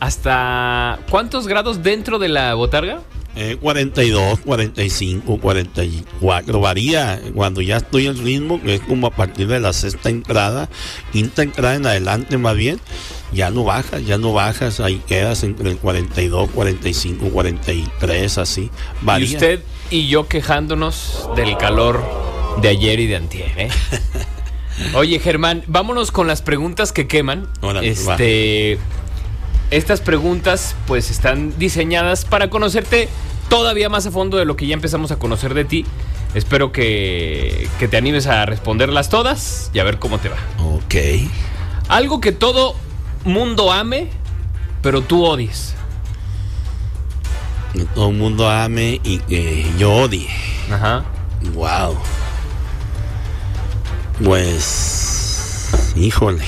hasta 0.00 0.98
¿cuántos 1.08 1.46
grados 1.46 1.84
dentro 1.84 2.18
de 2.18 2.28
la 2.28 2.54
botarga? 2.54 3.02
Eh, 3.36 3.56
42, 3.60 4.40
45, 4.40 5.38
44, 5.38 6.60
varía 6.60 7.20
cuando 7.36 7.60
ya 7.60 7.76
estoy 7.76 8.08
en 8.08 8.18
ritmo, 8.18 8.60
que 8.60 8.74
es 8.74 8.80
como 8.80 9.06
a 9.06 9.10
partir 9.12 9.46
de 9.46 9.60
la 9.60 9.72
sexta 9.72 10.10
entrada, 10.10 10.68
quinta 11.12 11.44
entrada 11.44 11.76
en 11.76 11.86
adelante 11.86 12.36
más 12.36 12.56
bien, 12.56 12.80
ya 13.30 13.50
no 13.50 13.62
bajas, 13.62 14.04
ya 14.04 14.18
no 14.18 14.32
bajas, 14.32 14.80
ahí 14.80 15.00
quedas 15.06 15.44
entre 15.44 15.70
el 15.70 15.78
42, 15.78 16.50
45, 16.50 17.28
43, 17.28 18.38
así, 18.38 18.70
varía. 19.02 19.28
Y 19.28 19.34
usted 19.34 19.62
y 19.88 20.08
yo 20.08 20.26
quejándonos 20.26 21.28
del 21.36 21.56
calor 21.58 22.02
de 22.60 22.70
ayer 22.70 22.98
y 22.98 23.06
de 23.06 23.14
antier, 23.14 23.52
¿eh? 23.56 23.70
Oye, 24.94 25.18
Germán, 25.18 25.62
vámonos 25.66 26.10
con 26.10 26.26
las 26.26 26.42
preguntas 26.42 26.92
que 26.92 27.06
queman. 27.06 27.48
Órale, 27.60 27.88
este, 27.88 28.78
estas 29.70 30.00
preguntas, 30.00 30.76
pues, 30.86 31.10
están 31.10 31.58
diseñadas 31.58 32.24
para 32.24 32.50
conocerte 32.50 33.08
todavía 33.48 33.88
más 33.88 34.06
a 34.06 34.10
fondo 34.10 34.36
de 34.36 34.44
lo 34.44 34.56
que 34.56 34.66
ya 34.66 34.74
empezamos 34.74 35.10
a 35.10 35.18
conocer 35.18 35.54
de 35.54 35.64
ti. 35.64 35.86
Espero 36.34 36.72
que, 36.72 37.68
que 37.78 37.88
te 37.88 37.96
animes 37.96 38.26
a 38.26 38.44
responderlas 38.44 39.08
todas 39.08 39.70
y 39.72 39.78
a 39.78 39.84
ver 39.84 39.98
cómo 39.98 40.18
te 40.18 40.28
va. 40.28 40.36
Ok. 40.62 40.94
Algo 41.88 42.20
que 42.20 42.32
todo 42.32 42.74
mundo 43.24 43.72
ame, 43.72 44.08
pero 44.82 45.02
tú 45.02 45.24
odies. 45.24 45.74
Todo 47.94 48.10
mundo 48.10 48.48
ame 48.48 49.00
y 49.04 49.18
que 49.18 49.66
yo 49.78 49.92
odie. 49.92 50.28
Ajá. 50.70 51.04
Wow. 51.54 51.96
Pues, 54.22 55.68
híjole. 55.96 56.44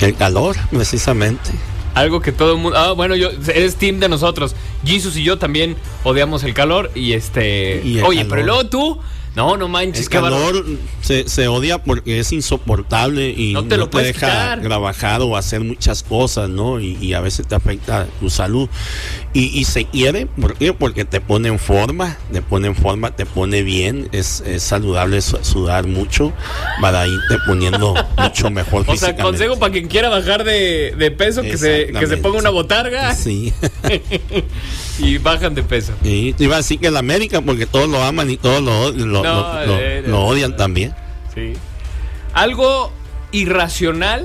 El 0.00 0.14
calor, 0.14 0.56
precisamente. 0.70 1.50
Algo 1.94 2.20
que 2.20 2.32
todo 2.32 2.52
el 2.52 2.58
mundo. 2.58 2.76
Ah, 2.78 2.92
bueno, 2.92 3.16
yo 3.16 3.30
eres 3.48 3.76
team 3.76 3.98
de 3.98 4.08
nosotros. 4.08 4.54
Jesus 4.84 5.16
y 5.16 5.24
yo 5.24 5.38
también 5.38 5.76
odiamos 6.04 6.44
el 6.44 6.52
calor. 6.52 6.90
Y 6.94 7.14
este. 7.14 7.80
Y 7.82 7.98
el 7.98 8.04
Oye, 8.04 8.18
calor. 8.18 8.30
pero 8.30 8.46
luego 8.46 8.66
tú. 8.66 9.00
No, 9.36 9.56
no 9.58 9.68
manches, 9.68 10.04
El 10.04 10.08
calor 10.08 10.64
se, 11.02 11.28
se 11.28 11.46
odia 11.46 11.76
porque 11.84 12.18
es 12.18 12.32
insoportable 12.32 13.28
y 13.30 13.52
No 13.52 13.60
no 13.62 13.68
te 13.68 13.74
te, 13.74 13.76
lo 13.76 13.90
puedes 13.90 14.14
deja 14.14 14.26
quitar. 14.26 14.62
trabajar 14.62 15.20
o 15.22 15.36
hacer 15.36 15.60
muchas 15.60 16.02
cosas, 16.02 16.48
¿no? 16.48 16.80
Y, 16.80 16.96
y 17.00 17.12
a 17.12 17.20
veces 17.20 17.46
te 17.46 17.54
afecta 17.54 18.06
tu 18.18 18.30
salud. 18.30 18.68
Y, 19.34 19.48
y 19.58 19.64
se 19.64 19.84
quiere, 19.84 20.24
¿por 20.26 20.56
qué? 20.56 20.72
Porque 20.72 21.04
te 21.04 21.20
pone 21.20 21.48
en 21.48 21.58
forma, 21.58 22.16
te 22.32 22.40
pone 22.40 22.68
en 22.68 22.74
forma, 22.74 23.14
te 23.14 23.26
pone 23.26 23.62
bien, 23.62 24.08
es, 24.12 24.40
es 24.46 24.62
saludable 24.62 25.20
su- 25.20 25.38
sudar 25.44 25.86
mucho 25.86 26.32
para 26.80 27.06
irte 27.06 27.36
poniendo 27.46 27.94
mucho 28.16 28.48
mejor 28.50 28.84
O 28.88 28.96
sea, 28.96 29.14
consejo 29.16 29.58
para 29.58 29.70
quien 29.72 29.88
quiera 29.88 30.08
bajar 30.08 30.44
de, 30.44 30.94
de 30.96 31.10
peso, 31.10 31.42
que 31.42 31.58
se, 31.58 31.92
que 31.92 32.06
se 32.06 32.16
ponga 32.16 32.38
una 32.38 32.48
botarga 32.50 33.14
Sí. 33.14 33.52
y 34.98 35.18
bajan 35.18 35.54
de 35.54 35.62
peso. 35.62 35.92
Y 36.02 36.32
te 36.32 36.44
iba 36.44 36.54
a 36.54 36.58
decir 36.58 36.78
que 36.80 36.90
la 36.90 36.98
América, 37.00 37.40
porque 37.42 37.66
todos 37.66 37.88
lo 37.88 38.02
aman 38.02 38.30
y 38.30 38.36
todos 38.36 38.62
lo, 38.62 38.92
lo, 38.92 39.22
No, 39.22 39.60
lo- 39.60 39.66
lo- 39.66 39.78
eh, 39.78 40.02
lo 40.06 40.24
odian 40.24 40.56
también. 40.56 40.94
Sí. 41.34 41.52
Algo 42.32 42.92
irracional 43.32 44.24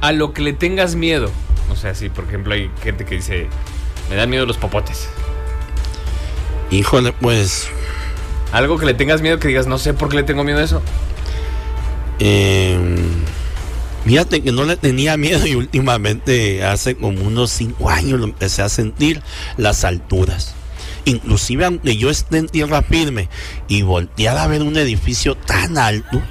a 0.00 0.12
lo 0.12 0.32
que 0.32 0.42
le 0.42 0.52
tengas 0.52 0.94
miedo. 0.94 1.30
O 1.70 1.76
sea, 1.76 1.94
sí, 1.94 2.08
por 2.08 2.24
ejemplo, 2.24 2.54
hay 2.54 2.70
gente 2.82 3.04
que 3.04 3.16
dice, 3.16 3.46
me 4.10 4.16
dan 4.16 4.30
miedo 4.30 4.46
los 4.46 4.56
popotes. 4.58 5.08
Híjole, 6.70 7.12
pues 7.12 7.68
Algo 8.52 8.78
que 8.78 8.86
le 8.86 8.94
tengas 8.94 9.20
miedo 9.22 9.38
que 9.38 9.48
digas, 9.48 9.66
no 9.66 9.78
sé 9.78 9.92
por 9.94 10.08
qué 10.08 10.16
le 10.16 10.22
tengo 10.22 10.42
miedo 10.44 10.58
a 10.58 10.62
eso. 10.64 10.82
Eh, 12.18 12.78
fíjate 14.04 14.40
que 14.42 14.52
no 14.52 14.64
le 14.64 14.76
tenía 14.76 15.16
miedo 15.16 15.46
y 15.46 15.54
últimamente 15.54 16.64
hace 16.64 16.94
como 16.96 17.20
unos 17.22 17.50
cinco 17.50 17.90
años 17.90 18.18
lo 18.18 18.24
empecé 18.24 18.62
a 18.62 18.68
sentir 18.68 19.20
las 19.56 19.84
alturas. 19.84 20.54
Inclusive 21.04 21.64
aunque 21.64 21.96
yo 21.96 22.10
esté 22.10 22.38
en 22.38 22.48
tierra 22.48 22.82
firme 22.82 23.28
y 23.68 23.82
voltear 23.82 24.36
a 24.36 24.46
ver 24.46 24.62
un 24.62 24.76
edificio 24.76 25.34
tan 25.36 25.78
alto, 25.78 26.22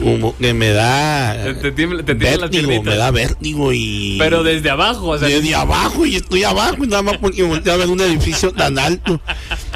como 0.00 0.36
que 0.38 0.54
me 0.54 0.70
da 0.70 1.34
Te- 1.44 1.54
te 1.54 1.72
te 2.02 2.14
vértigo, 2.14 2.82
me 2.82 2.96
da 2.96 3.10
vértigo 3.10 3.72
y 3.72 4.16
Pero 4.18 4.42
desde 4.42 4.70
abajo, 4.70 5.08
o 5.10 5.18
sea, 5.18 5.28
desde 5.28 5.54
abajo 5.54 6.06
y 6.06 6.16
estoy 6.16 6.44
abajo 6.44 6.82
y 6.82 6.86
nada 6.88 7.02
más 7.02 7.18
porque 7.18 7.42
volteé 7.42 7.72
a 7.72 7.76
ver 7.76 7.88
un 7.88 8.00
edificio 8.00 8.52
tan 8.52 8.78
alto. 8.78 9.20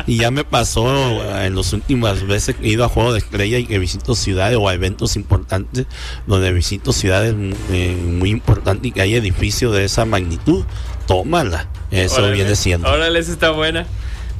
Y 0.06 0.18
ya 0.18 0.30
me 0.30 0.44
pasó 0.44 0.86
eh, 0.88 1.46
en 1.46 1.56
las 1.56 1.72
últimas 1.72 2.26
veces 2.26 2.56
que 2.56 2.66
he 2.66 2.70
ido 2.70 2.84
a 2.84 2.88
Juego 2.88 3.12
de 3.12 3.18
Estrella 3.18 3.58
y 3.58 3.66
que 3.66 3.78
visito 3.78 4.14
ciudades 4.14 4.56
o 4.60 4.68
a 4.68 4.74
eventos 4.74 5.16
importantes 5.16 5.86
donde 6.26 6.52
visito 6.52 6.92
ciudades 6.92 7.34
eh, 7.70 7.96
muy 7.96 8.30
importantes 8.30 8.86
y 8.86 8.92
que 8.92 9.02
hay 9.02 9.14
edificios 9.14 9.74
de 9.74 9.84
esa 9.84 10.04
magnitud. 10.04 10.64
Tómala. 11.06 11.68
Eso 11.90 12.16
Órale, 12.16 12.34
viene 12.34 12.56
siendo. 12.56 12.88
Órale, 12.88 13.18
esa 13.18 13.32
está 13.32 13.50
buena. 13.50 13.86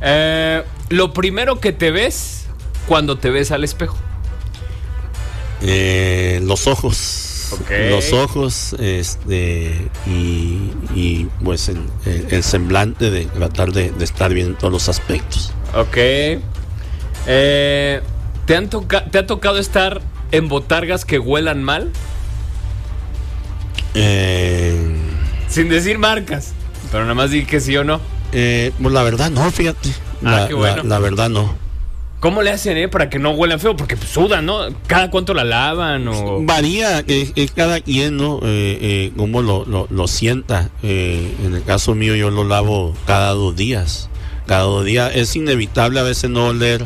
Eh, 0.01 0.63
lo 0.89 1.13
primero 1.13 1.61
que 1.61 1.73
te 1.73 1.91
ves 1.91 2.47
cuando 2.87 3.19
te 3.19 3.31
ves 3.31 3.51
al 3.51 3.65
espejo. 3.65 3.97
Eh, 5.63 6.41
los 6.45 6.67
ojos. 6.67 7.26
Los 7.91 8.13
ojos, 8.13 8.75
este, 8.79 9.89
y, 10.07 10.71
y, 10.95 11.29
pues 11.45 11.69
el, 11.69 11.79
el- 12.05 12.27
el 12.31 12.43
semblante 12.43 13.11
de 13.11 13.27
tratar 13.27 13.73
de, 13.73 13.91
de 13.91 14.05
estar 14.05 14.33
bien 14.35 14.49
en 14.49 14.55
todos 14.57 14.73
los 14.73 14.89
aspectos. 14.89 15.53
Ok. 15.75 15.97
Eh, 17.29 18.01
¿te, 18.47 18.57
han 18.57 18.69
¿Te 18.71 19.19
ha 19.19 19.27
tocado 19.27 19.59
estar 19.59 20.01
en 20.33 20.49
botargas 20.49 21.05
que 21.05 21.19
huelan 21.19 21.63
mal? 21.63 21.91
Eh, 23.95 24.97
Sin 25.49 25.69
decir 25.69 25.99
marcas. 25.99 26.53
Pero 26.91 27.03
nada 27.03 27.15
más 27.15 27.31
di 27.31 27.45
que 27.45 27.61
sí 27.61 27.77
o 27.77 27.85
no. 27.85 28.01
eh, 28.33 28.73
pues 28.81 28.93
la 28.95 29.03
verdad 29.03 29.31
no, 29.31 29.51
fíjate. 29.51 29.91
Ah, 30.25 30.41
La, 30.41 30.49
qué 30.49 30.55
bueno. 30.55 30.77
la- 30.83 30.89
la 30.89 30.99
verdad 30.99 31.29
no. 31.29 31.55
¿Cómo 32.27 32.43
le 32.43 32.51
hacen, 32.51 32.77
eh? 32.77 32.89
Para 32.89 33.09
que 33.09 33.21
no 33.21 33.31
huelan 33.31 33.61
feo. 33.61 33.77
Porque 33.77 33.97
pues, 33.97 34.11
sudan, 34.11 34.47
¿no? 34.47 34.59
¿Cada 34.89 35.13
cuánto 35.13 35.33
la 35.33 35.45
lavan? 35.45 36.09
O... 36.09 36.43
Varía, 36.43 37.05
es, 37.07 37.33
es 37.37 37.53
cada 37.53 37.81
quien, 37.81 38.17
¿no? 38.17 38.41
Eh, 38.43 38.79
eh, 38.81 39.13
cómo 39.17 39.43
lo, 39.43 39.65
lo, 39.65 39.87
lo 39.91 40.09
sienta. 40.09 40.71
Eh, 40.83 41.37
en 41.45 41.55
el 41.55 41.63
caso 41.63 41.95
mío 41.95 42.17
yo 42.17 42.31
lo 42.31 42.43
lavo 42.43 42.97
cada 43.07 43.31
dos 43.31 43.55
días. 43.55 44.11
Cada 44.45 44.63
dos 44.63 44.85
días. 44.85 45.13
Es 45.15 45.37
inevitable 45.37 46.01
a 46.01 46.03
veces 46.03 46.29
no 46.29 46.49
oler 46.49 46.85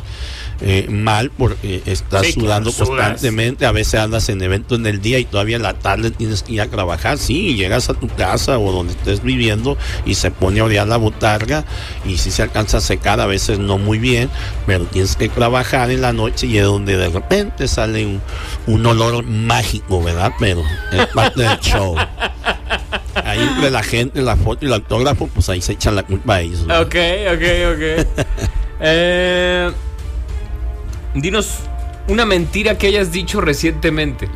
eh, 0.62 0.86
mal 0.90 1.30
porque 1.30 1.82
estás 1.86 2.26
Sí, 2.26 2.34
claro, 2.34 2.70
sudando 2.70 2.72
constantemente. 2.72 3.66
A 3.66 3.72
veces 3.72 4.00
andas 4.00 4.28
en 4.28 4.42
eventos 4.42 4.78
en 4.78 4.86
el 4.86 5.00
día 5.00 5.18
y 5.18 5.24
todavía 5.24 5.56
en 5.56 5.62
la 5.62 5.74
tarde 5.74 6.11
tienes 6.11 6.42
que 6.42 6.52
ir 6.54 6.61
a 6.61 6.66
trabajar. 6.66 7.18
Sí, 7.18 7.54
llegas 7.54 7.88
a 7.88 7.94
tu 7.94 8.08
casa 8.08 8.58
o 8.58 8.70
donde 8.72 8.92
estés 8.92 9.22
viviendo 9.22 9.76
y 10.04 10.14
se 10.14 10.30
pone 10.30 10.61
a 10.61 10.64
orear 10.64 10.86
la 10.88 10.96
botarga 10.96 11.64
y 12.04 12.18
si 12.18 12.30
se 12.30 12.42
alcanza 12.42 12.78
a 12.78 12.80
secar, 12.80 13.20
a 13.20 13.26
veces 13.26 13.58
no 13.58 13.78
muy 13.78 13.98
bien, 13.98 14.28
pero 14.66 14.84
tienes 14.84 15.16
que 15.16 15.28
trabajar 15.28 15.90
en 15.90 16.02
la 16.02 16.12
noche 16.12 16.46
y 16.46 16.58
es 16.58 16.64
donde 16.64 16.96
de 16.96 17.08
repente 17.08 17.66
sale 17.68 18.04
un, 18.06 18.20
un 18.66 18.86
olor 18.86 19.24
mágico, 19.24 20.02
¿verdad? 20.02 20.32
Pero 20.38 20.62
es 20.92 21.06
parte 21.06 21.42
del 21.42 21.58
show. 21.61 21.96
Ahí 23.24 23.40
entre 23.40 23.70
la 23.70 23.82
gente, 23.82 24.22
la 24.22 24.36
foto 24.36 24.64
y 24.64 24.68
el 24.68 24.74
autógrafo, 24.74 25.26
pues 25.28 25.48
ahí 25.48 25.61
se 25.61 25.72
echan 25.72 25.94
la 25.96 26.02
culpa 26.02 26.36
a 26.36 26.40
ellos. 26.40 26.66
¿verdad? 26.66 26.82
Ok, 26.82 26.96
ok, 27.34 28.06
ok. 28.06 28.26
Eh, 28.82 29.70
dinos 31.14 31.58
una 32.08 32.24
mentira 32.26 32.78
que 32.78 32.86
hayas 32.88 33.12
dicho 33.12 33.40
recientemente. 33.40 34.28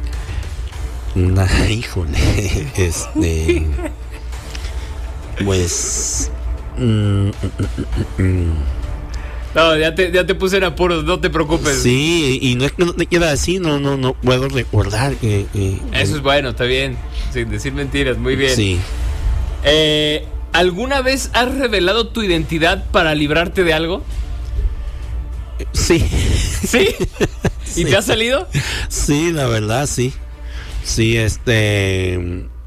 Una, 1.15 1.47
híjole, 1.71 2.19
este. 2.77 3.67
pues. 5.45 6.31
mm, 6.79 7.29
mm, 7.29 7.31
mm, 8.19 8.53
No, 9.55 9.77
ya 9.77 9.95
te, 9.95 10.11
ya 10.13 10.27
te 10.27 10.35
puse 10.35 10.57
en 10.57 10.65
apuros, 10.65 11.05
no 11.05 11.21
te 11.21 11.31
preocupes. 11.31 11.81
Sí, 11.83 12.39
y 12.43 12.55
no 12.57 12.65
es 12.65 12.73
que 12.73 12.85
no 12.85 12.93
te 12.93 13.07
quiera 13.07 13.31
decir, 13.31 13.61
no, 13.61 13.79
no, 13.79 13.97
no 13.97 14.15
puedo 14.15 14.49
recordar 14.49 15.15
que. 15.17 15.47
que- 15.53 15.81
Eso 15.93 16.17
es 16.17 16.23
bueno, 16.23 16.51
está 16.51 16.65
bien. 16.65 16.97
Sin 17.33 17.51
decir 17.51 17.73
mentiras, 17.73 18.17
muy 18.19 18.37
bien. 18.37 18.55
Sí. 18.55 18.79
Eh, 19.65 20.27
¿Alguna 20.53 21.01
vez 21.03 21.31
has 21.33 21.53
revelado 21.57 22.09
tu 22.09 22.23
identidad 22.23 22.85
para 22.93 23.15
librarte 23.15 23.65
de 23.65 23.73
algo? 23.73 24.03
Sí, 25.73 25.99
¿Sí? 26.67 26.89
¿Y 27.67 27.69
Sí. 27.71 27.85
te 27.85 27.97
ha 27.97 28.03
salido? 28.03 28.49
sí, 28.89 29.33
la 29.33 29.47
verdad, 29.47 29.87
sí. 29.87 30.13
Sí, 30.85 31.17
este. 31.17 32.19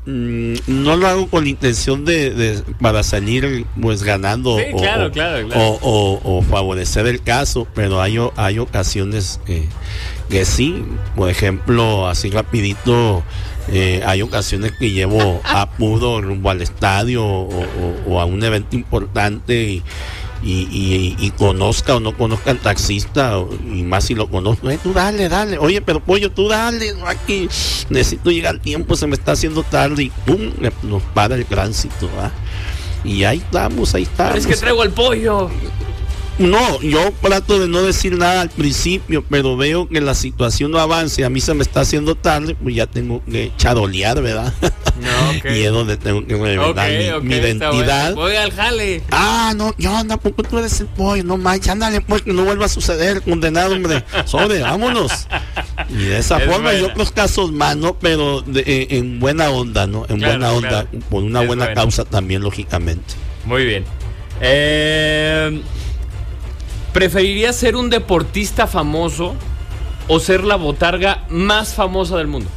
mm, 0.05 0.53
No 0.67 0.95
lo 0.95 1.07
hago 1.07 1.27
con 1.29 1.43
la 1.43 1.49
intención 1.49 2.03
de, 2.05 2.31
de- 2.31 2.63
para 2.81 3.03
salir 3.03 3.65
pues 3.81 4.03
ganando 4.03 4.57
Sí, 4.57 4.65
o, 4.73 4.77
claro, 4.77 5.07
o- 5.07 5.11
claro, 5.11 5.47
claro. 5.47 5.61
o- 5.63 5.79
o- 6.23 6.37
o 6.37 6.41
favorecer 6.41 7.05
el 7.07 7.21
caso, 7.21 7.67
pero 7.75 8.01
hay, 8.01 8.17
hay 8.37 8.59
ocasiones 8.59 9.39
que, 9.45 9.65
que 10.29 10.45
sí, 10.45 10.83
por 11.15 11.29
ejemplo, 11.29 12.07
así 12.07 12.29
rapidito, 12.29 13.23
eh, 13.69 14.01
hay 14.05 14.21
ocasiones 14.21 14.71
que 14.79 14.91
llevo 14.91 15.41
apuro 15.43 16.21
rumbo 16.21 16.49
al 16.49 16.61
estadio 16.61 17.23
o 17.25 18.19
a 18.19 18.25
un 18.25 18.41
evento 18.43 18.75
importante 18.77 19.63
y, 19.63 19.83
y- 20.43 20.67
y- 20.71 21.15
y 21.19 21.31
conozca 21.31 21.95
o 21.95 21.99
no 21.99 22.15
conozca 22.15 22.51
al 22.51 22.59
taxista, 22.59 23.37
y 23.73 23.83
más 23.83 24.05
si 24.05 24.15
lo 24.15 24.27
conozco, 24.27 24.69
eh, 24.69 24.79
tú 24.81 24.93
dale, 24.93 25.29
dale, 25.29 25.57
oye, 25.57 25.81
pero 25.81 25.99
pollo, 25.99 26.31
tú 26.31 26.47
dale, 26.47 26.93
no, 26.93 27.07
aquí 27.07 27.49
necesito 27.89 28.29
llegar 28.31 28.55
al 28.55 28.61
tiempo, 28.61 28.95
se 28.95 29.07
me 29.07 29.15
está 29.15 29.31
haciendo 29.33 29.63
tarde 29.63 30.03
y 30.03 30.09
pum, 30.25 30.51
nos 30.83 31.01
para 31.13 31.35
el 31.35 31.45
tránsito, 31.45 32.09
¿va? 32.17 32.31
Y 33.03 33.23
ahí 33.23 33.37
estamos, 33.37 33.93
ahí 33.95 34.03
estamos. 34.03 34.35
Es 34.37 34.47
que 34.47 34.55
traigo 34.55 34.83
el 34.83 34.91
pollo. 34.91 35.49
No, 36.39 36.79
yo 36.81 37.11
trato 37.21 37.59
de 37.59 37.67
no 37.67 37.81
decir 37.81 38.15
nada 38.17 38.41
al 38.41 38.49
principio, 38.49 39.23
pero 39.27 39.57
veo 39.57 39.89
que 39.89 40.01
la 40.01 40.13
situación 40.13 40.69
no 40.69 40.77
avanza 40.79 41.21
y 41.21 41.23
a 41.23 41.29
mí 41.29 41.41
se 41.41 41.53
me 41.55 41.63
está 41.63 41.79
haciendo 41.81 42.13
tarde, 42.13 42.55
pues 42.61 42.75
ya 42.75 42.85
tengo 42.85 43.23
que 43.25 43.51
charolear, 43.57 44.21
¿verdad? 44.21 44.53
No, 45.01 45.29
ok. 45.31 45.45
y 45.55 45.61
es 45.61 45.71
donde 45.71 45.97
tengo 45.97 46.25
que 46.27 46.35
revelar 46.35 47.23
mi, 47.23 47.33
identidad. 47.35 48.13
Voy 48.13 48.35
al 48.35 48.51
jale. 48.51 49.01
Ah, 49.11 49.53
no, 49.55 49.73
yo 49.79 49.95
anda, 49.95 50.17
¿por 50.17 50.35
qué 50.35 50.43
tú 50.43 50.59
eres 50.59 50.79
el 50.79 50.85
pollo? 50.87 51.23
No 51.23 51.37
manches, 51.37 51.69
ándale, 51.69 52.01
pues 52.01 52.21
que 52.21 52.31
no 52.33 52.43
vuelva 52.45 52.65
a 52.65 52.69
suceder, 52.69 53.23
condenado, 53.23 53.73
hombre. 53.73 54.03
Sobre, 54.25 54.59
vámonos. 54.61 55.27
Y 55.89 56.03
de 56.03 56.19
esa 56.19 56.37
Es 56.37 56.45
forma, 56.45 56.71
y 56.73 56.79
buena. 56.81 56.93
otros 56.93 57.11
casos 57.11 57.51
más, 57.51 57.75
¿no? 57.77 57.97
Pero 57.97 58.41
de- 58.43 58.61
eh, 58.61 58.87
en 58.91 59.19
buena 59.19 59.49
onda, 59.49 59.87
¿no? 59.87 60.05
En 60.07 60.17
Claro, 60.19 60.33
buena 60.33 60.51
onda, 60.51 60.69
claro. 60.69 60.87
por 61.09 61.23
una 61.23 61.41
Es 61.41 61.47
buena 61.47 61.65
buena. 61.65 61.81
causa 61.81 62.05
también, 62.05 62.43
lógicamente. 62.43 63.15
Muy 63.45 63.65
bien. 63.65 63.85
Eh, 64.39 65.61
¿Preferirías 66.97 67.55
ser 67.55 67.75
un 67.75 67.91
deportista 67.91 68.65
famoso 68.65 69.35
o 70.07 70.19
ser 70.19 70.43
la 70.43 70.55
botarga 70.55 71.25
más 71.29 71.75
famosa 71.75 72.17
del 72.17 72.25
mundo? 72.25 72.49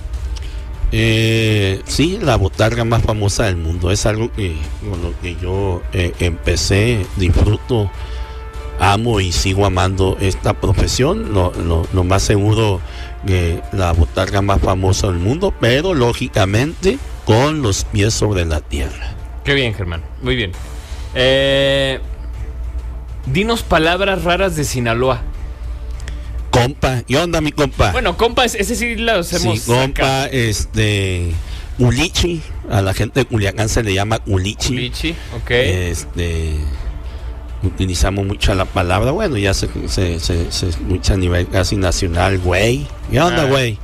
Eh, 0.92 1.82
sí, 1.84 2.18
la 2.22 2.36
botarga 2.36 2.84
más 2.86 3.02
famosa 3.02 3.44
del 3.44 3.56
mundo. 3.58 3.90
Es 3.90 4.06
algo 4.06 4.32
que 4.32 4.56
con 4.80 5.02
lo 5.02 5.12
que 5.20 5.36
yo 5.42 5.82
eh, 5.92 6.14
empecé, 6.20 7.04
disfruto, 7.16 7.90
amo 8.78 9.20
y 9.20 9.30
sigo 9.30 9.66
amando 9.66 10.16
esta 10.22 10.54
profesión. 10.54 11.34
Lo, 11.34 11.52
lo- 11.62 11.86
lo 11.92 12.04
más 12.04 12.22
seguro 12.22 12.80
que 13.26 13.60
la 13.72 13.92
botarga 13.92 14.40
más 14.40 14.62
famosa 14.62 15.08
del 15.08 15.18
mundo, 15.18 15.52
pero 15.60 15.92
lógicamente 15.92 16.98
con 17.26 17.60
los 17.60 17.84
pies 17.84 18.14
sobre 18.14 18.46
la 18.46 18.62
tierra. 18.62 19.12
Qué 19.44 19.52
bien, 19.52 19.74
Germán. 19.74 20.02
Muy 20.22 20.34
bien. 20.34 20.52
Eh, 21.14 22.00
dinos 23.26 23.62
palabras 23.62 24.24
raras 24.24 24.56
de 24.56 24.64
Sinaloa. 24.64 25.22
Compa, 26.50 27.02
¿qué 27.06 27.16
onda 27.16 27.40
mi 27.40 27.52
compa? 27.52 27.92
Bueno, 27.92 28.16
compa, 28.16 28.44
es- 28.44 28.54
ese 28.56 28.74
sí 28.74 28.96
lo 28.96 29.12
hacemos. 29.20 29.60
sí, 29.60 29.70
compa, 29.70 30.26
este, 30.26 31.30
Ulichi, 31.78 32.42
a 32.70 32.82
la 32.82 32.92
gente 32.92 33.20
de 33.20 33.26
Culiacán 33.26 33.68
se 33.68 33.82
le 33.82 33.94
llama 33.94 34.18
Ulichi. 34.26 34.74
Lichi, 34.76 35.14
ok. 35.36 35.50
Este 35.50 36.56
utilizamos 37.62 38.24
mucho 38.26 38.54
la 38.54 38.64
palabra, 38.64 39.10
bueno, 39.10 39.36
ya 39.36 39.52
se, 39.54 39.68
se, 39.86 40.18
se, 40.18 40.50
se 40.50 40.68
escucha 40.70 41.14
a 41.14 41.16
nivel 41.18 41.46
casi 41.46 41.76
nacional, 41.76 42.38
güey. 42.38 42.86
¿Qué 43.10 43.20
onda, 43.20 43.42
Ah. 43.42 43.46
güey? 43.46 43.78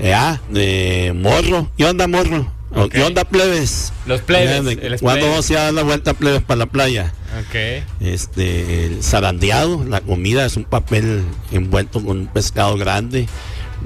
Eh, 0.00 0.12
ah, 0.12 0.40
de 0.50 1.12
morro. 1.16 1.68
¿Qué 1.78 1.84
onda, 1.86 2.06
morro? 2.08 2.50
O, 2.74 2.82
Ok. 2.84 2.92
¿Qué 2.92 3.02
onda, 3.02 3.24
plebes? 3.24 3.92
Los 4.06 4.20
plebes, 4.22 4.60
Fíjate, 4.62 4.86
el 4.86 5.00
¿Cuándo 5.00 5.20
plebes. 5.20 5.30
vamos 5.30 5.50
a 5.50 5.52
ir 5.52 5.58
a 5.58 5.62
dar 5.64 5.74
la 5.74 5.82
vuelta, 5.82 6.14
plebes, 6.14 6.42
para 6.42 6.58
la 6.58 6.66
playa? 6.66 7.12
ok. 7.40 7.84
Este, 8.00 8.86
el 8.86 9.02
zarandeado, 9.02 9.84
la 9.88 10.00
comida 10.00 10.44
es 10.44 10.56
un 10.56 10.64
papel 10.64 11.22
envuelto 11.52 12.04
con 12.04 12.18
un 12.18 12.26
pescado 12.26 12.76
grande, 12.76 13.26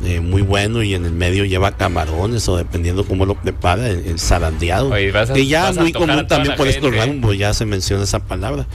eh, 0.04 0.20
muy 0.20 0.42
bueno, 0.42 0.82
y 0.82 0.94
en 0.94 1.04
el 1.04 1.12
medio 1.12 1.44
lleva 1.44 1.76
camarones, 1.76 2.48
o 2.48 2.56
dependiendo 2.56 3.04
cómo 3.04 3.26
lo 3.26 3.34
prepara, 3.34 3.88
el, 3.88 4.06
el 4.06 4.18
zarandeado. 4.18 4.90
Oye, 4.90 5.12
a- 5.18 5.26
que 5.32 5.46
ya 5.46 5.72
muy 5.72 5.92
común 5.92 6.26
también 6.26 6.56
por 6.56 6.68
estos 6.68 6.94
rangos, 6.94 7.36
ya 7.36 7.52
se 7.54 7.64
menciona 7.66 8.04
esa 8.04 8.20
palabra. 8.20 8.66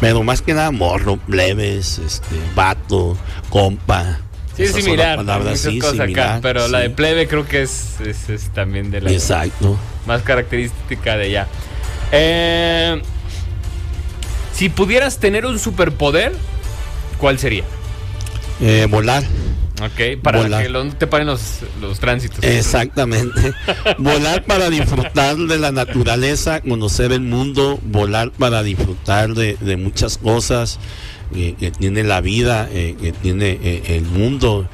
Pero 0.00 0.22
más 0.22 0.40
que 0.42 0.54
nada, 0.54 0.70
morro, 0.70 1.16
plebes, 1.18 1.98
este, 1.98 2.34
vato, 2.54 3.16
compa. 3.50 4.20
Sí, 4.68 4.78
es 4.78 4.84
similar. 4.84 5.24
muchas 5.24 5.60
sí, 5.60 5.78
cosas 5.78 5.94
acá, 5.94 6.04
similar, 6.06 6.40
pero 6.42 6.68
la 6.68 6.80
de 6.80 6.90
plebe 6.90 7.26
creo 7.28 7.46
que 7.46 7.62
es, 7.62 8.00
es- 8.00 8.28
es 8.28 8.50
también 8.52 8.90
de 8.90 9.00
la 9.00 9.10
Exacto. 9.12 9.78
más 10.06 10.22
característica 10.22 11.16
de 11.16 11.24
allá. 11.26 11.48
Eh, 12.12 13.00
si 14.54 14.68
pudieras 14.68 15.18
tener 15.18 15.46
un 15.46 15.58
superpoder, 15.58 16.32
¿cuál 17.18 17.38
sería? 17.38 17.64
Eh, 18.60 18.86
volar. 18.90 19.22
Ok, 19.82 20.20
para 20.22 20.42
Volar. 20.42 20.62
que 20.62 20.68
lo- 20.68 20.84
no 20.84 20.92
te 20.94 21.06
paren 21.06 21.26
los, 21.28 21.60
los 21.80 21.98
tránsitos. 22.00 22.44
Exactamente. 22.44 23.54
volar 23.98 24.44
para 24.44 24.68
disfrutar 24.68 25.36
de 25.38 25.56
la 25.58 25.72
naturaleza, 25.72 26.60
conocer 26.60 27.12
el 27.12 27.22
mundo, 27.22 27.78
volar 27.84 28.30
para 28.30 28.62
disfrutar 28.62 29.32
de, 29.32 29.56
de 29.58 29.76
muchas 29.78 30.18
cosas 30.18 30.78
eh, 31.34 31.54
que 31.58 31.70
tiene 31.70 32.02
la 32.04 32.20
vida, 32.20 32.68
eh, 32.72 32.96
que 33.00 33.12
tiene 33.12 33.58
eh, 33.62 33.82
el 33.96 34.02
mundo. 34.04 34.66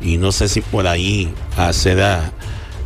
Y 0.00 0.16
no 0.16 0.30
sé 0.32 0.48
si 0.48 0.60
por 0.60 0.86
ahí 0.86 1.28
hacer 1.56 2.00
a- 2.02 2.32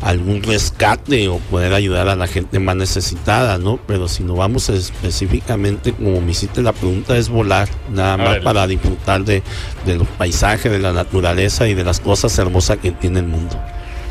algún 0.01 0.43
rescate 0.43 1.29
o 1.29 1.37
poder 1.39 1.73
ayudar 1.75 2.09
a 2.09 2.17
la 2.17 2.27
gente 2.27 2.59
más 2.59 2.75
necesitada, 2.75 3.59
¿no? 3.59 3.79
Pero 3.87 4.09
si 4.09 4.25
no 4.25 4.35
vamos 4.35 4.69
específicamente, 4.69 5.93
como 5.93 6.21
me 6.21 6.33
hiciste 6.33 6.63
la 6.63 6.73
pregunta, 6.73 7.17
es 7.17 7.29
volar, 7.29 7.69
nada 7.93 8.17
más 8.17 8.39
para 8.39 8.67
disfrutar 8.67 9.25
de, 9.25 9.43
de 9.87 9.97
los 9.97 10.09
paisajes, 10.09 10.73
de 10.73 10.79
la 10.81 10.93
naturaleza 10.93 11.69
y 11.69 11.75
de 11.75 11.85
las 11.85 12.01
cosas 12.01 12.37
hermosas 12.39 12.79
que 12.79 12.91
tiene 12.91 13.21
el 13.21 13.27
mundo. 13.27 13.57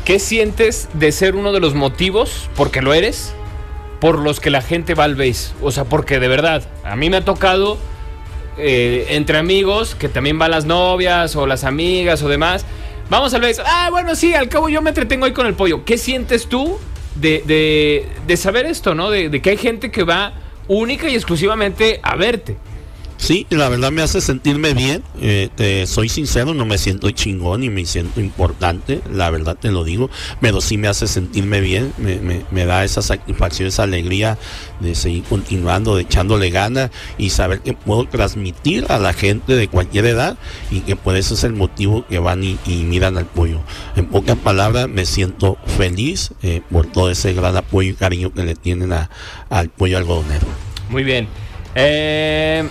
¿Qué 0.04 0.18
sientes 0.18 0.88
de 0.94 1.12
ser 1.12 1.34
uno 1.36 1.52
de 1.52 1.60
los 1.60 1.74
motivos, 1.74 2.48
porque 2.56 2.80
lo 2.82 2.94
eres, 2.94 3.34
por 4.00 4.18
los 4.18 4.40
que 4.40 4.50
la 4.50 4.62
gente 4.62 4.94
va 4.94 5.04
al 5.04 5.14
base? 5.14 5.52
O 5.60 5.70
sea, 5.72 5.84
porque 5.84 6.18
de 6.20 6.28
verdad, 6.28 6.62
a 6.84 6.96
mí 6.96 7.10
me 7.10 7.18
ha 7.18 7.24
tocado 7.24 7.76
eh, 8.58 9.06
entre 9.10 9.38
amigos, 9.38 9.94
que 9.94 10.08
también 10.08 10.38
van 10.38 10.50
las 10.50 10.64
novias 10.64 11.34
o 11.36 11.46
las 11.46 11.64
amigas 11.64 12.22
o 12.22 12.28
demás. 12.28 12.64
Vamos 13.10 13.34
al 13.34 13.42
base. 13.42 13.60
Ah, 13.64 13.88
bueno, 13.90 14.14
sí, 14.14 14.34
al 14.34 14.48
cabo 14.48 14.68
yo 14.68 14.80
me 14.82 14.90
entretengo 14.90 15.26
ahí 15.26 15.32
con 15.32 15.46
el 15.46 15.54
pollo. 15.54 15.84
¿Qué 15.84 15.98
sientes 15.98 16.46
tú 16.48 16.78
de, 17.16 17.42
de- 17.46 18.08
de 18.26 18.36
saber 18.36 18.66
esto, 18.66 18.94
no? 18.94 19.10
De 19.10 19.42
que 19.42 19.50
hay 19.50 19.56
gente 19.58 19.90
que 19.90 20.02
va 20.04 20.32
única 20.68 21.08
y 21.08 21.14
exclusivamente 21.14 22.00
a 22.02 22.16
verte. 22.16 22.56
Sí, 23.22 23.46
la 23.50 23.68
verdad 23.68 23.92
me 23.92 24.02
hace 24.02 24.20
sentirme 24.20 24.74
bien. 24.74 25.00
eh, 25.20 25.84
soy 25.86 26.08
sincero, 26.08 26.54
no 26.54 26.66
me 26.66 26.76
siento 26.76 27.08
chingón 27.12 27.62
y 27.62 27.70
me 27.70 27.86
siento 27.86 28.20
importante, 28.20 29.00
la 29.12 29.30
verdad 29.30 29.56
te 29.56 29.70
lo 29.70 29.84
digo, 29.84 30.10
pero 30.40 30.60
sí 30.60 30.76
me 30.76 30.88
hace 30.88 31.06
sentirme 31.06 31.60
bien, 31.60 31.92
me, 31.98 32.18
me- 32.50 32.64
da 32.66 32.82
esa 32.82 33.00
satisfacción, 33.00 33.68
esa 33.68 33.84
alegría 33.84 34.38
de 34.80 34.96
seguir 34.96 35.22
continuando, 35.22 35.94
de 35.94 36.02
echándole 36.02 36.50
ganas 36.50 36.90
y 37.16 37.30
saber 37.30 37.60
que 37.60 37.74
puedo 37.74 38.06
transmitir 38.08 38.86
a 38.88 38.98
la 38.98 39.12
gente 39.12 39.54
de 39.54 39.68
cualquier 39.68 40.06
edad 40.06 40.36
y 40.72 40.80
que 40.80 40.96
por 40.96 41.14
eso 41.16 41.34
es 41.34 41.44
el 41.44 41.52
motivo 41.52 42.04
que 42.08 42.18
van 42.18 42.42
y, 42.42 42.58
y 42.66 42.82
miran 42.82 43.18
al 43.18 43.26
pollo. 43.26 43.60
En 43.94 44.06
pocas 44.06 44.36
palabras, 44.36 44.88
me 44.88 45.06
siento 45.06 45.58
feliz 45.76 46.32
eh, 46.42 46.60
por 46.72 46.86
todo 46.86 47.08
ese 47.08 47.34
gran 47.34 47.56
apoyo 47.56 47.90
y 47.90 47.94
cariño 47.94 48.32
que 48.34 48.42
le 48.42 48.56
tienen 48.56 48.92
a- 48.92 49.10
al 49.48 49.68
pollo 49.68 49.96
algodonero. 49.98 50.46
Muy 50.90 51.04
bien. 51.04 51.28
Eh, 51.76 52.68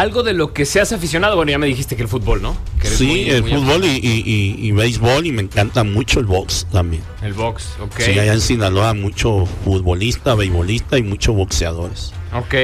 algo 0.00 0.22
de 0.22 0.32
lo 0.32 0.52
que 0.52 0.64
seas 0.64 0.92
aficionado, 0.92 1.36
bueno, 1.36 1.50
ya 1.50 1.58
me 1.58 1.66
dijiste 1.66 1.96
que 1.96 2.02
el 2.02 2.08
fútbol, 2.08 2.40
¿no? 2.42 2.56
Que 2.80 2.88
Sí, 2.88 3.06
muy- 3.06 3.30
el 3.30 3.42
muy 3.42 3.52
fútbol 3.52 3.84
y, 3.84 3.88
y- 3.88 4.22
y- 4.24 4.66
y 4.68 4.72
béisbol 4.72 5.26
y 5.26 5.32
me 5.32 5.42
encanta 5.42 5.82
mucho 5.84 6.20
el 6.20 6.26
box 6.26 6.66
también. 6.70 7.02
El 7.22 7.32
box, 7.32 7.70
ok. 7.80 7.98
Sí, 8.00 8.18
allá 8.18 8.34
en 8.34 8.40
Sinaloa 8.40 8.94
mucho 8.94 9.46
futbolista, 9.64 10.34
beisbolista 10.34 10.98
y 10.98 11.02
muchos 11.02 11.34
boxeadores. 11.34 12.12
Ok. 12.32 12.54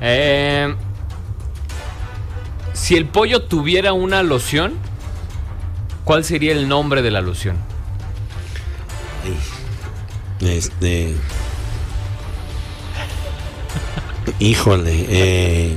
Eh, 0.00 0.74
si 2.72 2.96
el 2.96 3.06
pollo 3.06 3.42
tuviera 3.42 3.92
una 3.92 4.22
loción, 4.22 4.74
¿cuál 6.04 6.24
sería 6.24 6.52
el 6.52 6.68
nombre 6.68 7.02
de 7.02 7.10
la 7.10 7.20
loción? 7.20 7.56
Este 10.40 11.14
Híjole, 14.38 15.06
eh, 15.08 15.76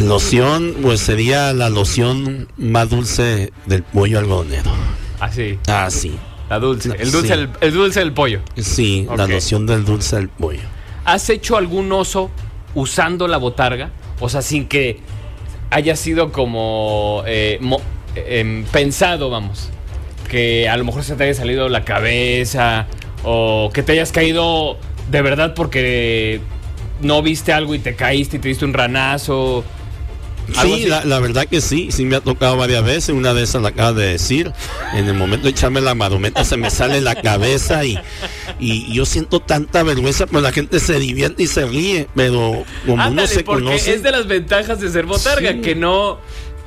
loción, 0.00 0.74
pues 0.82 1.00
sería 1.00 1.52
la 1.52 1.68
loción 1.70 2.48
más 2.56 2.90
dulce 2.90 3.52
del 3.66 3.82
pollo 3.82 4.18
algodonero. 4.18 4.70
Así, 5.20 5.58
Ah, 5.68 5.88
sí. 5.90 6.16
la 6.50 6.58
dulce. 6.58 6.90
El 6.98 7.10
dulce, 7.12 7.34
Sí. 7.34 7.48
el 7.60 7.72
dulce 7.72 8.00
del 8.00 8.12
pollo. 8.12 8.40
Sí, 8.56 9.06
la 9.16 9.26
loción 9.26 9.66
del 9.66 9.84
dulce 9.84 10.16
del 10.16 10.28
pollo. 10.28 10.60
¿Has 11.04 11.28
hecho 11.30 11.56
algún 11.56 11.90
oso 11.92 12.30
usando 12.74 13.28
la 13.28 13.36
botarga? 13.36 13.90
O 14.20 14.28
sea, 14.28 14.42
sin 14.42 14.66
que 14.66 15.00
haya 15.70 15.96
sido 15.96 16.32
como 16.32 17.22
eh, 17.26 17.58
mo- 17.60 17.80
em, 18.14 18.64
pensado, 18.64 19.30
vamos. 19.30 19.70
Que 20.28 20.68
a 20.68 20.76
lo 20.76 20.84
mejor 20.84 21.04
se 21.04 21.14
te 21.16 21.24
haya 21.24 21.34
salido 21.34 21.68
la 21.68 21.84
cabeza 21.84 22.86
o 23.22 23.70
que 23.72 23.82
te 23.82 23.92
hayas 23.92 24.12
caído 24.12 24.76
de 25.10 25.22
verdad 25.22 25.54
porque 25.54 26.40
no 27.00 27.22
viste 27.22 27.52
algo 27.52 27.74
y 27.74 27.78
te 27.78 27.94
caíste 27.94 28.36
y 28.36 28.40
te 28.40 28.48
diste 28.48 28.64
un 28.64 28.72
ranazo. 28.72 29.64
Sí, 30.60 30.86
la, 30.86 31.04
la 31.04 31.20
verdad 31.20 31.46
que 31.46 31.60
sí, 31.60 31.88
sí 31.90 32.04
me 32.04 32.16
ha 32.16 32.20
tocado 32.20 32.56
varias 32.56 32.84
veces. 32.84 33.10
Una 33.10 33.32
de 33.34 33.42
esas 33.42 33.62
la 33.62 33.68
acabas 33.70 33.96
de 33.96 34.06
decir. 34.06 34.52
En 34.94 35.06
el 35.06 35.14
momento 35.14 35.44
de 35.44 35.50
echarme 35.50 35.80
la 35.80 35.94
marometa 35.94 36.44
se 36.44 36.56
me 36.56 36.70
sale 36.70 37.00
la 37.00 37.14
cabeza 37.20 37.84
y, 37.84 37.98
y 38.60 38.92
yo 38.92 39.06
siento 39.06 39.40
tanta 39.40 39.82
vergüenza, 39.82 40.26
pero 40.26 40.40
la 40.40 40.52
gente 40.52 40.80
se 40.80 40.98
divierte 40.98 41.44
y 41.44 41.46
se 41.46 41.64
ríe. 41.66 42.08
Pero 42.14 42.64
como 42.82 42.94
uno 42.94 43.02
Ándale, 43.04 43.28
se 43.28 43.42
porque 43.44 43.64
conoce. 43.64 43.94
es 43.94 44.02
de 44.02 44.10
las 44.10 44.26
ventajas 44.26 44.80
de 44.80 44.90
ser 44.90 45.06
botarga, 45.06 45.52
Sí. 45.52 45.60
que 45.60 45.74
no 45.74 46.18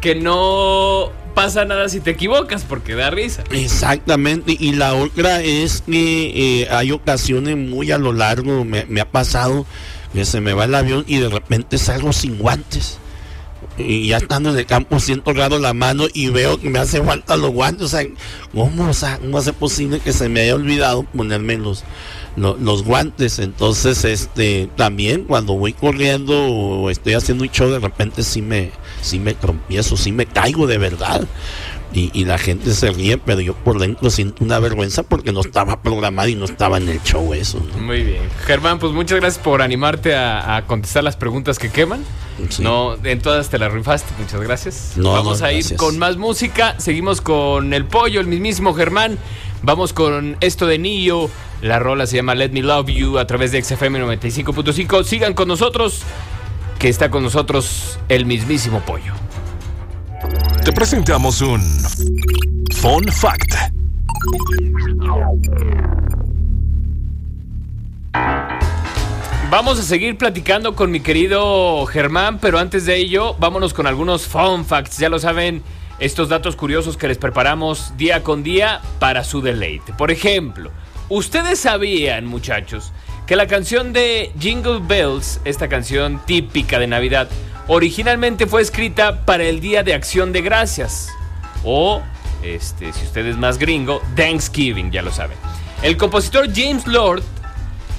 que 0.02 0.14
no 0.14 1.12
pasa 1.34 1.66
nada 1.66 1.90
si 1.90 2.00
te 2.00 2.12
equivocas 2.12 2.64
porque 2.64 2.94
da 2.96 3.10
risa. 3.10 3.44
Exactamente, 3.52 4.56
y 4.60 4.74
la 4.74 4.94
otra 4.96 5.42
es 5.42 5.82
que 5.82 6.62
eh, 6.64 6.68
hay 6.72 6.92
ocasiones 6.92 7.58
muy 7.58 7.92
a 7.92 7.98
lo 7.98 8.14
largo, 8.14 8.64
me, 8.66 8.86
me 8.86 9.02
ha 9.02 9.10
pasado 9.10 9.66
que 10.14 10.24
se 10.26 10.40
me 10.42 10.54
va 10.54 10.66
el 10.66 10.76
avión 10.76 11.04
y 11.08 11.18
de 11.18 11.30
repente 11.30 11.78
salgo 11.78 12.14
sin 12.14 12.38
guantes. 12.38 13.00
Y 13.78 14.08
ya 14.08 14.18
estando 14.18 14.50
en 14.50 14.58
el 14.58 14.66
campo 14.66 15.00
siento 15.00 15.34
raro 15.34 15.60
la 15.60 15.74
mano 15.74 16.06
y 16.14 16.30
veo 16.30 16.60
que 16.60 16.70
me 16.70 16.80
hace 16.80 17.02
falta 17.04 17.36
los 17.38 17.52
guantes. 17.52 17.84
O 17.84 17.88
sea, 17.88 18.06
¿cómo, 18.54 18.90
o 18.90 18.94
sea, 18.94 19.20
¿cómo 19.20 19.38
hace 19.38 19.54
posible 19.54 20.00
que 20.00 20.14
se 20.14 20.30
me 20.30 20.42
haya 20.42 20.56
olvidado 20.56 21.04
ponerme 21.04 21.58
los, 21.58 21.84
lo- 22.36 22.58
los 22.58 22.84
guantes? 22.84 23.38
Entonces, 23.40 24.04
este, 24.04 24.68
también 24.76 25.26
cuando 25.26 25.54
voy 25.54 25.74
corriendo 25.74 26.34
o 26.36 26.90
estoy 26.90 27.14
haciendo 27.14 27.44
un 27.44 27.52
show, 27.52 27.70
de 27.70 27.80
repente 27.80 28.24
sí 28.24 28.42
me, 28.42 28.72
sí 29.02 29.20
me 29.20 29.36
trompiezo, 29.36 29.96
sí 29.96 30.12
me 30.12 30.26
caigo 30.26 30.66
de 30.66 30.80
verdad. 30.80 31.28
Y, 31.94 32.12
y 32.14 32.26
la 32.26 32.38
gente 32.38 32.74
se 32.74 32.92
ríe, 32.92 33.18
pero 33.18 33.40
yo 33.40 33.54
por 33.56 33.80
dentro 33.80 34.10
siento 34.10 34.44
una 34.44 34.60
vergüenza 34.60 35.04
porque 35.04 35.32
no 35.32 35.40
estaba 35.42 35.82
programado 35.82 36.28
y 36.28 36.36
no 36.36 36.46
estaba 36.46 36.78
en 36.78 36.90
el 36.90 37.02
show 37.02 37.34
eso. 37.34 37.60
¿no? 37.74 37.80
Muy 37.82 38.04
bien. 38.04 38.22
Germán, 38.46 38.78
pues 38.78 38.92
muchas 38.94 39.20
gracias 39.20 39.42
por 39.44 39.62
animarte 39.62 40.14
a, 40.16 40.58
a 40.58 40.66
contestar 40.68 41.04
las 41.04 41.16
preguntas 41.16 41.58
que 41.60 41.70
queman. 41.72 42.04
Sí. 42.50 42.62
No, 42.62 42.96
en 43.04 43.20
todas 43.22 43.50
te 43.50 43.58
las 43.58 43.72
rifaste, 43.72 44.14
muchas 44.20 44.42
gracias. 44.42 44.94
No, 44.98 45.14
Vamos 45.14 45.40
no, 45.40 45.46
a 45.48 45.52
ir 45.54 45.60
gracias. 45.60 45.80
con 45.80 45.98
más 45.98 46.18
música. 46.18 46.76
Seguimos 46.78 47.22
con 47.22 47.74
el 47.74 47.86
pollo, 47.86 48.20
el 48.20 48.28
mismísimo 48.28 48.74
Germán. 48.76 49.18
Vamos 49.64 49.94
con 49.94 50.38
esto 50.42 50.68
de 50.68 50.78
Nio. 50.78 51.32
La 51.62 51.80
rola 51.80 52.06
se 52.06 52.18
llama 52.18 52.36
Let 52.36 52.50
Me 52.52 52.62
Love 52.62 52.90
You 52.90 53.18
a 53.18 53.26
través 53.26 53.52
de 53.52 53.64
XFM 53.64 54.00
95.5. 54.06 55.04
Sigan 55.04 55.34
con 55.34 55.48
nosotros, 55.48 56.02
que 56.78 56.90
está 56.90 57.10
con 57.10 57.24
nosotros 57.24 57.98
el 58.10 58.26
mismísimo 58.28 58.82
pollo. 58.82 59.14
Te 60.68 60.74
presentamos 60.74 61.40
un 61.40 61.62
Fun 62.76 63.06
Fact. 63.06 63.54
Vamos 69.50 69.80
a 69.80 69.84
seguir 69.84 70.18
platicando 70.18 70.76
con 70.76 70.92
mi 70.92 71.00
querido 71.00 71.86
Germán, 71.86 72.40
pero 72.40 72.60
antes 72.60 72.86
de 72.86 72.98
ello, 72.98 73.38
vámonos 73.40 73.74
con 73.74 73.88
algunos 73.88 74.28
fun 74.28 74.66
facts. 74.66 74.98
Ya 74.98 75.08
lo 75.08 75.20
saben, 75.20 75.64
estos 76.00 76.28
datos 76.28 76.58
curiosos 76.58 76.98
que 76.98 77.08
les 77.08 77.18
preparamos 77.18 77.94
día 77.96 78.22
con 78.22 78.44
día 78.44 78.82
para 79.00 79.24
su 79.24 79.42
deleite. 79.42 79.94
Por 79.94 80.12
ejemplo, 80.12 80.72
ustedes 81.08 81.62
sabían, 81.62 82.26
muchachos, 82.26 82.92
que 83.26 83.38
la 83.38 83.48
canción 83.48 83.94
de 83.94 84.34
Jingle 84.38 84.82
Bells, 84.86 85.40
esta 85.46 85.70
canción 85.70 86.20
típica 86.26 86.78
de 86.78 86.88
Navidad, 86.88 87.30
originalmente 87.68 88.48
fue 88.48 88.62
escrita 88.62 89.26
para 89.26 89.44
el 89.44 89.60
Día 89.60 89.84
de 89.84 89.94
Acción 89.94 90.34
de 90.34 90.42
Gracias. 90.42 91.10
O, 91.64 92.02
este, 92.44 92.94
si 92.94 93.06
usted 93.06 93.26
es 93.26 93.38
más 93.38 93.58
gringo, 93.58 94.02
Thanksgiving, 94.16 94.92
ya 94.92 95.02
lo 95.02 95.12
saben. 95.12 95.38
El 95.82 95.98
compositor 95.98 96.48
James 96.54 96.88
Lord 96.88 97.24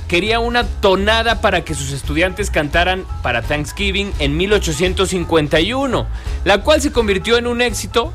quería 0.08 0.40
una 0.40 0.64
tonada 0.64 1.40
para 1.40 1.64
que 1.64 1.74
sus 1.74 1.92
estudiantes 1.92 2.50
cantaran 2.50 3.04
para 3.22 3.42
Thanksgiving 3.42 4.12
en 4.18 4.36
1851, 4.36 6.06
la 6.44 6.58
cual 6.62 6.80
se 6.80 6.90
convirtió 6.90 7.36
en 7.36 7.46
un 7.46 7.60
éxito, 7.60 8.12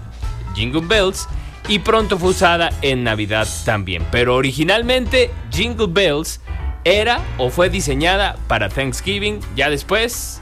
Jingle 0.55 0.81
Bells, 0.85 1.27
y 1.69 1.79
pronto 1.79 2.17
fue 2.17 2.29
usada 2.29 2.71
en 2.81 3.03
Navidad 3.03 3.47
también. 3.63 4.05
Pero 4.11 4.35
originalmente 4.35 5.31
Jingle 5.51 5.87
Bells 5.87 6.41
era 6.83 7.21
o 7.37 7.49
fue 7.49 7.69
diseñada 7.69 8.35
para 8.47 8.69
Thanksgiving, 8.69 9.39
ya 9.55 9.69
después 9.69 10.41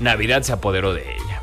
Navidad 0.00 0.42
se 0.42 0.52
apoderó 0.52 0.94
de 0.94 1.02
ella. 1.02 1.42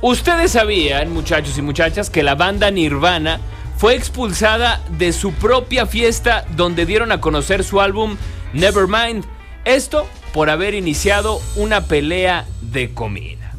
Ustedes 0.00 0.52
sabían, 0.52 1.12
muchachos 1.12 1.56
y 1.56 1.62
muchachas, 1.62 2.10
que 2.10 2.22
la 2.22 2.34
banda 2.34 2.70
Nirvana 2.70 3.40
fue 3.76 3.94
expulsada 3.94 4.82
de 4.98 5.12
su 5.12 5.32
propia 5.32 5.86
fiesta 5.86 6.44
donde 6.56 6.86
dieron 6.86 7.12
a 7.12 7.20
conocer 7.20 7.64
su 7.64 7.80
álbum 7.80 8.16
Nevermind. 8.52 9.24
Esto 9.64 10.06
por 10.32 10.50
haber 10.50 10.74
iniciado 10.74 11.40
una 11.56 11.86
pelea 11.86 12.46
de 12.60 12.92
comida. 12.92 13.52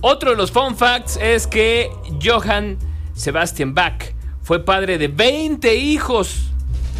Otro 0.00 0.30
de 0.30 0.36
los 0.36 0.50
fun 0.50 0.76
facts 0.76 1.18
es 1.20 1.46
que 1.46 1.90
Johann 2.22 2.78
Sebastian 3.14 3.74
Bach 3.74 4.12
fue 4.42 4.64
padre 4.64 4.98
de 4.98 5.08
20 5.08 5.74
hijos. 5.74 6.50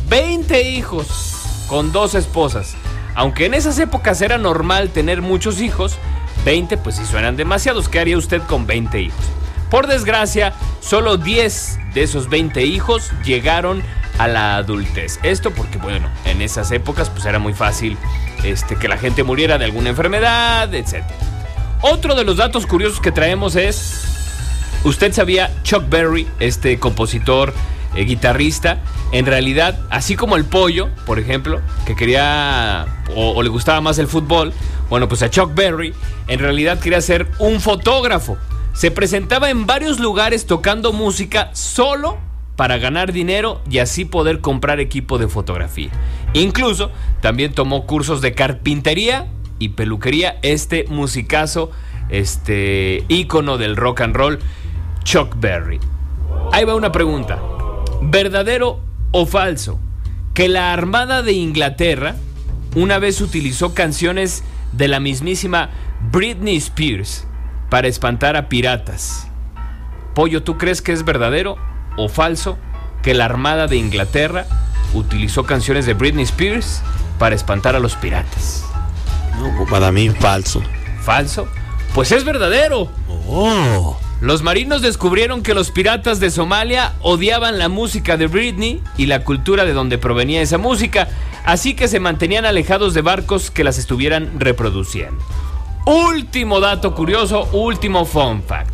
20 0.09 0.63
hijos 0.71 1.07
con 1.69 1.93
dos 1.93 2.15
esposas. 2.15 2.77
Aunque 3.15 3.47
en 3.47 3.55
esas 3.55 3.79
épocas 3.79 4.21
era 4.23 4.39
normal 4.39 4.91
tener 4.91 5.23
muchos 5.23 5.61
hijos, 5.61 5.99
20 6.45 6.77
pues 6.79 6.97
si 6.97 7.05
suenan 7.05 7.37
demasiados. 7.37 7.89
¿Qué 7.89 8.01
haría 8.01 8.19
usted 8.19 8.43
con 8.43 8.67
20 8.67 9.01
hijos? 9.01 9.25
Por 9.71 9.87
desgracia, 9.87 10.53
solo 10.81 11.17
10 11.17 11.79
de 11.95 12.03
esos 12.03 12.29
20 12.29 12.65
hijos 12.65 13.11
llegaron 13.25 13.83
a 14.19 14.29
la 14.29 14.57
adultez. 14.57 15.19
Esto 15.23 15.51
porque, 15.51 15.79
bueno, 15.79 16.09
en 16.25 16.43
esas 16.43 16.71
épocas 16.71 17.11
pues 17.11 17.25
era 17.25 17.39
muy 17.39 17.55
fácil 17.55 17.97
este, 18.45 18.77
que 18.77 18.89
la 18.89 18.99
gente 18.99 19.23
muriera 19.23 19.59
de 19.59 19.65
alguna 19.65 19.91
enfermedad, 19.91 20.73
etc. 20.75 21.03
Otro 21.81 22.15
de 22.15 22.25
los 22.25 22.37
datos 22.37 22.67
curiosos 22.67 23.01
que 23.01 23.13
traemos 23.13 23.57
es, 23.57 24.05
¿usted 24.85 25.13
sabía 25.13 25.51
Chuck 25.63 25.89
Berry, 25.89 26.29
este 26.41 26.79
compositor, 26.79 27.53
eh, 27.97 28.05
guitarrista, 28.05 28.83
en 29.13 29.27
realidad, 29.27 29.79
así 29.91 30.17
como 30.17 30.37
el 30.37 30.45
pollo, 30.45 30.89
por 31.07 31.19
ejemplo, 31.19 31.61
que 31.87 31.95
quería 31.95 32.87
o, 33.15 33.31
o 33.31 33.43
le 33.43 33.49
gustaba 33.49 33.81
más 33.81 33.99
el 33.99 34.09
fútbol, 34.09 34.53
bueno, 34.91 35.09
pues 35.09 35.23
a 35.23 35.31
Chuck 35.31 35.55
Berry 35.55 35.95
en 36.29 36.39
realidad 36.39 36.79
quería 36.79 37.01
ser 37.01 37.29
un 37.39 37.61
fotógrafo. 37.61 38.37
Se 38.73 38.91
presentaba 38.91 39.51
en 39.51 39.67
varios 39.67 40.01
lugares 40.01 40.47
tocando 40.47 40.93
música 40.93 41.51
solo 41.53 42.19
para 42.57 42.79
ganar 42.79 43.13
dinero 43.13 43.61
y 43.71 43.79
así 43.79 44.05
poder 44.05 44.41
comprar 44.41 44.81
equipo 44.81 45.19
de 45.19 45.29
fotografía. 45.29 45.91
Incluso 46.33 46.91
también 47.21 47.53
tomó 47.53 47.87
cursos 47.87 48.21
de 48.21 48.35
carpintería 48.35 49.27
y 49.59 49.71
peluquería. 49.71 50.39
Este 50.43 50.85
musicazo, 50.89 51.71
este 52.09 53.05
ícono 53.09 53.59
del 53.59 53.77
rock 53.77 54.03
and 54.03 54.17
roll, 54.17 54.39
Chuck 55.05 55.35
Berry. 55.39 55.81
Ahí 56.53 56.65
va 56.65 56.75
una 56.75 56.93
pregunta. 56.93 57.41
¿Verdadero 58.07 58.81
o 59.13 59.27
falso? 59.27 59.79
Que 60.35 60.49
la 60.49 60.73
Armada 60.73 61.23
de 61.23 61.33
Inglaterra 61.33 62.17
una 62.75 62.99
vez 62.99 63.21
utilizó 63.21 63.75
canciones 63.75 64.45
de 64.73 64.89
la 64.89 65.01
mismísima 65.01 65.71
Britney 66.11 66.57
Spears 66.57 67.27
para 67.71 67.89
espantar 67.89 68.37
a 68.37 68.49
piratas. 68.49 69.29
Pollo, 70.15 70.43
¿tú 70.43 70.59
crees 70.59 70.83
que 70.83 70.93
es 70.93 71.05
verdadero 71.05 71.57
o 71.97 72.09
falso 72.09 72.59
que 73.03 73.15
la 73.15 73.25
Armada 73.25 73.67
de 73.69 73.77
Inglaterra 73.77 74.47
utilizó 74.93 75.45
canciones 75.45 75.87
de 75.87 75.95
Britney 75.95 76.25
Spears 76.25 76.83
para 77.19 77.35
espantar 77.35 77.75
a 77.75 77.81
los 77.81 77.97
piratas? 77.97 78.65
No, 79.39 79.67
para 79.67 79.91
mí 79.91 80.11
falso. 80.11 80.63
¿Falso? 81.01 81.49
Pues 81.95 82.13
es 82.13 82.25
verdadero. 82.25 82.91
Oh, 83.27 83.97
Los 84.21 84.43
marinos 84.43 84.81
descubrieron 84.81 85.43
que 85.43 85.55
los 85.55 85.71
piratas 85.71 86.21
de 86.21 86.31
Somalia 86.31 86.95
odiaban 87.03 87.59
la 87.59 87.69
música 87.69 88.17
de 88.17 88.27
Britney 88.27 88.83
y 88.97 89.07
la 89.07 89.25
cultura 89.25 89.65
de 89.65 89.73
donde 89.73 89.99
provenía 89.99 90.41
esa 90.41 90.57
música, 90.57 91.09
así 91.45 91.75
que 91.75 91.89
se 91.89 92.01
mantenían 92.01 92.47
alejados 92.47 92.95
de 92.95 93.03
barcos 93.03 93.51
que 93.51 93.65
las 93.65 93.77
estuvieran 93.77 94.41
reproduciendo. 94.41 95.23
Último 95.85 96.61
dato 96.61 96.95
curioso, 96.95 97.49
último 97.53 98.07
fun 98.07 98.43
fact. 98.43 98.73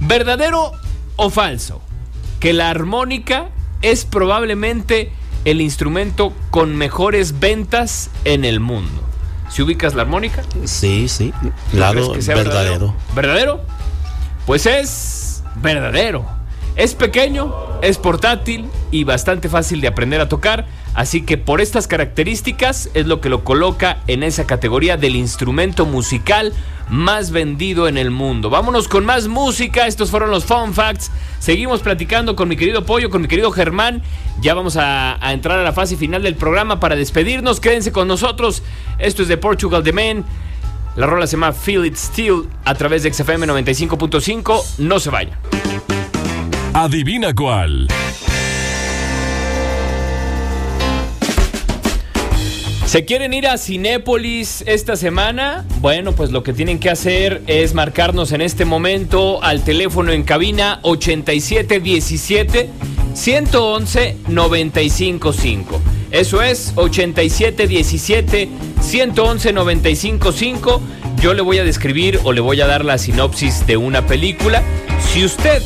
¿Verdadero 0.00 0.72
o 1.16 1.30
falso? 1.30 1.80
Que 2.40 2.52
la 2.52 2.70
armónica 2.70 3.50
es 3.82 4.04
probablemente 4.04 5.12
el 5.44 5.60
instrumento 5.60 6.32
con 6.50 6.74
mejores 6.74 7.38
ventas 7.38 8.10
en 8.24 8.44
el 8.44 8.58
mundo. 8.58 9.02
¿Si 9.48 9.60
ubicas 9.62 9.94
la 9.94 10.02
armónica? 10.02 10.42
Sí, 10.64 11.08
sí. 11.08 11.32
¿Crees 11.40 11.54
Claro, 11.72 12.12
que 12.12 12.22
sea 12.22 12.34
verdadero. 12.36 12.94
¿Verdadero? 13.14 13.60
Pues 14.46 14.66
es 14.66 15.42
verdadero. 15.56 16.26
Es 16.74 16.94
pequeño, 16.94 17.54
es 17.82 17.98
portátil 17.98 18.66
y 18.90 19.04
bastante 19.04 19.50
fácil 19.50 19.82
de 19.82 19.88
aprender 19.88 20.22
a 20.22 20.28
tocar, 20.30 20.66
así 20.94 21.20
que 21.20 21.36
por 21.36 21.60
estas 21.60 21.86
características 21.86 22.88
es 22.94 23.06
lo 23.06 23.20
que 23.20 23.28
lo 23.28 23.44
coloca 23.44 23.98
en 24.06 24.22
esa 24.22 24.46
categoría 24.46 24.96
del 24.96 25.14
instrumento 25.14 25.84
musical 25.84 26.54
más 26.88 27.30
vendido 27.30 27.88
en 27.88 27.98
el 27.98 28.10
mundo. 28.10 28.48
Vámonos 28.48 28.88
con 28.88 29.04
más 29.04 29.28
música, 29.28 29.86
estos 29.86 30.10
fueron 30.10 30.30
los 30.30 30.44
Fun 30.44 30.72
Facts. 30.72 31.10
Seguimos 31.40 31.80
platicando 31.80 32.36
con 32.36 32.48
mi 32.48 32.56
querido 32.56 32.84
Pollo, 32.84 33.10
con 33.10 33.22
mi 33.22 33.28
querido 33.28 33.50
Germán. 33.50 34.02
Ya 34.40 34.54
vamos 34.54 34.76
a, 34.78 35.18
entrar 35.32 35.58
a 35.58 35.62
la 35.62 35.72
fase 35.72 35.96
final 35.96 36.22
del 36.22 36.36
programa 36.36 36.80
para 36.80 36.96
despedirnos. 36.96 37.60
Quédense 37.60 37.92
con 37.92 38.08
nosotros. 38.08 38.62
Esto 38.98 39.22
es 39.22 39.28
de 39.28 39.36
Portugal 39.36 39.82
The 39.82 39.92
Man. 39.92 40.24
La 40.94 41.06
rola 41.06 41.26
se 41.26 41.32
llama 41.32 41.52
Feel 41.52 41.86
It 41.86 41.96
Still 41.96 42.48
a 42.64 42.74
través 42.74 43.02
de 43.02 43.12
XFM 43.12 43.46
95.5. 43.46 44.78
No 44.78 45.00
se 45.00 45.10
vayan. 45.10 45.38
Adivina 46.74 47.34
cuál. 47.34 47.88
¿Se 52.86 53.06
quieren 53.06 53.32
ir 53.32 53.48
a 53.48 53.56
Cinépolis 53.56 54.64
esta 54.66 54.96
semana? 54.96 55.64
Bueno, 55.80 56.12
pues 56.12 56.30
lo 56.30 56.42
que 56.42 56.52
tienen 56.52 56.78
que 56.78 56.90
hacer 56.90 57.42
es 57.46 57.72
marcarnos 57.72 58.32
en 58.32 58.42
este 58.42 58.66
momento 58.66 59.42
al 59.42 59.64
teléfono 59.64 60.12
en 60.12 60.24
cabina 60.24 60.78
8717 60.82 62.68
111 63.14 64.18
955. 64.28 65.80
Eso 66.12 66.42
es 66.42 66.74
8717 66.76 68.48
111 68.80 69.52
955. 69.52 70.82
Yo 71.20 71.32
le 71.32 71.40
voy 71.40 71.58
a 71.58 71.64
describir 71.64 72.20
o 72.24 72.32
le 72.32 72.42
voy 72.42 72.60
a 72.60 72.66
dar 72.66 72.84
la 72.84 72.98
sinopsis 72.98 73.66
de 73.66 73.78
una 73.78 74.06
película. 74.06 74.62
Si 75.00 75.24
usted 75.24 75.62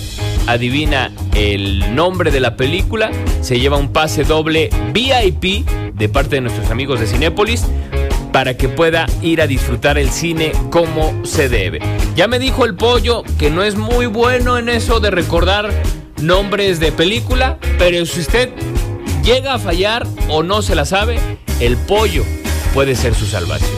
adivina 0.46 1.10
el 1.34 1.94
nombre 1.96 2.30
de 2.30 2.38
la 2.38 2.56
película, 2.56 3.10
se 3.40 3.58
lleva 3.58 3.76
un 3.76 3.92
pase 3.92 4.22
doble 4.22 4.70
VIP 4.92 5.66
de 5.94 6.08
parte 6.08 6.36
de 6.36 6.42
nuestros 6.42 6.70
amigos 6.70 7.00
de 7.00 7.08
Cinépolis 7.08 7.64
para 8.32 8.56
que 8.56 8.68
pueda 8.68 9.06
ir 9.22 9.40
a 9.40 9.48
disfrutar 9.48 9.98
el 9.98 10.10
cine 10.10 10.52
como 10.70 11.24
se 11.24 11.48
debe. 11.48 11.80
Ya 12.14 12.28
me 12.28 12.38
dijo 12.38 12.64
el 12.64 12.76
pollo 12.76 13.24
que 13.38 13.50
no 13.50 13.64
es 13.64 13.76
muy 13.76 14.06
bueno 14.06 14.58
en 14.58 14.68
eso 14.68 15.00
de 15.00 15.10
recordar 15.10 15.72
nombres 16.20 16.78
de 16.78 16.92
película, 16.92 17.58
pero 17.78 18.04
si 18.06 18.20
usted 18.20 18.50
llega 19.26 19.54
a 19.54 19.58
fallar 19.58 20.06
o 20.28 20.42
no 20.44 20.62
se 20.62 20.76
la 20.76 20.84
sabe, 20.86 21.18
el 21.60 21.76
pollo 21.76 22.24
puede 22.72 22.94
ser 22.94 23.14
su 23.14 23.26
salvación. 23.26 23.70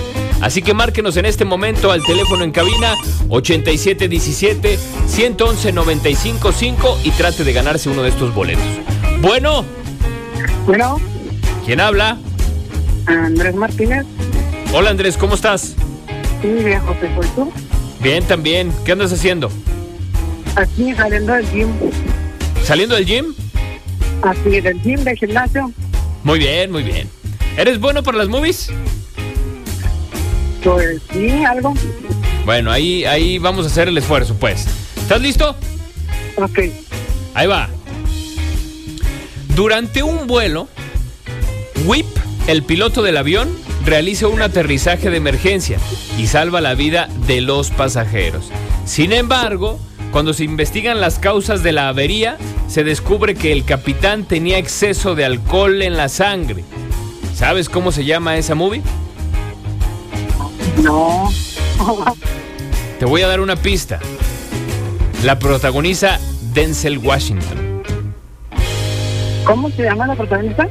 Así 0.42 0.62
que 0.62 0.74
márquenos 0.74 1.16
en 1.16 1.24
este 1.24 1.44
momento 1.44 1.90
al 1.90 2.04
teléfono 2.04 2.44
en 2.44 2.52
cabina 2.52 2.94
8717 3.30 4.78
111 5.08 5.72
955 5.72 6.98
y 7.02 7.10
trate 7.12 7.42
de 7.42 7.52
ganarse 7.52 7.88
uno 7.88 8.02
de 8.02 8.10
estos 8.10 8.32
boletos. 8.34 8.62
Bueno, 9.20 9.64
Bueno, 10.66 11.00
¿quién 11.64 11.80
habla? 11.80 12.18
Andrés 13.06 13.54
Martínez. 13.54 14.04
Hola 14.72 14.90
Andrés, 14.90 15.16
¿cómo 15.16 15.34
estás? 15.34 15.74
Sí, 16.42 16.48
bien, 16.48 16.80
José, 16.82 17.10
¿soy 17.16 17.26
tú? 17.34 17.52
Bien, 18.00 18.22
también. 18.22 18.70
¿Qué 18.84 18.92
andas 18.92 19.12
haciendo? 19.12 19.50
Aquí 20.54 20.94
saliendo 20.94 21.32
del 21.32 21.50
gym. 21.50 21.68
¿Saliendo 22.62 22.94
del 22.94 23.06
gym? 23.06 23.34
Así, 24.22 24.60
del 24.60 24.80
gym, 24.82 25.04
del 25.04 25.16
gimnasio. 25.16 25.72
Muy 26.24 26.38
bien, 26.38 26.70
muy 26.70 26.82
bien. 26.82 27.08
¿Eres 27.56 27.80
bueno 27.80 28.02
para 28.02 28.18
las 28.18 28.28
movies? 28.28 28.70
Pues 30.62 31.00
sí, 31.12 31.44
algo. 31.44 31.74
Bueno, 32.44 32.70
ahí, 32.70 33.04
ahí 33.04 33.38
vamos 33.38 33.66
a 33.66 33.68
hacer 33.68 33.88
el 33.88 33.98
esfuerzo, 33.98 34.34
pues. 34.38 34.66
¿Estás 34.96 35.20
listo? 35.20 35.56
Ok. 36.36 36.58
Ahí 37.34 37.46
va. 37.46 37.68
Durante 39.54 40.02
un 40.02 40.26
vuelo, 40.26 40.68
Whip, 41.84 42.06
el 42.46 42.62
piloto 42.62 43.02
del 43.02 43.16
avión, 43.16 43.48
realiza 43.84 44.28
un 44.28 44.42
aterrizaje 44.42 45.10
de 45.10 45.16
emergencia 45.16 45.78
y 46.16 46.26
salva 46.26 46.60
la 46.60 46.74
vida 46.74 47.08
de 47.26 47.40
los 47.40 47.70
pasajeros. 47.70 48.50
Sin 48.84 49.12
embargo, 49.12 49.80
cuando 50.12 50.32
se 50.32 50.44
investigan 50.44 51.00
las 51.00 51.18
causas 51.18 51.62
de 51.62 51.72
la 51.72 51.88
avería, 51.88 52.38
se 52.66 52.84
descubre 52.84 53.34
que 53.34 53.52
el 53.52 53.64
capitán 53.64 54.24
tenía 54.24 54.58
exceso 54.58 55.14
de 55.14 55.24
alcohol 55.24 55.82
en 55.82 55.96
la 55.96 56.08
sangre. 56.08 56.64
¿Sabes 57.34 57.68
cómo 57.68 57.92
se 57.92 58.04
llama 58.04 58.36
esa 58.36 58.54
movie? 58.54 58.82
No. 60.82 61.30
Te 62.98 63.04
voy 63.04 63.22
a 63.22 63.28
dar 63.28 63.40
una 63.40 63.56
pista. 63.56 64.00
La 65.24 65.38
protagoniza 65.38 66.18
Denzel 66.52 66.98
Washington. 66.98 67.82
¿Cómo 69.44 69.70
se 69.70 69.82
llama 69.82 70.06
la 70.06 70.16
protagonista? 70.16 70.68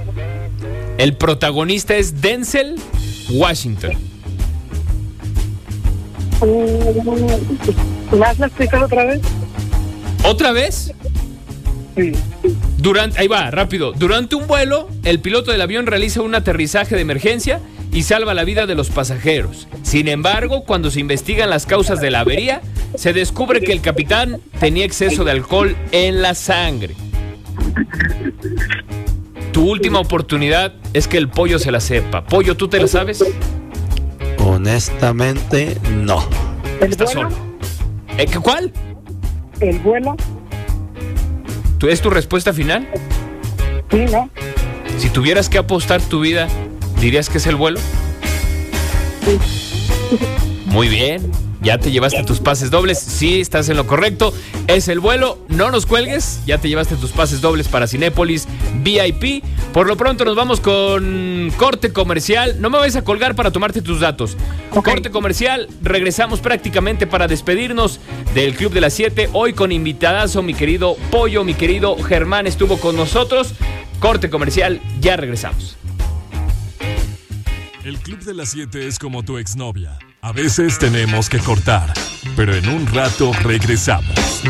El 0.98 1.16
protagonista 1.16 1.96
es 1.96 2.22
Denzel 2.22 2.76
Washington. 3.32 3.94
¿Me 8.12 8.18
vas 8.20 8.40
a 8.40 8.46
explicar 8.46 8.84
otra 8.84 9.06
vez? 9.06 9.22
¿Otra 10.24 10.52
vez? 10.52 10.94
Sí. 11.96 12.12
Durante, 12.78 13.20
ahí 13.20 13.28
va, 13.28 13.50
rápido. 13.52 13.92
Durante 13.92 14.36
un 14.36 14.48
vuelo, 14.48 14.88
el 15.04 15.20
piloto 15.20 15.52
del 15.52 15.62
avión 15.62 15.88
realiza 15.88 16.22
un 16.22 16.36
aterrizaje 16.36 16.96
de 16.96 17.02
emergencia 17.02 17.60
y 17.92 18.04
salva 18.04 18.34
la 18.34 18.44
vida 18.44 18.66
de 18.66 18.76
los 18.76 18.90
pasajeros. 18.90 19.68
Sin 19.84 20.08
embargo, 20.08 20.64
cuando 20.64 20.92
se 20.92 21.00
investigan 21.00 21.50
las 21.50 21.66
causas 21.66 22.00
de 22.00 22.12
la 22.12 22.22
avería, 22.22 22.62
se 22.96 23.14
descubre 23.14 23.62
que 23.62 23.72
el 23.72 23.82
capitán 23.82 24.40
tenía 24.60 24.86
exceso 24.86 25.24
de 25.24 25.32
alcohol 25.32 25.76
en 25.92 26.22
la 26.22 26.36
sangre. 26.36 26.96
Tu 29.52 29.70
última 29.70 30.00
oportunidad 30.00 30.74
es 30.94 31.08
que 31.08 31.18
el 31.18 31.30
pollo 31.30 31.58
se 31.58 31.72
la 31.72 31.80
sepa. 31.80 32.24
Pollo, 32.24 32.56
¿tú 32.56 32.68
te 32.68 32.80
la 32.80 32.88
sabes? 32.88 33.24
Honestamente, 34.38 35.78
no. 35.90 36.24
¿El 36.80 36.92
Estás 36.92 37.12
solo. 37.12 37.47
¿Eh, 38.18 38.26
¿Cuál? 38.42 38.72
¿El 39.60 39.80
vuelo? 39.80 40.16
¿Tú- 41.78 41.88
¿Es 41.88 42.02
tu 42.02 42.10
respuesta 42.10 42.54
final? 42.54 42.88
Sí, 43.92 44.06
¿no? 44.12 44.30
Si 44.98 45.10
tuvieras 45.10 45.50
que 45.50 45.58
apostar 45.58 46.02
tu 46.02 46.20
vida, 46.22 46.48
¿dirías 47.00 47.30
que 47.30 47.38
es 47.38 47.48
el 47.48 47.56
vuelo? 47.56 47.80
Muy 50.66 50.88
bien. 50.88 51.32
Ya 51.62 51.78
te 51.80 51.92
llevaste 51.92 52.24
tus 52.24 52.40
pases 52.40 52.70
dobles. 52.70 53.00
Sí, 53.00 53.42
estás 53.42 53.68
en 53.70 53.78
lo 53.78 53.88
correcto. 53.88 54.34
Es 54.68 54.88
el 54.88 55.00
vuelo. 55.00 55.40
No 55.48 55.72
nos 55.72 55.86
cuelgues. 55.86 56.42
Ya 56.46 56.60
te 56.60 56.70
llevaste 56.70 56.96
tus 56.96 57.12
pases 57.12 57.42
dobles 57.42 57.68
para 57.68 57.88
Cinépolis 57.88 58.48
VIP. 58.84 59.44
Por 59.74 59.88
lo 59.88 59.98
pronto 59.98 60.24
nos 60.24 60.36
vamos 60.36 60.62
con 60.62 61.52
corte 61.58 61.92
comercial. 61.92 62.62
No 62.62 62.70
me 62.70 62.78
vayas 62.78 62.96
a 62.98 63.04
colgar 63.04 63.36
para 63.36 63.52
tomarte 63.52 63.82
tus 63.82 64.00
datos. 64.00 64.38
Corte 64.84 65.10
comercial. 65.10 65.68
Regresamos 65.82 66.40
prácticamente 66.40 67.08
para 67.08 67.28
despedirnos 67.28 68.00
del 68.36 68.56
Club 68.56 68.74
de 68.74 68.82
las 68.82 68.94
7. 68.94 69.30
Hoy 69.34 69.54
con 69.54 69.72
invitadazo, 69.72 70.44
mi 70.44 70.54
querido 70.54 70.96
Pollo, 71.12 71.44
mi 71.44 71.56
querido 71.56 71.98
Germán 71.98 72.46
estuvo 72.48 72.80
con 72.80 72.96
nosotros. 72.96 73.54
Corte 74.00 74.30
comercial. 74.30 74.80
Ya 75.02 75.18
regresamos. 75.18 75.76
El 77.84 77.98
Club 78.00 78.20
de 78.20 78.34
las 78.34 78.50
7 78.50 78.86
es 78.86 79.00
como 79.00 79.24
tu 79.24 79.38
exnovia. 79.38 79.98
A 80.22 80.32
veces 80.34 80.80
tenemos 80.80 81.30
que 81.30 81.40
cortar, 81.40 81.94
pero 82.36 82.56
en 82.56 82.68
un 82.68 82.88
rato 82.88 83.32
regresamos. 83.44 84.42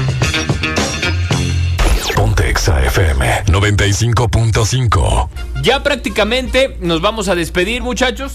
Ponte 2.16 2.50
Exa 2.50 2.84
FM 2.84 3.44
95.5. 3.46 5.30
Ya 5.62 5.84
prácticamente 5.84 6.78
nos 6.82 7.02
vamos 7.02 7.28
a 7.28 7.36
despedir, 7.36 7.84
muchachos. 7.84 8.34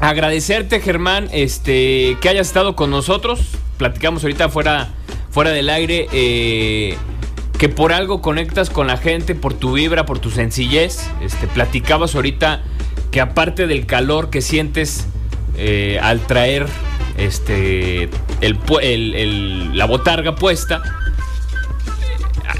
Agradecerte, 0.00 0.80
Germán, 0.80 1.28
este, 1.32 2.18
que 2.20 2.28
hayas 2.28 2.48
estado 2.48 2.76
con 2.76 2.90
nosotros. 2.90 3.40
Platicamos 3.78 4.22
ahorita 4.22 4.48
fuera, 4.48 4.88
fuera 5.30 5.50
del 5.50 5.70
aire. 5.70 6.08
eh, 6.12 6.96
que 7.58 7.68
por 7.68 7.92
algo 7.92 8.20
conectas 8.20 8.68
con 8.68 8.88
la 8.88 8.96
gente, 8.96 9.34
por 9.36 9.54
tu 9.54 9.72
vibra, 9.74 10.04
por 10.04 10.18
tu 10.18 10.30
sencillez. 10.30 11.08
Este, 11.22 11.46
platicabas 11.46 12.14
ahorita 12.14 12.62
que 13.12 13.20
aparte 13.20 13.66
del 13.68 13.86
calor 13.86 14.28
que 14.28 14.42
sientes 14.42 15.06
eh, 15.56 15.98
al 16.02 16.26
traer 16.26 16.66
este, 17.16 18.08
el 18.40 19.76
la 19.76 19.86
botarga 19.86 20.34
puesta, 20.34 20.82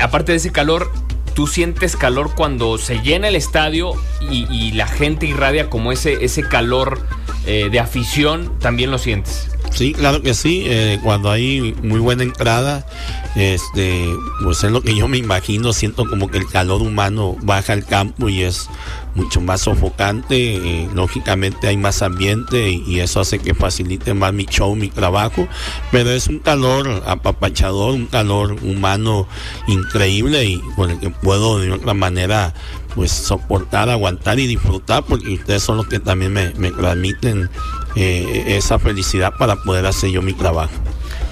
aparte 0.01 0.33
de 0.33 0.39
ese 0.39 0.53
calor, 0.53 0.91
tú 1.35 1.47
sientes 1.47 1.97
calor 1.97 2.35
cuando 2.35 2.79
se 2.79 3.01
llena 3.01 3.29
el 3.29 3.37
estadio 3.37 3.93
y, 4.31 4.47
y 4.51 4.73
la 4.73 4.87
gente 4.87 5.27
irradia 5.27 5.69
como 5.69 5.93
ese, 5.93 6.25
ese 6.25 6.43
calor 6.43 7.01
eh, 7.47 7.69
de 7.71 7.81
afición, 7.81 8.59
también 8.59 8.91
lo 8.91 8.99
sientes. 8.99 9.49
Sí, 9.71 9.93
claro 9.93 10.23
que 10.23 10.35
sí. 10.35 10.63
eh, 10.67 11.01
cuando 11.03 11.31
hay 11.31 11.75
muy 11.83 11.99
buena 11.99 12.23
entrada, 12.23 12.87
este, 13.35 14.07
pues 14.45 14.63
es 14.63 14.71
lo 14.71 14.83
que 14.83 14.95
yo 14.95 15.09
me 15.09 15.19
imagino. 15.19 15.73
Siento 15.73 16.09
como 16.09 16.31
que 16.31 16.39
el 16.39 16.47
calor 16.47 16.81
humano 16.81 17.37
baja 17.43 17.73
al 17.73 17.85
campo 17.85 18.29
y 18.29 18.45
es 18.45 18.69
mucho 19.15 19.41
más 19.41 19.63
sofocante. 19.63 20.89
lógicamente 20.95 21.69
hay 21.69 21.77
más 21.77 22.03
ambiente 22.03 22.71
y, 22.71 22.85
y 22.87 23.01
eso 23.01 23.21
hace 23.21 23.39
que 23.39 23.55
facilite 23.55 24.15
más 24.15 24.33
mi 24.33 24.47
show, 24.47 24.75
mi 24.75 24.89
trabajo. 24.89 25.49
Pero 25.91 26.11
es 26.11 26.29
un 26.29 26.39
calor 26.39 27.03
apapachador, 27.07 27.95
un 27.95 28.07
calor 28.07 28.57
humano 28.63 29.27
increíble 29.67 30.45
y 30.45 30.61
con 30.77 30.91
el 30.91 31.01
que 31.01 31.11
puedo 31.11 31.59
de 31.59 31.73
otra 31.73 31.95
manera 31.95 32.55
pues 32.95 33.11
soportar, 33.11 33.91
aguantar 33.91 34.39
y 34.39 34.47
disfrutar 34.47 35.05
porque 35.05 35.35
ustedes 35.35 35.63
son 35.63 35.77
los 35.77 35.89
que 35.89 35.99
también 35.99 36.33
me, 36.33 36.51
me 36.55 36.71
transmiten 36.71 37.51
eh, 37.97 38.45
esa 38.57 38.79
felicidad 38.79 39.35
para 39.39 39.57
poder 39.57 39.87
hacer 39.87 40.11
yo 40.11 40.23
mi 40.23 40.33
trabajo. 40.33 40.73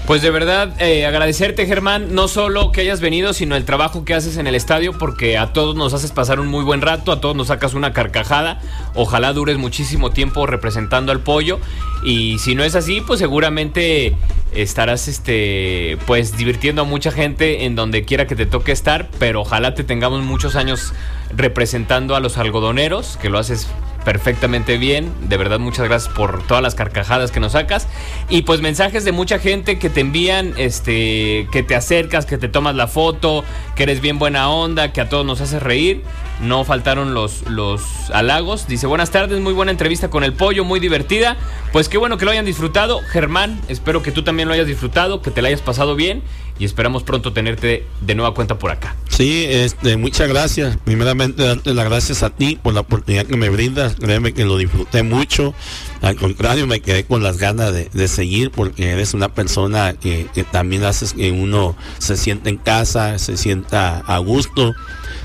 Pues 0.05 0.21
de 0.21 0.31
verdad, 0.31 0.73
eh, 0.81 1.05
agradecerte 1.05 1.65
Germán, 1.65 2.13
no 2.13 2.27
solo 2.27 2.73
que 2.73 2.81
hayas 2.81 2.99
venido, 2.99 3.31
sino 3.31 3.55
el 3.55 3.63
trabajo 3.63 4.03
que 4.03 4.13
haces 4.13 4.35
en 4.35 4.47
el 4.47 4.55
estadio, 4.55 4.91
porque 4.97 5.37
a 5.37 5.53
todos 5.53 5.77
nos 5.77 5.93
haces 5.93 6.11
pasar 6.11 6.41
un 6.41 6.47
muy 6.47 6.65
buen 6.65 6.81
rato, 6.81 7.13
a 7.13 7.21
todos 7.21 7.37
nos 7.37 7.47
sacas 7.47 7.73
una 7.73 7.93
carcajada, 7.93 8.59
ojalá 8.95 9.31
dures 9.31 9.57
muchísimo 9.57 10.11
tiempo 10.11 10.45
representando 10.45 11.13
al 11.13 11.21
pollo, 11.21 11.59
y 12.03 12.37
si 12.39 12.53
no 12.53 12.65
es 12.65 12.75
así, 12.75 12.99
pues 12.99 13.19
seguramente 13.19 14.13
estarás 14.53 15.07
este 15.07 15.97
pues 16.05 16.35
divirtiendo 16.35 16.81
a 16.81 16.85
mucha 16.85 17.09
gente 17.09 17.63
en 17.63 17.75
donde 17.75 18.03
quiera 18.03 18.27
que 18.27 18.35
te 18.35 18.45
toque 18.45 18.73
estar, 18.73 19.09
pero 19.19 19.39
ojalá 19.39 19.73
te 19.73 19.85
tengamos 19.85 20.21
muchos 20.21 20.57
años 20.57 20.93
representando 21.33 22.17
a 22.17 22.19
los 22.19 22.37
algodoneros, 22.37 23.17
que 23.21 23.29
lo 23.29 23.39
haces 23.39 23.69
perfectamente 24.03 24.77
bien. 24.77 25.11
De 25.27 25.37
verdad, 25.37 25.59
muchas 25.59 25.87
gracias 25.87 26.13
por 26.13 26.43
todas 26.43 26.61
las 26.61 26.75
carcajadas 26.75 27.31
que 27.31 27.39
nos 27.39 27.53
sacas. 27.53 27.87
Y 28.29 28.43
pues 28.43 28.61
mensajes 28.61 29.05
de 29.05 29.11
mucha 29.11 29.39
gente 29.39 29.79
que 29.79 29.89
te 29.89 30.01
envían, 30.01 30.53
este, 30.57 31.47
que 31.51 31.63
te 31.63 31.75
acercas, 31.75 32.25
que 32.25 32.37
te 32.37 32.49
tomas 32.49 32.75
la 32.75 32.87
foto, 32.87 33.43
que 33.75 33.83
eres 33.83 34.01
bien 34.01 34.19
buena 34.19 34.49
onda, 34.49 34.91
que 34.93 35.01
a 35.01 35.09
todos 35.09 35.25
nos 35.25 35.41
haces 35.41 35.61
reír. 35.61 36.03
No 36.41 36.63
faltaron 36.63 37.13
los, 37.13 37.43
los 37.49 38.09
halagos. 38.11 38.67
Dice, 38.67 38.87
buenas 38.87 39.11
tardes, 39.11 39.39
muy 39.39 39.53
buena 39.53 39.71
entrevista 39.71 40.09
con 40.09 40.23
el 40.23 40.33
pollo, 40.33 40.63
muy 40.63 40.79
divertida. 40.79 41.37
Pues 41.71 41.89
qué 41.89 41.97
bueno 41.97 42.17
que 42.17 42.25
lo 42.25 42.31
hayan 42.31 42.45
disfrutado. 42.45 42.99
Germán, 43.09 43.59
espero 43.67 44.03
que 44.03 44.11
tú 44.11 44.23
también 44.23 44.47
lo 44.47 44.53
hayas 44.53 44.67
disfrutado, 44.67 45.21
que 45.21 45.31
te 45.31 45.41
la 45.41 45.47
hayas 45.47 45.61
pasado 45.61 45.95
bien. 45.95 46.23
Y 46.59 46.65
esperamos 46.65 47.03
pronto 47.03 47.33
tenerte 47.33 47.87
de 48.01 48.15
nueva 48.15 48.33
cuenta 48.33 48.59
por 48.59 48.71
acá. 48.71 48.95
Sí, 49.15 49.45
este, 49.47 49.95
muchas 49.95 50.27
gracias. 50.27 50.75
Primeramente, 50.83 51.43
darte 51.43 51.75
las 51.75 51.85
gracias 51.85 52.23
a 52.23 52.31
ti 52.31 52.57
por 52.59 52.73
la 52.73 52.79
oportunidad 52.79 53.27
que 53.27 53.37
me 53.37 53.49
brindas. 53.49 53.95
Créeme 53.95 54.33
que 54.33 54.43
lo 54.43 54.57
disfruté 54.57 55.03
mucho. 55.03 55.53
Al 56.01 56.15
contrario, 56.15 56.65
me 56.65 56.79
quedé 56.79 57.03
con 57.05 57.21
las 57.21 57.37
ganas 57.37 57.71
de, 57.71 57.91
de 57.93 58.07
seguir 58.07 58.49
porque 58.49 58.89
eres 58.89 59.13
una 59.13 59.31
persona 59.31 59.93
que, 59.93 60.27
que 60.33 60.43
también 60.43 60.83
haces 60.83 61.13
que 61.13 61.29
uno 61.29 61.75
se 61.99 62.17
sienta 62.17 62.49
en 62.49 62.57
casa, 62.57 63.19
se 63.19 63.37
sienta 63.37 63.99
a 63.99 64.17
gusto, 64.17 64.73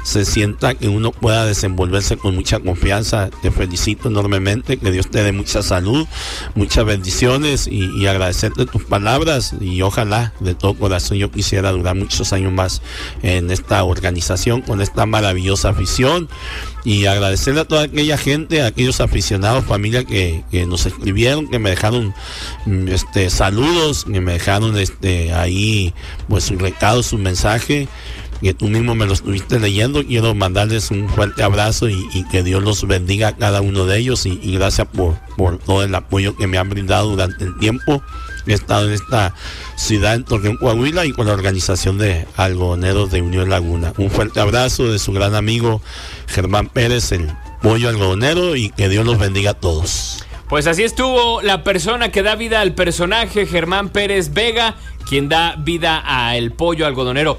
se 0.09 0.24
sienta 0.24 0.74
que 0.74 0.88
uno 0.88 1.12
pueda 1.12 1.44
desenvolverse 1.44 2.16
con 2.16 2.34
mucha 2.34 2.61
confianza. 2.61 3.28
Te 3.42 3.50
felicito 3.50 4.09
enormemente, 4.09 4.78
que 4.78 4.90
Dios 4.90 5.11
te 5.11 5.22
dé 5.22 5.32
mucha 5.32 5.62
salud, 5.62 6.06
muchas 6.54 6.86
bendiciones 6.86 7.66
y, 7.66 7.90
y 7.94 8.06
agradecerte 8.06 8.64
tus 8.64 8.84
palabras. 8.84 9.54
Y 9.61 9.82
ojalá 9.82 10.32
de 10.40 10.54
todo 10.54 10.74
corazón 10.74 11.18
yo 11.18 11.30
quisiera 11.30 11.72
durar 11.72 11.94
muchos 11.94 12.32
años 12.32 12.52
más 12.52 12.80
en 13.22 13.50
esta 13.50 13.84
organización 13.84 14.62
con 14.62 14.80
esta 14.80 15.04
maravillosa 15.04 15.68
afición. 15.68 16.28
Y 16.84 17.04
agradecerle 17.04 17.61
a 17.61 17.64
toda 17.66 17.82
aquella 17.82 18.16
gente, 18.16 18.62
a 18.62 18.68
aquellos 18.68 19.02
aficionados, 19.02 19.66
familia 19.66 20.04
que, 20.04 20.42
nos 20.66 20.86
escribieron, 20.86 21.48
que 21.48 21.59
me 21.59 21.68
dejaron 21.68 22.14
mm, 22.64 22.88
este 22.88 23.28
saludos, 23.28 24.06
que 24.11 24.22
me 24.22 24.32
dejaron 24.32 24.78
este 24.78 25.34
ahí 25.34 25.92
pues 26.28 26.44
su 26.44 26.56
recado, 26.56 27.02
su 27.02 27.18
mensaje 27.18 27.88
que 28.43 28.55
tú 28.55 28.68
mismo 28.68 28.95
me 28.95 29.07
lo 29.07 29.12
estuviste 29.12 29.59
leyendo. 29.59 30.05
Quiero 30.05 30.34
mandarles 30.34 30.91
un 30.91 31.09
fuerte 31.09 31.43
abrazo 31.43 31.89
y, 31.89 32.24
que 32.30 32.43
Dios 32.43 32.62
los 32.62 32.86
bendiga 32.86 33.28
a 33.28 33.36
cada 33.36 33.61
uno 33.61 33.86
de 33.86 33.99
ellos 33.99 34.26
y, 34.26 34.39
y 34.43 34.55
gracias 34.55 34.86
por, 34.89 35.18
por 35.36 35.59
todo 35.59 35.82
el 35.82 35.95
apoyo 35.95 36.36
que 36.36 36.47
me 36.47 36.59
han 36.59 36.68
brindado 36.68 37.11
durante 37.11 37.45
el 37.45 37.59
tiempo. 37.59 38.03
He 38.47 38.55
estado 38.55 38.89
en 38.89 38.95
esta 38.95 39.34
ciudad 39.76 40.14
en 40.14 40.24
Torreón, 40.24 40.57
Coahuila 40.57 41.05
y 41.05 41.12
con 41.12 41.26
la 41.26 41.34
organización 41.34 41.99
de 41.99 42.26
algodoneros 42.36 43.11
de 43.11 43.20
Unión 43.20 43.51
Laguna. 43.51 43.93
Un 43.99 44.11
fuerte 44.11 44.41
abrazo 44.41 44.91
de 44.91 44.99
su 44.99 45.12
gran 45.12 45.34
amigo 45.34 45.82
Germán 46.26 46.68
Pérez, 46.68 47.12
el 47.12 47.30
pollo 47.61 47.91
algodonero 47.91 48.57
y 48.57 48.70
que 48.70 48.89
Dios 48.89 49.05
los 49.05 49.18
bendiga 49.18 49.51
a 49.51 49.55
todos. 49.55 50.24
Pues 50.49 50.66
así 50.66 50.82
estuvo 50.82 51.43
la 51.43 51.62
persona 51.62 52.11
que 52.11 52.22
da 52.22 52.36
vida 52.36 52.62
al 52.62 52.74
personaje, 52.74 53.45
Germán 53.45 53.91
Pérez 53.91 54.32
Vega, 54.32 54.76
quien 55.07 55.28
da 55.28 55.57
vida 55.57 55.99
al 55.99 56.53
pollo 56.53 56.86
algodonero. 56.86 57.39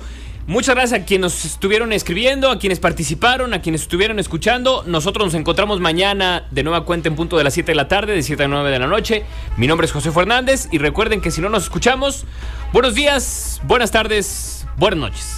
Muchas 0.50 0.74
gracias 0.74 1.00
a 1.00 1.06
quienes 1.06 1.22
nos 1.22 1.46
estuvieron 1.46 1.94
escribiendo, 1.94 2.50
a 2.50 2.58
quienes 2.58 2.80
participaron, 2.80 3.54
a 3.54 3.62
quienes 3.62 3.84
estuvieron 3.84 4.18
escuchando. 4.18 4.84
Nosotros 4.88 5.28
nos 5.28 5.36
encontramos 5.36 5.80
mañana 5.80 6.48
de 6.50 6.64
nueva 6.64 6.86
cuenta 6.86 7.08
en 7.08 7.16
punto 7.16 7.38
de 7.38 7.44
las 7.44 7.54
7 7.54 7.72
de 7.72 7.76
la 7.76 7.88
tarde, 7.88 8.14
de 8.14 8.24
7 8.24 8.46
a 8.46 8.48
9 8.48 8.72
de 8.72 8.80
la 8.80 8.88
noche. 8.88 9.26
Mi 9.58 9.68
nombre 9.68 9.86
es 9.86 9.92
José 9.92 10.12
Fernández 10.12 10.68
y 10.72 10.80
recuerden 10.80 11.22
que 11.22 11.30
si 11.30 11.40
no 11.40 11.50
nos 11.50 11.66
escuchamos, 11.66 12.26
buenos 12.74 12.96
días, 12.96 13.62
buenas 13.66 13.92
tardes, 13.92 14.66
buenas 14.76 14.98
noches. 15.00 15.38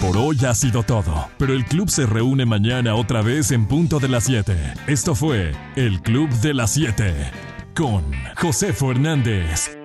Por 0.00 0.16
hoy 0.16 0.36
ha 0.44 0.54
sido 0.56 0.82
todo, 0.82 1.28
pero 1.38 1.52
el 1.52 1.64
club 1.64 1.88
se 1.88 2.06
reúne 2.06 2.46
mañana 2.46 2.96
otra 2.96 3.22
vez 3.22 3.52
en 3.52 3.68
punto 3.68 4.00
de 4.00 4.08
las 4.08 4.24
7. 4.24 4.52
Esto 4.88 5.14
fue 5.14 5.52
el 5.76 6.02
Club 6.02 6.28
de 6.40 6.54
las 6.54 6.72
7 6.72 7.14
con 7.72 8.02
José 8.34 8.72
Fernández. 8.72 9.83